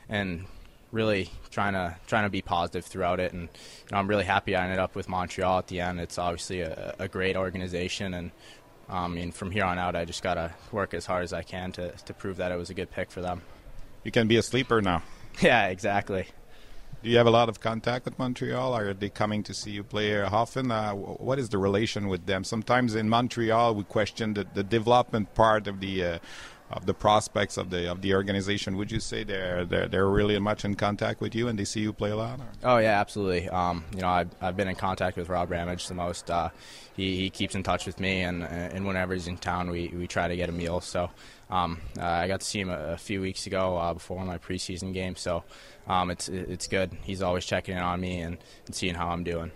and 0.08 0.46
really 0.92 1.30
trying 1.50 1.72
to 1.72 1.96
trying 2.06 2.24
to 2.24 2.30
be 2.30 2.42
positive 2.42 2.84
throughout 2.84 3.18
it. 3.18 3.32
And 3.32 3.42
you 3.42 3.48
know, 3.90 3.98
I'm 3.98 4.06
really 4.06 4.24
happy 4.24 4.54
I 4.54 4.62
ended 4.62 4.78
up 4.78 4.94
with 4.94 5.08
Montreal 5.08 5.58
at 5.58 5.66
the 5.66 5.80
end. 5.80 5.98
It's 5.98 6.18
obviously 6.18 6.60
a, 6.60 6.94
a 6.98 7.08
great 7.08 7.36
organization 7.36 8.14
and. 8.14 8.30
Um, 8.88 9.16
and 9.16 9.34
from 9.34 9.52
here 9.52 9.64
on 9.64 9.78
out, 9.78 9.96
I 9.96 10.04
just 10.04 10.22
gotta 10.22 10.52
work 10.70 10.92
as 10.92 11.06
hard 11.06 11.24
as 11.24 11.32
I 11.32 11.42
can 11.42 11.72
to, 11.72 11.92
to 11.92 12.12
prove 12.12 12.36
that 12.38 12.52
it 12.52 12.56
was 12.56 12.68
a 12.68 12.74
good 12.74 12.90
pick 12.90 13.10
for 13.10 13.22
them. 13.22 13.40
You 14.04 14.10
can 14.10 14.28
be 14.28 14.36
a 14.36 14.42
sleeper 14.42 14.82
now. 14.82 15.02
Yeah, 15.40 15.68
exactly. 15.68 16.26
Do 17.02 17.10
you 17.10 17.16
have 17.16 17.26
a 17.26 17.30
lot 17.30 17.48
of 17.48 17.58
contact 17.58 18.04
with 18.04 18.16
Montreal? 18.16 18.74
Are 18.74 18.94
they 18.94 19.08
coming 19.08 19.42
to 19.44 19.54
see 19.54 19.72
you 19.72 19.82
play 19.82 20.20
often? 20.22 20.70
Uh, 20.70 20.92
what 20.92 21.38
is 21.40 21.48
the 21.48 21.58
relation 21.58 22.06
with 22.06 22.26
them? 22.26 22.44
Sometimes 22.44 22.94
in 22.94 23.08
Montreal, 23.08 23.74
we 23.74 23.82
question 23.82 24.34
the, 24.34 24.46
the 24.54 24.62
development 24.62 25.34
part 25.34 25.66
of 25.66 25.80
the 25.80 26.04
uh, 26.04 26.18
of 26.72 26.86
the 26.86 26.94
prospects 26.94 27.56
of 27.56 27.70
the 27.70 27.90
of 27.90 28.02
the 28.02 28.14
organization. 28.14 28.76
Would 28.76 28.90
you 28.90 29.00
say 29.00 29.24
they're 29.24 29.64
they're, 29.64 29.88
they're 29.88 30.08
really 30.08 30.38
much 30.38 30.64
in 30.64 30.74
contact 30.74 31.20
with 31.20 31.34
you 31.34 31.48
and 31.48 31.58
they 31.58 31.64
see 31.64 31.80
you 31.80 31.92
play 31.92 32.10
a 32.10 32.16
lot? 32.16 32.40
Or? 32.40 32.46
Oh 32.64 32.78
yeah, 32.78 33.00
absolutely. 33.00 33.48
Um, 33.48 33.84
you 33.94 34.00
know, 34.00 34.08
I've, 34.08 34.30
I've 34.40 34.56
been 34.56 34.68
in 34.68 34.76
contact 34.76 35.16
with 35.16 35.28
Rob 35.28 35.50
Ramage 35.50 35.86
the 35.88 35.94
most. 35.94 36.30
Uh, 36.30 36.50
he, 36.94 37.16
he 37.16 37.30
keeps 37.30 37.54
in 37.54 37.62
touch 37.62 37.86
with 37.86 38.00
me, 38.00 38.22
and 38.22 38.42
and 38.42 38.86
whenever 38.86 39.14
he's 39.14 39.28
in 39.28 39.38
town, 39.38 39.70
we, 39.70 39.88
we 39.88 40.06
try 40.06 40.28
to 40.28 40.36
get 40.36 40.48
a 40.48 40.52
meal. 40.52 40.80
So 40.80 41.10
um, 41.50 41.80
uh, 41.98 42.04
I 42.04 42.28
got 42.28 42.40
to 42.40 42.46
see 42.46 42.60
him 42.60 42.70
a, 42.70 42.92
a 42.92 42.96
few 42.96 43.20
weeks 43.20 43.46
ago 43.46 43.76
uh, 43.76 43.92
before 43.92 44.16
one 44.16 44.26
of 44.26 44.32
my 44.32 44.38
preseason 44.38 44.94
games. 44.94 45.20
So 45.20 45.44
um, 45.86 46.10
it's 46.10 46.28
it's 46.28 46.66
good. 46.66 46.96
He's 47.02 47.22
always 47.22 47.44
checking 47.44 47.76
in 47.76 47.82
on 47.82 48.00
me 48.00 48.20
and, 48.20 48.38
and, 48.66 48.74
seeing 48.74 48.94
how 48.94 49.08
I'm 49.08 49.24
doing. 49.24 49.52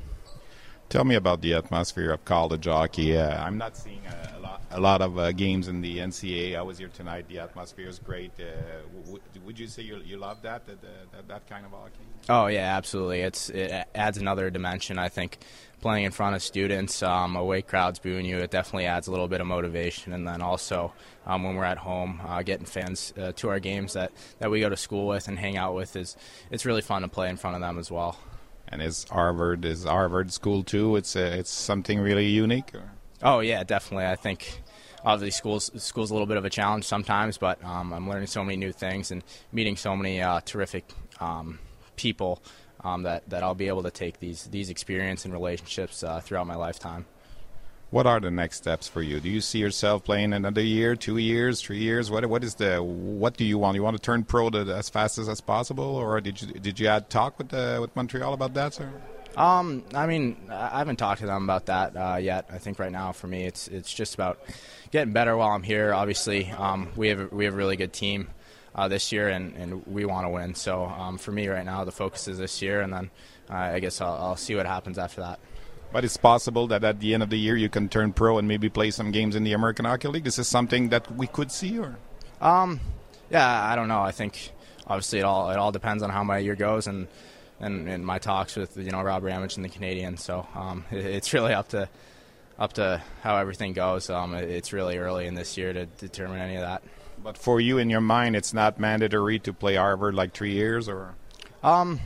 Tell 0.88 1.04
me 1.04 1.14
about 1.14 1.40
the 1.40 1.54
atmosphere 1.54 2.12
of 2.12 2.24
college 2.24 2.66
hockey. 2.66 3.16
Uh, 3.16 3.42
I'm 3.42 3.58
not 3.58 3.76
seeing 3.76 4.02
a, 4.06 4.35
a 4.70 4.80
lot, 4.80 5.00
of 5.00 5.18
uh, 5.18 5.32
games 5.32 5.68
in 5.68 5.80
the 5.80 5.98
NCAA. 5.98 6.56
I 6.56 6.62
was 6.62 6.78
here 6.78 6.88
tonight. 6.88 7.28
The 7.28 7.38
atmosphere 7.38 7.88
is 7.88 7.98
great. 7.98 8.32
Uh, 8.38 8.44
w- 9.04 9.20
would 9.44 9.58
you 9.58 9.66
say 9.66 9.82
you, 9.82 10.00
you 10.04 10.16
love 10.16 10.42
that, 10.42 10.66
that, 10.66 10.80
that, 10.82 11.28
that 11.28 11.48
kind 11.48 11.64
of 11.64 11.72
hockey? 11.72 12.06
Oh 12.28 12.46
yeah, 12.46 12.76
absolutely. 12.76 13.20
It's 13.20 13.50
it 13.50 13.86
adds 13.94 14.18
another 14.18 14.50
dimension. 14.50 14.98
I 14.98 15.08
think 15.08 15.38
playing 15.80 16.04
in 16.04 16.12
front 16.12 16.34
of 16.34 16.42
students, 16.42 17.02
um, 17.02 17.36
away 17.36 17.62
crowds 17.62 17.98
booing 17.98 18.26
you, 18.26 18.38
it 18.38 18.50
definitely 18.50 18.86
adds 18.86 19.06
a 19.06 19.10
little 19.10 19.28
bit 19.28 19.40
of 19.40 19.46
motivation. 19.46 20.12
And 20.12 20.26
then 20.26 20.42
also 20.42 20.92
um, 21.26 21.44
when 21.44 21.54
we're 21.54 21.64
at 21.64 21.78
home, 21.78 22.20
uh, 22.26 22.42
getting 22.42 22.66
fans 22.66 23.12
uh, 23.16 23.32
to 23.36 23.48
our 23.50 23.60
games 23.60 23.92
that, 23.92 24.12
that 24.38 24.50
we 24.50 24.60
go 24.60 24.68
to 24.68 24.76
school 24.76 25.06
with 25.06 25.28
and 25.28 25.38
hang 25.38 25.56
out 25.56 25.74
with 25.74 25.94
is 25.96 26.16
it's 26.50 26.64
really 26.64 26.82
fun 26.82 27.02
to 27.02 27.08
play 27.08 27.28
in 27.28 27.36
front 27.36 27.54
of 27.54 27.62
them 27.62 27.78
as 27.78 27.90
well. 27.90 28.18
And 28.68 28.82
is 28.82 29.04
Harvard 29.10 29.64
is 29.64 29.84
Harvard 29.84 30.32
school 30.32 30.64
too? 30.64 30.96
It's 30.96 31.14
uh, 31.14 31.36
it's 31.38 31.50
something 31.50 32.00
really 32.00 32.26
unique. 32.26 32.74
Or? 32.74 32.90
Oh 33.22 33.40
yeah, 33.40 33.64
definitely. 33.64 34.06
I 34.06 34.16
think 34.16 34.62
obviously 35.04 35.30
school's 35.30 35.70
school's 35.82 36.10
a 36.10 36.14
little 36.14 36.26
bit 36.26 36.36
of 36.36 36.44
a 36.44 36.50
challenge 36.50 36.84
sometimes, 36.84 37.38
but 37.38 37.62
um, 37.64 37.92
I'm 37.92 38.08
learning 38.08 38.26
so 38.26 38.44
many 38.44 38.56
new 38.56 38.72
things 38.72 39.10
and 39.10 39.24
meeting 39.52 39.76
so 39.76 39.96
many 39.96 40.20
uh, 40.20 40.40
terrific 40.44 40.84
um, 41.20 41.58
people 41.96 42.42
um, 42.84 43.04
that 43.04 43.28
that 43.30 43.42
I'll 43.42 43.54
be 43.54 43.68
able 43.68 43.82
to 43.84 43.90
take 43.90 44.20
these 44.20 44.44
these 44.48 44.70
experience 44.70 45.24
and 45.24 45.32
relationships 45.32 46.02
uh, 46.02 46.20
throughout 46.20 46.46
my 46.46 46.56
lifetime. 46.56 47.06
What 47.90 48.04
are 48.06 48.18
the 48.18 48.32
next 48.32 48.56
steps 48.56 48.88
for 48.88 49.00
you? 49.00 49.20
Do 49.20 49.30
you 49.30 49.40
see 49.40 49.60
yourself 49.60 50.02
playing 50.02 50.32
another 50.32 50.60
year, 50.60 50.96
two 50.96 51.18
years, 51.18 51.62
three 51.62 51.78
years? 51.78 52.10
What 52.10 52.26
what 52.26 52.42
is 52.42 52.56
the 52.56 52.82
what 52.82 53.36
do 53.36 53.44
you 53.44 53.58
want? 53.58 53.76
You 53.76 53.82
want 53.82 53.96
to 53.96 54.02
turn 54.02 54.24
pro 54.24 54.50
to, 54.50 54.74
as 54.74 54.88
fast 54.88 55.18
as, 55.18 55.28
as 55.28 55.40
possible, 55.40 55.96
or 55.96 56.20
did 56.20 56.42
you 56.42 56.48
did 56.48 56.80
you 56.80 56.88
had 56.88 57.08
talk 57.08 57.38
with 57.38 57.50
the, 57.50 57.78
with 57.80 57.94
Montreal 57.94 58.34
about 58.34 58.54
that, 58.54 58.74
sir? 58.74 58.92
Um, 59.36 59.84
I 59.94 60.06
mean, 60.06 60.36
I 60.50 60.78
haven't 60.78 60.96
talked 60.96 61.20
to 61.20 61.26
them 61.26 61.44
about 61.44 61.66
that 61.66 61.94
uh, 61.94 62.16
yet. 62.16 62.46
I 62.50 62.58
think 62.58 62.78
right 62.78 62.90
now 62.90 63.12
for 63.12 63.26
me, 63.26 63.44
it's 63.44 63.68
it's 63.68 63.92
just 63.92 64.14
about 64.14 64.40
getting 64.90 65.12
better 65.12 65.36
while 65.36 65.50
I'm 65.50 65.62
here. 65.62 65.92
Obviously, 65.92 66.50
um, 66.50 66.88
we 66.96 67.08
have 67.08 67.30
we 67.32 67.44
have 67.44 67.52
a 67.52 67.56
really 67.56 67.76
good 67.76 67.92
team 67.92 68.28
uh, 68.74 68.88
this 68.88 69.12
year, 69.12 69.28
and, 69.28 69.54
and 69.56 69.86
we 69.86 70.06
want 70.06 70.24
to 70.24 70.30
win. 70.30 70.54
So 70.54 70.84
um, 70.84 71.18
for 71.18 71.32
me 71.32 71.48
right 71.48 71.64
now, 71.64 71.84
the 71.84 71.92
focus 71.92 72.28
is 72.28 72.38
this 72.38 72.62
year, 72.62 72.80
and 72.80 72.92
then 72.92 73.10
uh, 73.50 73.54
I 73.54 73.80
guess 73.80 74.00
I'll, 74.00 74.14
I'll, 74.14 74.36
see 74.36 74.54
what 74.54 74.66
happens 74.66 74.98
after 74.98 75.20
that. 75.20 75.38
But 75.92 76.04
it's 76.04 76.16
possible 76.16 76.66
that 76.68 76.82
at 76.82 77.00
the 77.00 77.14
end 77.14 77.22
of 77.22 77.30
the 77.30 77.38
year 77.38 77.56
you 77.56 77.68
can 77.68 77.88
turn 77.88 78.12
pro 78.12 78.38
and 78.38 78.48
maybe 78.48 78.68
play 78.68 78.90
some 78.90 79.12
games 79.12 79.36
in 79.36 79.44
the 79.44 79.52
American 79.52 79.84
Hockey 79.84 80.08
League. 80.08 80.24
This 80.24 80.38
is 80.38 80.48
something 80.48 80.88
that 80.90 81.14
we 81.14 81.26
could 81.26 81.52
see, 81.52 81.78
or 81.78 81.96
um, 82.40 82.80
yeah, 83.30 83.64
I 83.64 83.76
don't 83.76 83.88
know. 83.88 84.00
I 84.00 84.12
think 84.12 84.50
obviously 84.86 85.20
it 85.20 85.24
all 85.24 85.50
it 85.50 85.56
all 85.56 85.72
depends 85.72 86.02
on 86.02 86.10
how 86.10 86.24
my 86.24 86.38
year 86.38 86.54
goes 86.54 86.86
and 86.86 87.06
and, 87.60 87.88
and 87.88 88.04
my 88.04 88.18
talks 88.18 88.56
with 88.56 88.76
you 88.76 88.90
know 88.90 89.02
Rob 89.02 89.22
Ramage 89.22 89.56
and 89.56 89.64
the 89.64 89.68
Canadians. 89.68 90.22
So 90.22 90.46
um, 90.54 90.84
it, 90.90 91.04
it's 91.16 91.32
really 91.32 91.52
up 91.52 91.68
to 91.68 91.88
up 92.58 92.74
to 92.74 93.02
how 93.22 93.36
everything 93.36 93.72
goes. 93.72 94.10
Um, 94.10 94.34
it, 94.34 94.48
it's 94.48 94.72
really 94.72 94.98
early 94.98 95.26
in 95.26 95.34
this 95.34 95.56
year 95.56 95.72
to 95.72 95.86
determine 95.86 96.40
any 96.40 96.56
of 96.56 96.62
that. 96.62 96.82
But 97.22 97.38
for 97.38 97.60
you, 97.60 97.78
in 97.78 97.90
your 97.90 98.00
mind, 98.00 98.36
it's 98.36 98.52
not 98.52 98.78
mandatory 98.78 99.38
to 99.40 99.52
play 99.52 99.76
Harvard 99.76 100.14
like 100.14 100.32
three 100.32 100.52
years, 100.52 100.88
or 100.88 101.14
um, 101.62 102.00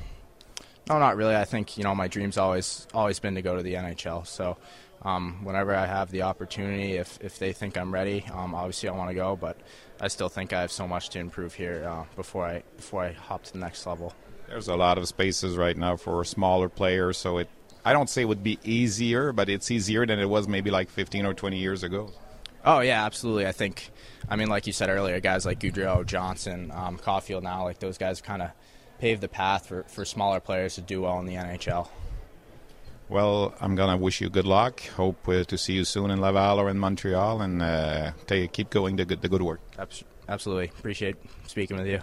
no, 0.89 0.99
not 0.99 1.17
really. 1.17 1.37
I 1.37 1.45
think 1.45 1.77
you 1.77 1.85
know 1.85 1.95
my 1.95 2.09
dream's 2.09 2.39
always 2.39 2.87
always 2.95 3.19
been 3.19 3.35
to 3.35 3.43
go 3.43 3.57
to 3.57 3.63
the 3.63 3.75
NHL. 3.75 4.27
So 4.27 4.57
um, 5.03 5.45
whenever 5.45 5.75
I 5.75 5.87
have 5.87 6.11
the 6.11 6.23
opportunity, 6.23 6.95
if 6.95 7.19
if 7.21 7.39
they 7.39 7.53
think 7.53 7.77
I'm 7.77 7.93
ready, 7.93 8.25
um, 8.33 8.55
obviously 8.55 8.89
I 8.89 8.93
want 8.93 9.11
to 9.11 9.15
go. 9.15 9.37
But 9.37 9.57
I 10.01 10.09
still 10.09 10.29
think 10.29 10.53
I 10.53 10.61
have 10.61 10.73
so 10.73 10.87
much 10.87 11.11
to 11.11 11.19
improve 11.19 11.55
here 11.55 11.85
uh, 11.89 12.05
before 12.17 12.47
I 12.47 12.63
before 12.77 13.03
I 13.03 13.13
hop 13.13 13.43
to 13.45 13.53
the 13.53 13.59
next 13.59 13.87
level. 13.87 14.15
There's 14.51 14.69
a 14.69 14.77
lot 14.77 14.99
of 14.99 15.07
spaces 15.07 15.57
right 15.57 15.77
now 15.77 15.97
for 15.97 16.25
smaller 16.25 16.69
players, 16.69 17.17
so 17.17 17.39
it 17.39 17.49
I 17.85 17.93
don't 17.93 18.11
say 18.11 18.23
it 18.23 18.27
would 18.27 18.43
be 18.43 18.59
easier, 18.65 19.33
but 19.33 19.49
it's 19.49 19.71
easier 19.71 20.05
than 20.05 20.19
it 20.19 20.29
was 20.29 20.49
maybe 20.49 20.71
like 20.71 20.91
15 20.91 21.25
or 21.25 21.35
20 21.35 21.57
years 21.57 21.83
ago. 21.83 22.11
Oh 22.65 22.81
yeah, 22.81 23.07
absolutely. 23.07 23.47
I 23.47 23.53
think, 23.53 23.91
I 24.29 24.37
mean, 24.37 24.49
like 24.49 24.67
you 24.67 24.73
said 24.73 24.91
earlier, 24.91 25.19
guys 25.21 25.47
like 25.47 25.61
Gaudreau, 25.61 26.05
Johnson, 26.05 26.71
um, 26.75 26.99
Caulfield 26.99 27.43
now, 27.43 27.65
like 27.65 27.79
those 27.79 27.97
guys 27.97 28.21
kind 28.21 28.43
of 28.43 28.51
paved 28.99 29.23
the 29.23 29.29
path 29.29 29.67
for, 29.67 29.85
for 29.85 30.05
smaller 30.05 30.41
players 30.41 30.75
to 30.75 30.83
do 30.83 31.03
well 31.03 31.19
in 31.21 31.27
the 31.27 31.35
NHL. 31.35 31.89
Well, 33.09 33.55
I'm 33.61 33.77
gonna 33.77 33.97
wish 33.97 34.21
you 34.21 34.29
good 34.29 34.47
luck. 34.47 34.81
Hope 34.97 35.27
uh, 35.29 35.45
to 35.45 35.57
see 35.57 35.73
you 35.73 35.85
soon 35.85 36.11
in 36.11 36.21
Laval 36.21 36.61
or 36.61 36.69
in 36.69 36.79
Montreal, 36.79 37.41
and 37.41 37.63
uh, 37.63 38.13
keep 38.27 38.71
going 38.71 38.97
the 38.97 39.05
good, 39.05 39.23
the 39.23 39.29
good 39.29 39.43
work. 39.43 39.61
Absolutely, 40.29 40.67
appreciate 40.79 41.17
speaking 41.47 41.77
with 41.77 41.87
you. 41.87 42.03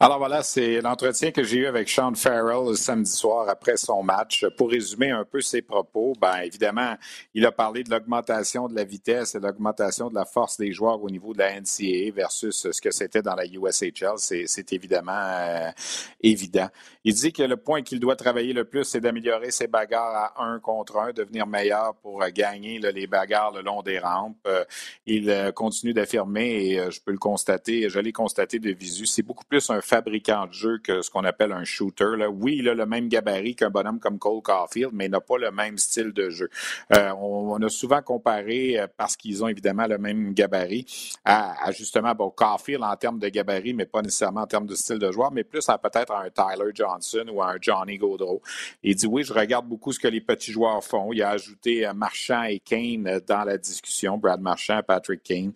Alors 0.00 0.18
voilà, 0.18 0.44
c'est 0.44 0.80
l'entretien 0.80 1.32
que 1.32 1.42
j'ai 1.42 1.56
eu 1.56 1.66
avec 1.66 1.88
Sean 1.88 2.14
Farrell 2.14 2.76
samedi 2.76 3.10
soir 3.10 3.48
après 3.48 3.76
son 3.76 4.04
match. 4.04 4.46
Pour 4.56 4.70
résumer 4.70 5.10
un 5.10 5.24
peu 5.24 5.40
ses 5.40 5.60
propos, 5.60 6.12
ben 6.20 6.36
évidemment, 6.44 6.94
il 7.34 7.44
a 7.44 7.50
parlé 7.50 7.82
de 7.82 7.90
l'augmentation 7.90 8.68
de 8.68 8.76
la 8.76 8.84
vitesse 8.84 9.34
et 9.34 9.40
l'augmentation 9.40 10.08
de 10.08 10.14
la 10.14 10.24
force 10.24 10.56
des 10.56 10.70
joueurs 10.70 11.02
au 11.02 11.10
niveau 11.10 11.32
de 11.32 11.38
la 11.38 11.60
NCAA 11.60 12.12
versus 12.14 12.68
ce 12.70 12.80
que 12.80 12.92
c'était 12.92 13.22
dans 13.22 13.34
la 13.34 13.44
USHL. 13.44 14.18
C'est 14.46 14.72
évidemment 14.72 15.20
euh, 15.20 15.72
évident. 16.22 16.68
Il 17.02 17.14
dit 17.14 17.32
que 17.32 17.42
le 17.42 17.56
point 17.56 17.82
qu'il 17.82 17.98
doit 17.98 18.14
travailler 18.14 18.52
le 18.52 18.66
plus, 18.66 18.84
c'est 18.84 19.00
d'améliorer 19.00 19.50
ses 19.50 19.66
bagarres 19.66 20.32
à 20.36 20.44
un 20.44 20.60
contre 20.60 20.98
un, 20.98 21.12
devenir 21.12 21.48
meilleur 21.48 21.96
pour 21.96 22.22
euh, 22.22 22.28
gagner 22.32 22.78
les 22.78 23.08
bagarres 23.08 23.50
le 23.50 23.62
long 23.62 23.82
des 23.82 23.98
rampes. 23.98 24.36
Euh, 24.46 24.64
il 25.06 25.52
continue 25.56 25.92
d'affirmer, 25.92 26.68
et 26.68 26.90
je 26.92 27.00
peux 27.00 27.10
le 27.10 27.18
constater, 27.18 27.88
je 27.88 27.98
l'ai 27.98 28.12
constaté 28.12 28.60
de 28.60 28.70
visu, 28.70 29.04
c'est 29.04 29.22
beaucoup 29.22 29.44
plus 29.44 29.68
un 29.70 29.80
fabricant 29.88 30.46
de 30.46 30.52
jeu 30.52 30.78
que 30.78 31.02
ce 31.02 31.10
qu'on 31.10 31.24
appelle 31.24 31.52
un 31.52 31.64
shooter. 31.64 32.16
Là. 32.16 32.28
Oui, 32.28 32.56
il 32.58 32.68
a 32.68 32.74
le 32.74 32.86
même 32.86 33.08
gabarit 33.08 33.56
qu'un 33.56 33.70
bonhomme 33.70 33.98
comme 33.98 34.18
Cole 34.18 34.42
Caulfield, 34.42 34.92
mais 34.92 35.06
il 35.06 35.10
n'a 35.10 35.20
pas 35.20 35.38
le 35.38 35.50
même 35.50 35.78
style 35.78 36.12
de 36.12 36.30
jeu. 36.30 36.50
Euh, 36.94 37.10
on, 37.18 37.60
a 37.62 37.68
souvent 37.68 38.02
comparé, 38.02 38.78
euh, 38.78 38.86
parce 38.96 39.16
qu'ils 39.16 39.42
ont 39.42 39.48
évidemment 39.48 39.86
le 39.86 39.98
même 39.98 40.34
gabarit, 40.34 40.86
à, 41.24 41.70
justement 41.72 42.14
bon, 42.14 42.30
Caulfield 42.30 42.82
en 42.82 42.96
termes 42.96 43.18
de 43.18 43.28
gabarit, 43.28 43.74
mais 43.74 43.86
pas 43.86 44.02
nécessairement 44.02 44.42
en 44.42 44.46
termes 44.46 44.66
de 44.66 44.74
style 44.74 44.98
de 44.98 45.10
joueur, 45.10 45.32
mais 45.32 45.44
plus 45.44 45.68
à 45.68 45.78
peut-être 45.78 46.12
un 46.12 46.28
Tyler 46.30 46.70
Johnson 46.74 47.24
ou 47.32 47.42
un 47.42 47.56
Johnny 47.60 47.98
Gaudreau. 47.98 48.42
Il 48.82 48.94
dit 48.94 49.06
oui, 49.06 49.24
je 49.24 49.32
regarde 49.32 49.66
beaucoup 49.66 49.92
ce 49.92 49.98
que 49.98 50.08
les 50.08 50.20
petits 50.20 50.52
joueurs 50.52 50.84
font. 50.84 51.12
Il 51.12 51.22
a 51.22 51.30
ajouté 51.30 51.86
euh, 51.86 51.94
Marchand 51.94 52.44
et 52.44 52.60
Kane 52.60 53.20
dans 53.26 53.44
la 53.44 53.56
discussion, 53.56 54.18
Brad 54.18 54.40
Marchand, 54.40 54.80
Patrick 54.86 55.22
Kane. 55.22 55.52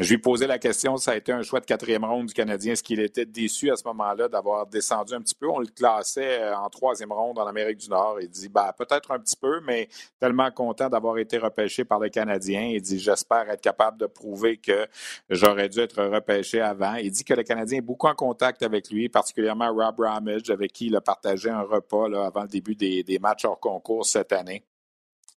Je 0.00 0.08
lui 0.08 0.16
posais 0.16 0.46
la 0.46 0.58
question, 0.58 0.96
ça 0.96 1.10
a 1.10 1.16
été 1.16 1.32
un 1.32 1.42
choix 1.42 1.60
de 1.60 1.66
quatrième 1.66 2.06
ronde 2.06 2.28
du 2.28 2.32
Canadien. 2.32 2.72
Est-ce 2.72 2.82
qu'il 2.82 2.98
était 2.98 3.26
déçu 3.26 3.70
à 3.70 3.76
ce 3.76 3.84
moment-là 3.88 4.26
d'avoir 4.26 4.66
descendu 4.66 5.12
un 5.12 5.20
petit 5.20 5.34
peu? 5.34 5.46
On 5.50 5.58
le 5.58 5.66
classait 5.66 6.40
euh, 6.40 6.56
en 6.56 6.70
troisième 6.70 7.12
ronde 7.12 7.38
en 7.38 7.46
Amérique 7.46 7.76
du 7.76 7.90
Nord. 7.90 8.18
Il 8.22 8.30
dit, 8.30 8.48
bah, 8.48 8.74
peut-être 8.76 9.10
un 9.10 9.18
petit 9.18 9.36
peu, 9.36 9.60
mais 9.60 9.90
tellement 10.18 10.50
content 10.50 10.88
d'avoir 10.88 11.18
été 11.18 11.36
repêché 11.36 11.84
par 11.84 11.98
le 11.98 12.08
Canadien. 12.08 12.70
Il 12.72 12.80
dit, 12.80 12.98
j'espère 12.98 13.50
être 13.50 13.60
capable 13.60 13.98
de 13.98 14.06
prouver 14.06 14.56
que 14.56 14.86
j'aurais 15.28 15.68
dû 15.68 15.80
être 15.80 16.02
repêché 16.02 16.62
avant. 16.62 16.94
Il 16.94 17.10
dit 17.10 17.24
que 17.24 17.34
le 17.34 17.42
Canadien 17.42 17.76
est 17.78 17.82
beaucoup 17.82 18.06
en 18.06 18.14
contact 18.14 18.62
avec 18.62 18.88
lui, 18.90 19.10
particulièrement 19.10 19.70
Rob 19.74 20.00
Ramage, 20.00 20.48
avec 20.48 20.72
qui 20.72 20.86
il 20.86 20.96
a 20.96 21.02
partagé 21.02 21.50
un 21.50 21.62
repas 21.62 22.06
avant 22.06 22.42
le 22.42 22.48
début 22.48 22.74
des 22.76 23.18
matchs 23.20 23.44
hors 23.44 23.60
concours 23.60 24.06
cette 24.06 24.32
année. 24.32 24.64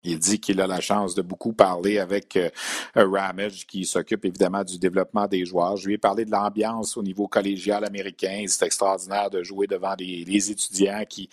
Il 0.05 0.19
dit 0.19 0.39
qu'il 0.39 0.61
a 0.61 0.67
la 0.67 0.81
chance 0.81 1.15
de 1.15 1.23
beaucoup 1.23 1.55
parler 1.55 1.99
avec 1.99 2.37
euh, 2.37 2.51
Ramage, 2.95 3.67
qui 3.67 3.87
s'occupe 3.87 4.25
évidemment 4.27 4.63
du 4.63 4.79
développement 4.79 5.27
des 5.27 5.47
joueurs. 5.47 5.79
Je 5.79 5.87
lui 5.87 5.95
ai 5.95 5.99
parlé 5.99 6.27
de 6.27 6.31
l'ambiance 6.31 6.97
au 6.99 7.03
niveau 7.03 7.27
collégial 7.27 7.85
américain. 7.85 8.45
C'est 8.47 8.67
extraordinaire 8.67 9.31
de 9.31 9.43
jouer 9.43 9.67
devant 9.67 9.95
les, 9.99 10.51
étudiants 10.51 11.05
qui, 11.09 11.29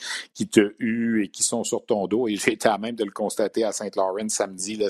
te 0.47 0.73
huent 0.79 1.25
et 1.25 1.27
qui 1.27 1.43
sont 1.43 1.65
sur 1.65 1.85
ton 1.85 2.07
dos. 2.07 2.29
Et 2.29 2.37
j'ai 2.37 2.53
été 2.53 2.69
à 2.69 2.77
même 2.77 2.95
de 2.95 3.03
le 3.03 3.11
constater 3.11 3.65
à 3.65 3.73
Saint-Laurent 3.73 4.29
samedi. 4.29 4.81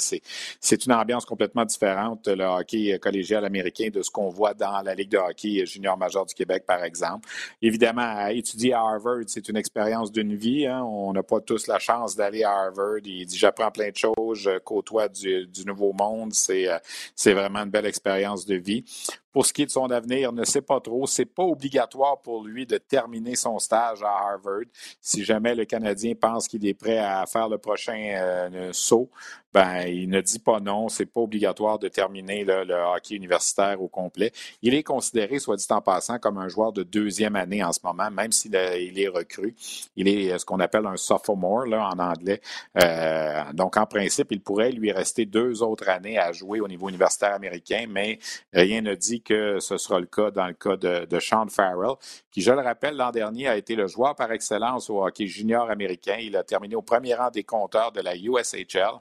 C'est, 0.61 0.86
une 0.86 0.93
ambiance 0.93 1.25
complètement 1.25 1.65
différente, 1.65 2.27
le 2.27 2.43
hockey 2.43 2.97
collégial 2.99 3.45
américain, 3.45 3.89
de 3.91 4.01
ce 4.01 4.11
qu'on 4.11 4.29
voit 4.29 4.53
dans 4.53 4.82
la 4.82 4.93
Ligue 4.93 5.09
de 5.09 5.17
hockey 5.17 5.65
junior 5.65 5.97
major 5.97 6.25
du 6.25 6.36
Québec, 6.36 6.65
par 6.67 6.84
exemple. 6.84 7.27
Évidemment, 7.61 8.27
étudier 8.27 8.73
à 8.73 8.82
Harvard, 8.82 9.23
c'est 9.27 9.49
une 9.49 9.57
expérience 9.57 10.11
d'une 10.11 10.36
vie. 10.36 10.67
Hein. 10.67 10.84
On 10.84 11.13
n'a 11.13 11.23
pas 11.23 11.41
tous 11.41 11.67
la 11.67 11.79
chance 11.79 12.15
d'aller 12.15 12.43
à 12.43 12.51
Harvard. 12.51 12.99
Il 13.05 13.25
plein 13.72 13.89
de 13.89 13.97
choses, 13.97 14.39
je 14.39 14.59
côtoie 14.59 15.07
du, 15.07 15.47
Nouveau 15.65 15.93
Monde. 15.93 16.34
Euh, 16.49 16.80
c'est 17.15 17.34
vraiment 17.34 17.59
une 17.59 17.69
belle 17.69 17.86
expérience 17.86 18.45
de 18.45 18.55
vie. 18.55 18.84
Pour 19.32 19.45
ce 19.45 19.53
qui 19.53 19.63
est 19.63 19.65
de 19.65 19.71
son 19.71 19.89
avenir, 19.89 20.32
ne 20.32 20.43
sait 20.43 20.61
pas 20.61 20.79
trop. 20.79 21.07
C'est 21.07 21.25
pas 21.25 21.43
obligatoire 21.43 22.21
pour 22.21 22.43
lui 22.43 22.65
de 22.65 22.77
terminer 22.77 23.36
son 23.36 23.59
stage 23.59 24.03
à 24.03 24.09
Harvard. 24.09 24.65
Si 24.99 25.23
jamais 25.23 25.55
le 25.55 25.65
Canadien 25.65 26.13
pense 26.19 26.47
qu'il 26.47 26.65
est 26.65 26.73
prêt 26.73 26.97
à 26.97 27.25
faire 27.25 27.47
le 27.47 27.57
prochain 27.57 27.97
euh, 28.15 28.69
saut, 28.73 29.09
ben 29.53 29.84
il 29.88 30.09
ne 30.09 30.21
dit 30.21 30.39
pas 30.39 30.59
non. 30.59 30.89
C'est 30.89 31.05
pas 31.05 31.21
obligatoire 31.21 31.79
de 31.79 31.88
terminer 31.88 32.43
le, 32.43 32.73
hockey 32.95 33.15
universitaire 33.15 33.82
au 33.82 33.88
complet. 33.88 34.32
Il 34.61 34.73
est 34.73 34.84
considéré, 34.84 35.39
soit 35.39 35.57
dit 35.57 35.65
en 35.69 35.82
passant, 35.82 36.19
comme 36.19 36.38
un 36.38 36.47
joueur 36.47 36.71
de 36.71 36.84
deuxième 36.84 37.36
année 37.36 37.63
en 37.63 37.71
ce 37.71 37.79
moment, 37.84 38.09
même 38.09 38.32
s'il 38.32 38.55
est 38.55 39.07
recru. 39.07 39.55
Il 39.95 40.07
est 40.07 40.38
ce 40.38 40.45
qu'on 40.45 40.59
appelle 40.59 40.86
un 40.86 40.97
sophomore 40.97 41.65
là, 41.65 41.89
en 41.89 41.99
anglais. 41.99 42.41
Euh, 42.82 43.43
donc 43.53 43.77
en 43.77 43.86
principe, 43.86 44.32
il 44.32 44.41
pourrait 44.41 44.71
lui 44.71 44.91
rester 44.91 45.25
deux 45.25 45.61
autres 45.63 45.89
années 45.89 46.17
à 46.17 46.32
jouer 46.32 46.59
au 46.59 46.67
niveau 46.67 46.89
universitaire 46.89 47.34
américain, 47.34 47.86
mais 47.89 48.19
rien 48.53 48.82
ne 48.82 48.95
dit 48.95 49.20
que 49.22 49.59
ce 49.59 49.78
sera 49.78 49.99
le 49.99 50.05
cas 50.05 50.32
dans 50.32 50.47
le 50.47 50.53
cas 50.53 50.78
de, 50.78 51.19
Sean 51.19 51.47
Farrell, 51.47 51.95
qui, 52.32 52.41
je 52.41 52.51
le 52.51 52.61
rappelle, 52.61 52.95
l'an 52.95 53.11
dernier 53.11 53.47
a 53.47 53.57
été 53.57 53.76
le 53.76 53.88
joueur 53.88 54.15
par 54.15 54.32
excellence 54.32 54.89
au 54.89 55.03
hockey 55.03 55.28
junior 55.28 55.69
américain. 55.69 56.17
Il 56.19 56.36
a 56.36 56.43
terminé 56.43 56.76
au 56.76 56.82
premier 56.82 57.15
rang 57.15 57.30
des 57.30 57.43
compteurs 57.43 57.91
de 57.91 58.01
la 58.01 58.15
USHL. 58.15 58.99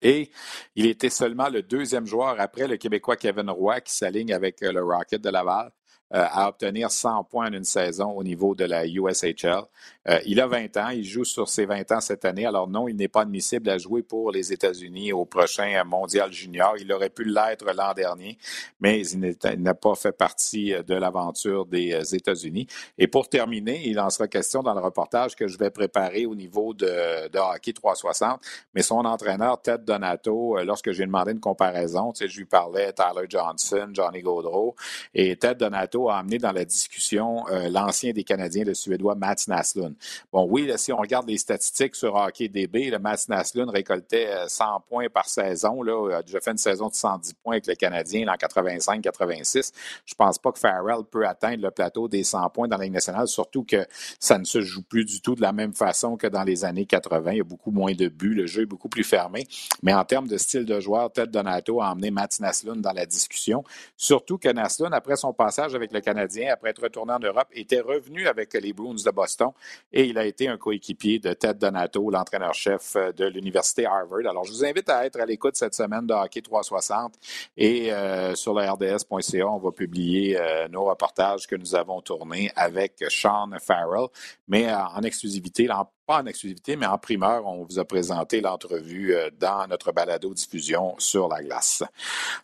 Et 0.00 0.30
il 0.76 0.86
était 0.86 1.10
seulement 1.10 1.48
le 1.48 1.62
deuxième 1.62 2.06
joueur 2.06 2.36
après 2.38 2.68
le 2.68 2.76
Québécois 2.76 3.16
Kevin 3.16 3.50
Roy 3.50 3.80
qui 3.80 3.94
s'aligne 3.94 4.32
avec 4.32 4.60
le 4.60 4.82
Rocket 4.82 5.20
de 5.20 5.28
Laval 5.28 5.66
euh, 5.66 5.70
à 6.10 6.48
obtenir 6.48 6.90
100 6.90 7.24
points 7.24 7.48
en 7.48 7.52
une 7.52 7.64
saison 7.64 8.12
au 8.12 8.22
niveau 8.22 8.54
de 8.54 8.64
la 8.64 8.86
USHL. 8.86 9.62
Euh, 10.08 10.18
il 10.24 10.40
a 10.40 10.46
20 10.46 10.76
ans, 10.78 10.88
il 10.88 11.04
joue 11.04 11.24
sur 11.24 11.48
ses 11.48 11.66
20 11.66 11.92
ans 11.92 12.00
cette 12.00 12.24
année. 12.24 12.46
Alors 12.46 12.68
non, 12.68 12.88
il 12.88 12.96
n'est 12.96 13.08
pas 13.08 13.22
admissible 13.22 13.68
à 13.68 13.76
jouer 13.76 14.02
pour 14.02 14.30
les 14.30 14.52
États-Unis 14.52 15.12
au 15.12 15.26
prochain 15.26 15.82
Mondial 15.84 16.32
Junior. 16.32 16.76
Il 16.78 16.90
aurait 16.92 17.10
pu 17.10 17.24
l'être 17.24 17.70
l'an 17.74 17.92
dernier, 17.92 18.38
mais 18.80 19.06
il 19.06 19.36
n'a 19.58 19.74
pas 19.74 19.94
fait 19.94 20.12
partie 20.12 20.72
de 20.86 20.94
l'aventure 20.94 21.66
des 21.66 21.92
euh, 21.92 22.16
États-Unis. 22.16 22.66
Et 22.96 23.06
pour 23.06 23.28
terminer, 23.28 23.86
il 23.86 24.00
en 24.00 24.08
sera 24.08 24.28
question 24.28 24.62
dans 24.62 24.74
le 24.74 24.80
reportage 24.80 25.36
que 25.36 25.46
je 25.46 25.58
vais 25.58 25.70
préparer 25.70 26.24
au 26.24 26.34
niveau 26.34 26.72
de, 26.72 27.28
de 27.28 27.38
hockey 27.38 27.72
360. 27.72 28.40
Mais 28.74 28.82
son 28.82 29.04
entraîneur, 29.04 29.60
Ted 29.60 29.84
Donato, 29.84 30.56
lorsque 30.64 30.92
j'ai 30.92 31.04
demandé 31.04 31.32
une 31.32 31.40
comparaison, 31.40 32.12
tu 32.12 32.24
sais, 32.24 32.28
je 32.28 32.38
lui 32.38 32.46
parlais 32.46 32.92
Tyler 32.92 33.26
Johnson, 33.28 33.88
Johnny 33.92 34.22
Gaudreau, 34.22 34.74
et 35.14 35.36
Ted 35.36 35.56
Donato 35.56 35.97
a 36.06 36.18
amené 36.18 36.38
dans 36.38 36.52
la 36.52 36.64
discussion 36.64 37.46
euh, 37.48 37.68
l'ancien 37.68 38.12
des 38.12 38.24
Canadiens, 38.24 38.64
le 38.64 38.74
Suédois 38.74 39.14
Mats 39.14 39.46
Naslund. 39.46 39.94
Bon, 40.32 40.46
oui, 40.48 40.70
si 40.76 40.92
on 40.92 40.96
regarde 40.98 41.28
les 41.28 41.38
statistiques 41.38 41.94
sur 41.94 42.14
Hockey 42.14 42.48
DB, 42.48 42.90
le 42.90 42.98
Mats 42.98 43.24
Naslund 43.28 43.70
récoltait 43.70 44.28
100 44.46 44.64
euh, 44.64 44.78
points 44.88 45.06
par 45.08 45.28
saison. 45.28 45.82
Là, 45.82 46.08
il 46.08 46.14
a 46.14 46.22
déjà 46.22 46.40
fait 46.40 46.50
une 46.50 46.58
saison 46.58 46.88
de 46.88 46.94
110 46.94 47.34
points 47.34 47.54
avec 47.54 47.66
le 47.66 47.74
Canadien 47.74 48.28
en 48.28 48.34
85-86. 48.34 49.72
Je 50.04 50.14
pense 50.14 50.38
pas 50.38 50.52
que 50.52 50.58
Farrell 50.58 51.04
peut 51.10 51.26
atteindre 51.26 51.62
le 51.62 51.70
plateau 51.70 52.08
des 52.08 52.24
100 52.24 52.50
points 52.50 52.68
dans 52.68 52.76
la 52.76 52.84
Ligue 52.84 52.94
nationale, 52.94 53.28
surtout 53.28 53.64
que 53.64 53.86
ça 54.18 54.38
ne 54.38 54.44
se 54.44 54.60
joue 54.60 54.82
plus 54.82 55.04
du 55.04 55.20
tout 55.20 55.34
de 55.34 55.42
la 55.42 55.52
même 55.52 55.74
façon 55.74 56.16
que 56.16 56.26
dans 56.26 56.42
les 56.42 56.64
années 56.64 56.86
80. 56.86 57.32
Il 57.32 57.38
y 57.38 57.40
a 57.40 57.44
beaucoup 57.44 57.70
moins 57.70 57.92
de 57.94 58.08
buts, 58.08 58.34
le 58.34 58.46
jeu 58.46 58.62
est 58.62 58.66
beaucoup 58.66 58.88
plus 58.88 59.04
fermé. 59.04 59.46
Mais 59.82 59.94
en 59.94 60.04
termes 60.04 60.26
de 60.26 60.36
style 60.36 60.64
de 60.64 60.80
joueur, 60.80 61.12
Ted 61.12 61.30
Donato 61.30 61.80
a 61.80 61.92
emmené 61.92 62.10
Mats 62.10 62.38
Naslund 62.40 62.80
dans 62.80 62.92
la 62.92 63.06
discussion. 63.06 63.62
Surtout 63.96 64.38
que 64.38 64.48
Naslund, 64.48 64.92
après 64.92 65.16
son 65.16 65.32
passage 65.32 65.68
voyage 65.68 65.74
le 65.92 66.00
Canadien 66.00 66.52
après 66.52 66.70
être 66.70 66.82
retourné 66.82 67.12
en 67.12 67.18
Europe, 67.18 67.48
était 67.52 67.80
revenu 67.80 68.26
avec 68.26 68.54
les 68.54 68.72
Bruins 68.72 68.94
de 68.94 69.10
Boston 69.10 69.50
et 69.92 70.04
il 70.04 70.18
a 70.18 70.24
été 70.24 70.48
un 70.48 70.56
coéquipier 70.56 71.18
de 71.18 71.32
Ted 71.32 71.58
Donato, 71.58 72.10
l'entraîneur-chef 72.10 72.96
de 73.16 73.26
l'Université 73.26 73.86
Harvard. 73.86 74.26
Alors, 74.28 74.44
je 74.44 74.52
vous 74.52 74.64
invite 74.64 74.88
à 74.88 75.06
être 75.06 75.20
à 75.20 75.26
l'écoute 75.26 75.56
cette 75.56 75.74
semaine 75.74 76.06
de 76.06 76.14
Hockey 76.14 76.42
360 76.42 77.14
et 77.56 77.92
euh, 77.92 78.34
sur 78.34 78.54
le 78.54 78.68
RDS.ca, 78.68 79.46
on 79.46 79.58
va 79.58 79.72
publier 79.72 80.38
euh, 80.38 80.68
nos 80.68 80.84
reportages 80.84 81.46
que 81.46 81.56
nous 81.56 81.74
avons 81.74 82.00
tournés 82.00 82.50
avec 82.56 83.04
Sean 83.08 83.50
Farrell, 83.60 84.08
mais 84.46 84.68
euh, 84.68 84.76
en 84.76 85.02
exclusivité, 85.02 85.68
pas 86.08 86.22
en 86.22 86.26
exclusivité, 86.26 86.76
mais 86.76 86.86
en 86.86 86.98
primeur, 86.98 87.46
on 87.46 87.64
vous 87.64 87.78
a 87.78 87.84
présenté 87.84 88.40
l'entrevue 88.40 89.14
euh, 89.14 89.30
dans 89.38 89.66
notre 89.68 89.92
balado-diffusion 89.92 90.94
sur 90.98 91.28
la 91.28 91.42
glace. 91.42 91.82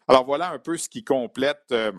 Alors 0.07 0.25
voilà 0.25 0.51
un 0.51 0.59
peu 0.59 0.77
ce 0.77 0.89
qui 0.89 1.03
complète 1.03 1.65
euh, 1.73 1.93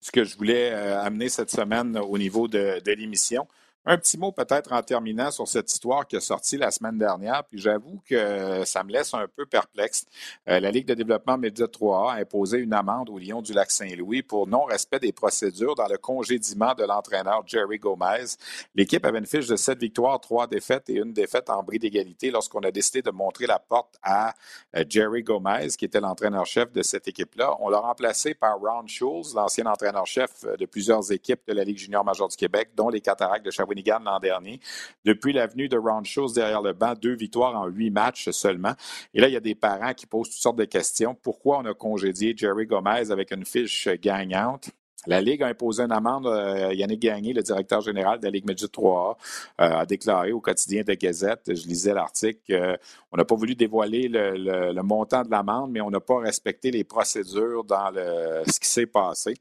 ce 0.00 0.10
que 0.10 0.24
je 0.24 0.36
voulais 0.36 0.70
euh, 0.72 1.00
amener 1.00 1.28
cette 1.28 1.50
semaine 1.50 1.96
au 1.96 2.18
niveau 2.18 2.48
de 2.48 2.82
l'émission. 2.86 3.46
Un 3.90 3.96
petit 3.96 4.18
mot 4.18 4.32
peut-être 4.32 4.74
en 4.74 4.82
terminant 4.82 5.30
sur 5.30 5.48
cette 5.48 5.72
histoire 5.72 6.06
qui 6.06 6.16
est 6.16 6.20
sortie 6.20 6.58
la 6.58 6.70
semaine 6.70 6.98
dernière, 6.98 7.42
puis 7.44 7.58
j'avoue 7.58 8.02
que 8.06 8.62
ça 8.66 8.84
me 8.84 8.92
laisse 8.92 9.14
un 9.14 9.26
peu 9.34 9.46
perplexe. 9.46 10.04
Euh, 10.46 10.60
la 10.60 10.70
Ligue 10.70 10.86
de 10.86 10.92
développement 10.92 11.38
Média 11.38 11.64
3A 11.64 12.10
a 12.10 12.14
imposé 12.16 12.58
une 12.58 12.74
amende 12.74 13.08
au 13.08 13.18
Lion 13.18 13.40
du 13.40 13.54
Lac-Saint-Louis 13.54 14.22
pour 14.22 14.46
non-respect 14.46 14.98
des 14.98 15.12
procédures 15.12 15.74
dans 15.74 15.86
le 15.86 15.96
congédiement 15.96 16.74
de 16.74 16.84
l'entraîneur 16.84 17.44
Jerry 17.46 17.78
Gomez. 17.78 18.36
L'équipe 18.74 19.06
avait 19.06 19.20
une 19.20 19.26
fiche 19.26 19.46
de 19.46 19.56
sept 19.56 19.80
victoires, 19.80 20.20
trois 20.20 20.46
défaites 20.46 20.90
et 20.90 20.96
une 20.96 21.14
défaite 21.14 21.48
en 21.48 21.62
bris 21.62 21.78
d'égalité 21.78 22.30
lorsqu'on 22.30 22.60
a 22.60 22.70
décidé 22.70 23.00
de 23.00 23.10
montrer 23.10 23.46
la 23.46 23.58
porte 23.58 23.94
à 24.02 24.34
euh, 24.76 24.84
Jerry 24.86 25.22
Gomez, 25.22 25.68
qui 25.78 25.86
était 25.86 26.00
l'entraîneur-chef 26.00 26.72
de 26.72 26.82
cette 26.82 27.08
équipe-là. 27.08 27.56
On 27.60 27.70
l'a 27.70 27.78
remplacé 27.78 28.34
par 28.34 28.58
Ron 28.58 28.86
Schulz, 28.86 29.34
l'ancien 29.34 29.64
entraîneur-chef 29.64 30.44
de 30.58 30.66
plusieurs 30.66 31.10
équipes 31.10 31.40
de 31.48 31.54
la 31.54 31.64
Ligue 31.64 31.78
junior 31.78 32.04
majeure 32.04 32.28
du 32.28 32.36
Québec, 32.36 32.72
dont 32.76 32.90
les 32.90 33.00
Cataractes 33.00 33.46
de 33.46 33.50
Shawinigan 33.50 33.77
l'an 33.86 34.18
dernier. 34.20 34.60
Depuis 35.04 35.32
l'avenue 35.32 35.68
de 35.68 35.78
Schultz 36.04 36.32
derrière 36.32 36.62
le 36.62 36.72
banc, 36.72 36.94
deux 36.94 37.14
victoires 37.14 37.56
en 37.56 37.66
huit 37.66 37.90
matchs 37.90 38.30
seulement. 38.30 38.74
Et 39.14 39.20
là, 39.20 39.28
il 39.28 39.34
y 39.34 39.36
a 39.36 39.40
des 39.40 39.54
parents 39.54 39.94
qui 39.94 40.06
posent 40.06 40.30
toutes 40.30 40.40
sortes 40.40 40.58
de 40.58 40.64
questions. 40.64 41.14
Pourquoi 41.14 41.58
on 41.58 41.64
a 41.64 41.74
congédié 41.74 42.34
Jerry 42.36 42.66
Gomez 42.66 43.10
avec 43.10 43.32
une 43.32 43.44
fiche 43.44 43.88
gagnante? 44.00 44.70
La 45.06 45.20
Ligue 45.20 45.42
a 45.42 45.46
imposé 45.46 45.84
une 45.84 45.92
amende. 45.92 46.26
Euh, 46.26 46.74
Yannick 46.74 47.00
Gagné, 47.00 47.32
le 47.32 47.42
directeur 47.42 47.80
général 47.80 48.18
de 48.18 48.24
la 48.24 48.30
Ligue 48.30 48.46
Midget 48.46 48.66
3A, 48.66 49.16
euh, 49.60 49.64
a 49.64 49.86
déclaré 49.86 50.32
au 50.32 50.40
quotidien 50.40 50.82
de 50.82 50.92
Gazette, 50.94 51.54
je 51.54 51.66
lisais 51.66 51.94
l'article, 51.94 52.78
qu'on 53.10 53.16
n'a 53.16 53.24
pas 53.24 53.34
voulu 53.36 53.54
dévoiler 53.54 54.08
le, 54.08 54.82
montant 54.82 55.22
de 55.22 55.30
l'amende, 55.30 55.70
mais 55.70 55.80
on 55.80 55.90
n'a 55.90 56.00
pas 56.00 56.18
respecté 56.18 56.70
les 56.70 56.84
procédures 56.84 57.64
dans 57.64 57.92
ce 57.94 58.58
qui 58.58 58.68
s'est 58.68 58.86
passé. 58.86 59.34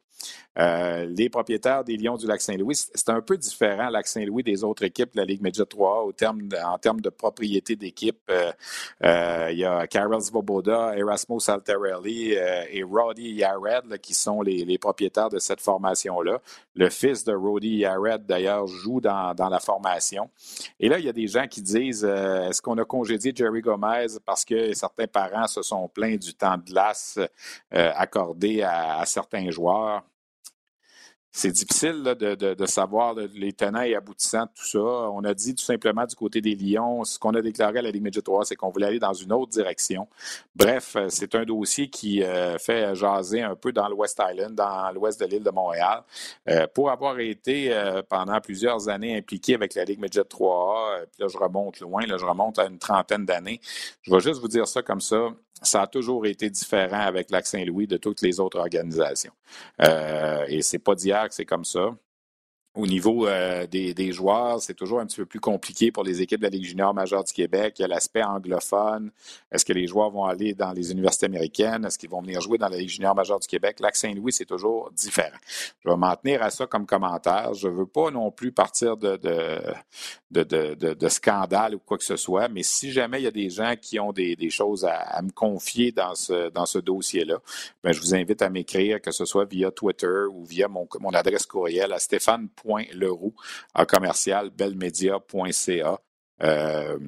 Euh, 0.58 1.06
les 1.06 1.30
propriétaires 1.30 1.84
des 1.84 1.98
Lions 1.98 2.18
du 2.18 2.26
Lac-Saint-Louis, 2.26 2.76
c'est 2.76 3.10
un 3.10 3.22
peu 3.22 3.38
différent, 3.38 3.90
Lac-Saint-Louis, 3.90 4.44
des 4.44 4.64
autres 4.64 4.84
équipes 4.84 5.14
de 5.14 5.20
la 5.20 5.26
Ligue 5.26 5.42
Midget 5.42 5.66
3 5.66 6.04
au 6.04 6.12
terme 6.12 6.50
en 6.66 6.78
termes 6.80 7.02
de 7.02 7.10
propriété 7.10 7.76
d'équipe. 7.76 8.20
Euh, 8.30 8.52
euh, 9.04 9.50
il 9.52 9.60
y 9.60 9.66
a 9.66 9.86
Karel 9.86 10.22
Svoboda, 10.22 10.98
Erasmus 10.98 11.42
Alterelli 11.48 12.34
et 12.34 12.84
Roddy 12.84 13.34
Yared 13.34 14.00
qui 14.00 14.14
sont 14.14 14.42
les, 14.42 14.78
propriétaires 14.78 15.30
de 15.30 15.40
cette 15.40 15.62
formation-là. 15.62 16.40
Le 16.76 16.90
fils 16.90 17.24
de 17.24 17.34
Roddy 17.34 17.78
Yared, 17.78 18.26
d'ailleurs, 18.26 18.68
joue 18.68 19.02
dans, 19.02 19.34
dans, 19.34 19.50
la 19.50 19.60
formation. 19.60 20.30
Et 20.80 20.90
là, 20.90 21.00
il 21.00 21.06
y 21.06 21.10
a 21.10 21.14
des 21.14 21.28
gens 21.28 21.48
qui 21.48 21.62
disent 21.62 22.04
est-ce 22.04 22.62
qu'on 22.62 22.78
a 22.78 22.86
congédié 22.86 23.32
Jerry 23.36 23.62
Gomez 23.62 24.08
parce 24.26 24.46
que 24.46 24.74
certains 24.74 25.08
parents 25.08 25.48
se 25.48 25.62
sont 25.62 25.88
plaints 25.88 26.18
du 26.18 26.34
temps 26.34 26.58
de 26.58 26.64
glace 26.64 27.20
accordé 27.72 28.62
à 28.62 29.04
certains 29.06 29.50
joueurs? 29.50 30.04
C'est 31.38 31.52
difficile 31.52 32.02
de, 32.02 32.66
savoir 32.66 33.14
les 33.14 33.54
tenants 33.54 33.84
et 33.84 33.94
aboutissants 33.94 34.46
de 34.46 34.50
tout 34.56 34.66
ça. 34.66 34.80
On 34.80 35.24
a 35.24 35.36
dit 35.36 35.54
tout 35.54 35.64
simplement 35.64 36.04
du 36.04 36.16
côté 36.16 36.42
des 36.42 36.56
Lions, 36.56 37.04
ce 37.04 37.20
qu'on 37.20 37.36
a 37.36 37.42
déclaré 37.44 37.78
à 37.78 37.82
la 37.84 37.92
Ligue 37.92 38.02
Midget 38.02 38.24
3, 38.24 38.46
c'est 38.46 38.56
qu'on 38.56 38.72
voulait 38.72 38.88
aller 38.88 38.98
dans 38.98 39.14
une 39.14 39.32
autre 39.32 39.52
direction. 39.52 40.08
Bref, 40.56 40.96
euh, 40.96 41.06
c'est 41.10 41.36
un 41.36 41.46
dossier 41.46 41.90
qui 41.92 42.24
euh, 42.24 42.58
fait 42.58 42.96
jaser 42.96 43.44
un 43.44 43.56
peu 43.56 43.72
dans 43.72 43.88
l'West 43.88 44.20
Island, 44.20 44.56
dans 44.56 44.92
l'ouest 44.96 45.20
de 45.20 45.28
l'île 45.28 45.44
de 45.44 45.52
Montréal. 45.52 46.02
Euh, 46.50 46.66
pour 46.74 46.90
avoir 46.90 47.20
été 47.20 47.72
pendant 48.10 48.42
plusieurs 48.42 48.90
années 48.90 49.16
impliqué 49.16 49.54
avec 49.54 49.76
la 49.76 49.84
Ligue 49.84 50.02
Midget 50.02 50.22
3A, 50.22 51.06
puis 51.12 51.22
là 51.22 51.28
je 51.28 51.38
remonte 51.38 51.80
loin, 51.82 52.04
là 52.08 52.18
je 52.18 52.26
remonte 52.26 52.58
à 52.58 52.66
une 52.66 52.80
trentaine 52.80 53.26
d'années, 53.26 53.62
je 54.02 54.12
vais 54.12 54.22
juste 54.22 54.42
vous 54.42 54.48
dire 54.48 54.68
ça 54.68 54.82
comme 54.82 55.02
ça 55.02 55.30
ça 55.62 55.84
a 55.84 55.88
toujours 55.88 56.26
été 56.26 56.50
différent 56.50 57.02
avec 57.02 57.32
Lac 57.32 57.46
Saint-Louis 57.46 57.88
de 57.88 57.98
toutes 57.98 58.22
les 58.22 58.40
autres 58.40 58.60
organisations. 58.60 59.34
Euh, 59.82 60.46
et 60.48 60.62
c'est 60.62 60.80
pas 60.80 60.96
d'hier 60.96 61.28
que 61.28 61.34
c'est 61.34 61.46
comme 61.46 61.66
ça. 61.66 61.96
Au 62.78 62.86
niveau 62.86 63.26
euh, 63.26 63.66
des, 63.66 64.12
joueurs, 64.12 64.62
c'est 64.62 64.76
toujours 64.76 65.00
un 65.00 65.08
petit 65.08 65.16
peu 65.16 65.26
plus 65.26 65.40
compliqué 65.40 65.92
pour 65.92 66.04
les 66.04 66.22
équipes 66.22 66.42
de 66.42 66.46
la 66.46 66.52
Ligue 66.52 66.64
junior 66.64 66.94
majeure 66.94 67.24
du 67.24 67.34
Québec. 67.34 67.74
Il 67.80 67.82
y 67.82 67.86
a 67.86 67.88
l'aspect 67.88 68.22
anglophone. 68.22 69.10
Est-ce 69.52 69.66
que 69.66 69.74
les 69.74 69.88
joueurs 69.88 70.12
vont 70.12 70.26
aller 70.26 70.54
dans 70.54 70.74
les 70.74 70.92
universités 70.92 71.26
américaines? 71.26 71.86
Est-ce 71.86 71.98
qu'ils 71.98 72.12
vont 72.12 72.22
venir 72.22 72.40
jouer 72.40 72.60
dans 72.60 72.70
la 72.70 72.78
Ligue 72.78 72.90
junior 72.90 73.16
majeure 73.16 73.40
du 73.40 73.48
Québec? 73.48 73.80
Lac 73.80 73.96
Saint-Louis, 73.96 74.32
c'est 74.32 74.46
toujours 74.46 74.92
différent. 74.92 75.36
Je 75.84 75.90
vais 75.90 75.96
m'en 75.96 76.16
tenir 76.16 76.44
à 76.44 76.52
ça 76.52 76.68
comme 76.68 76.86
commentaire. 76.86 77.56
Je 77.56 77.68
ne 77.68 77.74
veux 77.74 77.88
pas 77.88 78.12
non 78.12 78.30
plus 78.30 78.52
partir 78.52 78.96
de, 78.96 79.18
scandale 81.10 81.74
ou 81.74 81.80
quoi 81.80 81.98
que 81.98 82.04
ce 82.04 82.16
soit, 82.16 82.48
mais 82.48 82.62
si 82.62 82.92
jamais 82.92 83.22
il 83.22 83.24
y 83.24 83.28
a 83.28 83.32
des 83.32 83.50
gens 83.50 83.74
qui 83.82 84.00
ont 84.00 84.14
des, 84.14 84.38
choses 84.52 84.86
à, 84.86 85.20
me 85.24 85.32
confier 85.32 85.92
dans 85.92 86.14
ce, 86.14 86.52
dans 86.52 86.68
ce 86.68 86.78
dossier-là, 86.78 87.40
ben, 87.84 87.92
je 87.92 88.00
vous 88.00 88.14
invite 88.14 88.44
à 88.44 88.52
m'écrire, 88.52 89.02
que 89.02 89.10
ce 89.10 89.26
soit 89.26 89.46
via 89.46 89.72
Twitter 89.72 90.26
ou 90.32 90.46
via 90.46 90.68
mon, 90.68 90.88
mon 91.00 91.10
adresse 91.10 91.48
courriel 91.48 91.92
à 91.92 91.98
stéphane 91.98 92.50
leroux 92.94 93.34
à 93.74 93.86
commercial 93.86 94.50
belmedia.ca. 94.50 96.00
Euh, 96.44 97.00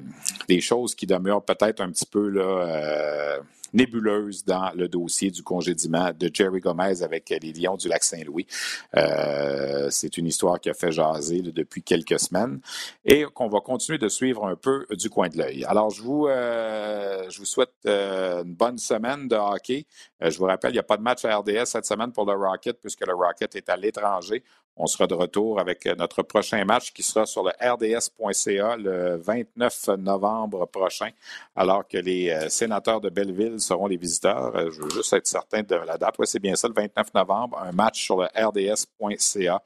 des 0.48 0.60
choses 0.60 0.94
qui 0.94 1.06
demeurent 1.06 1.44
peut-être 1.44 1.80
un 1.80 1.90
petit 1.90 2.06
peu 2.06 2.32
euh, 2.36 3.38
nébuleuse 3.72 4.44
dans 4.44 4.72
le 4.74 4.88
dossier 4.88 5.30
du 5.30 5.44
congédiement 5.44 6.10
de 6.18 6.28
Jerry 6.34 6.58
Gomez 6.58 7.04
avec 7.04 7.30
les 7.30 7.52
Lions 7.52 7.76
du 7.76 7.86
Lac-Saint-Louis. 7.86 8.48
Euh, 8.96 9.86
c'est 9.90 10.18
une 10.18 10.26
histoire 10.26 10.58
qui 10.58 10.68
a 10.68 10.74
fait 10.74 10.90
jaser 10.90 11.42
depuis 11.42 11.84
quelques 11.84 12.18
semaines 12.18 12.60
et 13.04 13.24
qu'on 13.32 13.48
va 13.48 13.60
continuer 13.60 13.98
de 13.98 14.08
suivre 14.08 14.44
un 14.48 14.56
peu 14.56 14.84
du 14.90 15.08
coin 15.08 15.28
de 15.28 15.38
l'œil. 15.38 15.64
Alors, 15.64 15.90
je 15.90 16.02
vous, 16.02 16.26
je 16.26 17.38
vous 17.38 17.44
souhaite 17.44 17.74
une 17.84 18.54
bonne 18.54 18.78
semaine 18.78 19.28
de 19.28 19.36
hockey. 19.36 19.86
je 20.20 20.36
vous 20.36 20.46
rappelle, 20.46 20.72
il 20.72 20.74
n'y 20.74 20.80
a 20.80 20.84
pas 20.84 20.96
de 20.96 21.02
match 21.02 21.24
à 21.24 21.38
RDS 21.38 21.66
cette 21.66 21.86
semaine 21.86 22.10
pour 22.10 22.26
le 22.26 22.32
Rocket 22.32 22.80
puisque 22.80 23.06
le 23.06 23.14
Rocket 23.14 23.54
est 23.54 23.68
à 23.68 23.76
l'étranger. 23.76 24.42
On 24.82 24.86
sera 24.86 25.06
de 25.06 25.14
retour 25.14 25.60
avec 25.60 25.84
notre 25.98 26.22
prochain 26.22 26.64
match 26.64 26.92
qui 26.92 27.02
sera 27.02 27.26
sur 27.26 27.42
le 27.42 27.50
rds.ca 27.60 28.76
le 28.76 29.16
29 29.16 29.88
novembre 29.98 30.66
prochain, 30.66 31.10
alors 31.54 31.86
que 31.86 31.98
les 31.98 32.48
sénateurs 32.48 33.02
de 33.02 33.10
Belleville 33.10 33.60
seront 33.60 33.86
les 33.86 33.98
visiteurs. 33.98 34.56
Euh, 34.56 34.70
je 34.70 34.80
veux 34.80 34.90
juste 34.90 35.12
être 35.12 35.26
certain 35.26 35.62
de 35.62 35.74
la 35.74 35.98
date. 35.98 36.14
Oui, 36.18 36.26
c'est 36.26 36.38
bien 36.38 36.56
ça, 36.56 36.68
le 36.68 36.74
29 36.74 37.14
novembre, 37.14 37.58
un 37.58 37.72
match 37.72 38.02
sur 38.02 38.16
le 38.16 38.28
rds.ca 38.34 39.62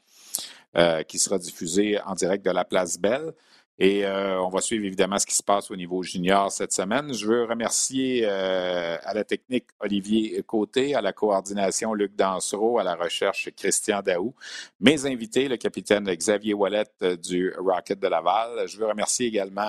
euh, 0.76 1.02
qui 1.04 1.18
sera 1.18 1.38
diffusé 1.38 2.00
en 2.04 2.14
direct 2.14 2.44
de 2.44 2.50
la 2.50 2.64
Place 2.64 2.98
Belle. 2.98 3.32
Et 3.78 4.06
euh, 4.06 4.40
on 4.40 4.50
va 4.50 4.60
suivre 4.60 4.84
évidemment 4.84 5.18
ce 5.18 5.26
qui 5.26 5.34
se 5.34 5.42
passe 5.42 5.68
au 5.72 5.76
niveau 5.76 6.00
junior 6.04 6.52
cette 6.52 6.72
semaine. 6.72 7.12
Je 7.12 7.26
veux 7.26 7.44
remercier 7.44 8.22
euh, 8.24 8.96
à 9.02 9.14
la 9.14 9.24
technique 9.24 9.66
Olivier 9.80 10.40
Côté, 10.44 10.94
à 10.94 11.00
la 11.00 11.12
coordination 11.12 11.92
Luc 11.92 12.14
Dansereau, 12.14 12.78
à 12.78 12.84
la 12.84 12.94
recherche 12.94 13.50
Christian 13.56 14.00
Daou, 14.00 14.32
mes 14.78 15.06
invités, 15.06 15.48
le 15.48 15.56
capitaine 15.56 16.04
Xavier 16.04 16.54
Wallet 16.54 16.84
euh, 17.02 17.16
du 17.16 17.52
Rocket 17.58 17.98
de 17.98 18.06
Laval. 18.06 18.68
Je 18.68 18.78
veux 18.78 18.86
remercier 18.86 19.26
également 19.26 19.64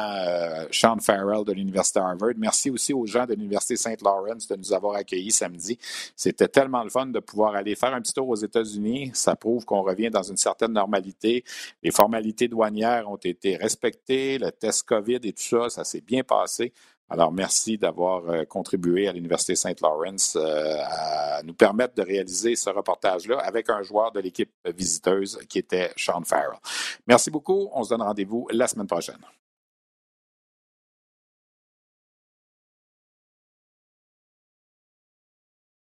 Sean 0.70 0.98
Farrell 1.00 1.44
de 1.44 1.54
l'Université 1.54 2.00
Harvard. 2.00 2.34
Merci 2.38 2.70
aussi 2.70 2.94
aux 2.94 3.08
gens 3.08 3.26
de 3.26 3.34
l'Université 3.34 3.76
St. 3.76 4.04
Lawrence 4.04 4.48
de 4.48 4.56
nous 4.56 4.72
avoir 4.72 4.98
accueillis 4.98 5.32
samedi. 5.32 5.80
C'était 6.16 6.48
tellement 6.48 6.84
le 6.84 6.92
fun 6.92 7.08
de 7.08 7.20
pouvoir 7.20 7.56
aller 7.56 7.74
faire 7.76 7.94
un 7.94 8.02
petit 8.02 8.14
tour 8.14 8.30
aux 8.30 8.36
États-Unis. 8.36 9.10
Ça 9.16 9.36
prouve 9.36 9.66
qu'on 9.66 9.82
revient 9.82 10.12
dans 10.12 10.24
une 10.24 10.38
certaine 10.38 10.74
normalité. 10.74 11.44
Les 11.82 11.92
formalités 11.92 12.48
douanières 12.48 13.10
ont 13.10 13.16
été 13.16 13.56
respectées 13.56 13.95
le 14.10 14.50
test 14.52 14.84
COVID 14.84 15.20
et 15.24 15.34
tout 15.34 15.44
ça, 15.44 15.70
ça 15.70 15.84
s'est 15.84 16.02
bien 16.02 16.24
passé. 16.24 16.74
Alors, 17.08 17.32
merci 17.32 17.78
d'avoir 17.78 18.28
euh, 18.30 18.46
contribué 18.46 19.08
à 19.08 19.12
l'Université 19.12 19.56
Saint 19.56 19.74
Lawrence 19.80 20.36
euh, 20.36 20.78
à 20.84 21.44
nous 21.44 21.54
permettre 21.54 21.94
de 21.94 22.02
réaliser 22.02 22.56
ce 22.56 22.72
reportage-là 22.72 23.38
avec 23.40 23.70
un 23.70 23.84
joueur 23.84 24.12
de 24.12 24.20
l'équipe 24.20 24.52
visiteuse 24.76 25.40
qui 25.48 25.60
était 25.60 25.92
Sean 25.96 26.24
Farrell. 26.24 26.60
Merci 27.06 27.30
beaucoup. 27.30 27.70
On 27.74 27.84
se 27.84 27.90
donne 27.90 28.02
rendez-vous 28.02 28.48
la 28.52 28.68
semaine 28.68 28.88
prochaine. 28.88 29.20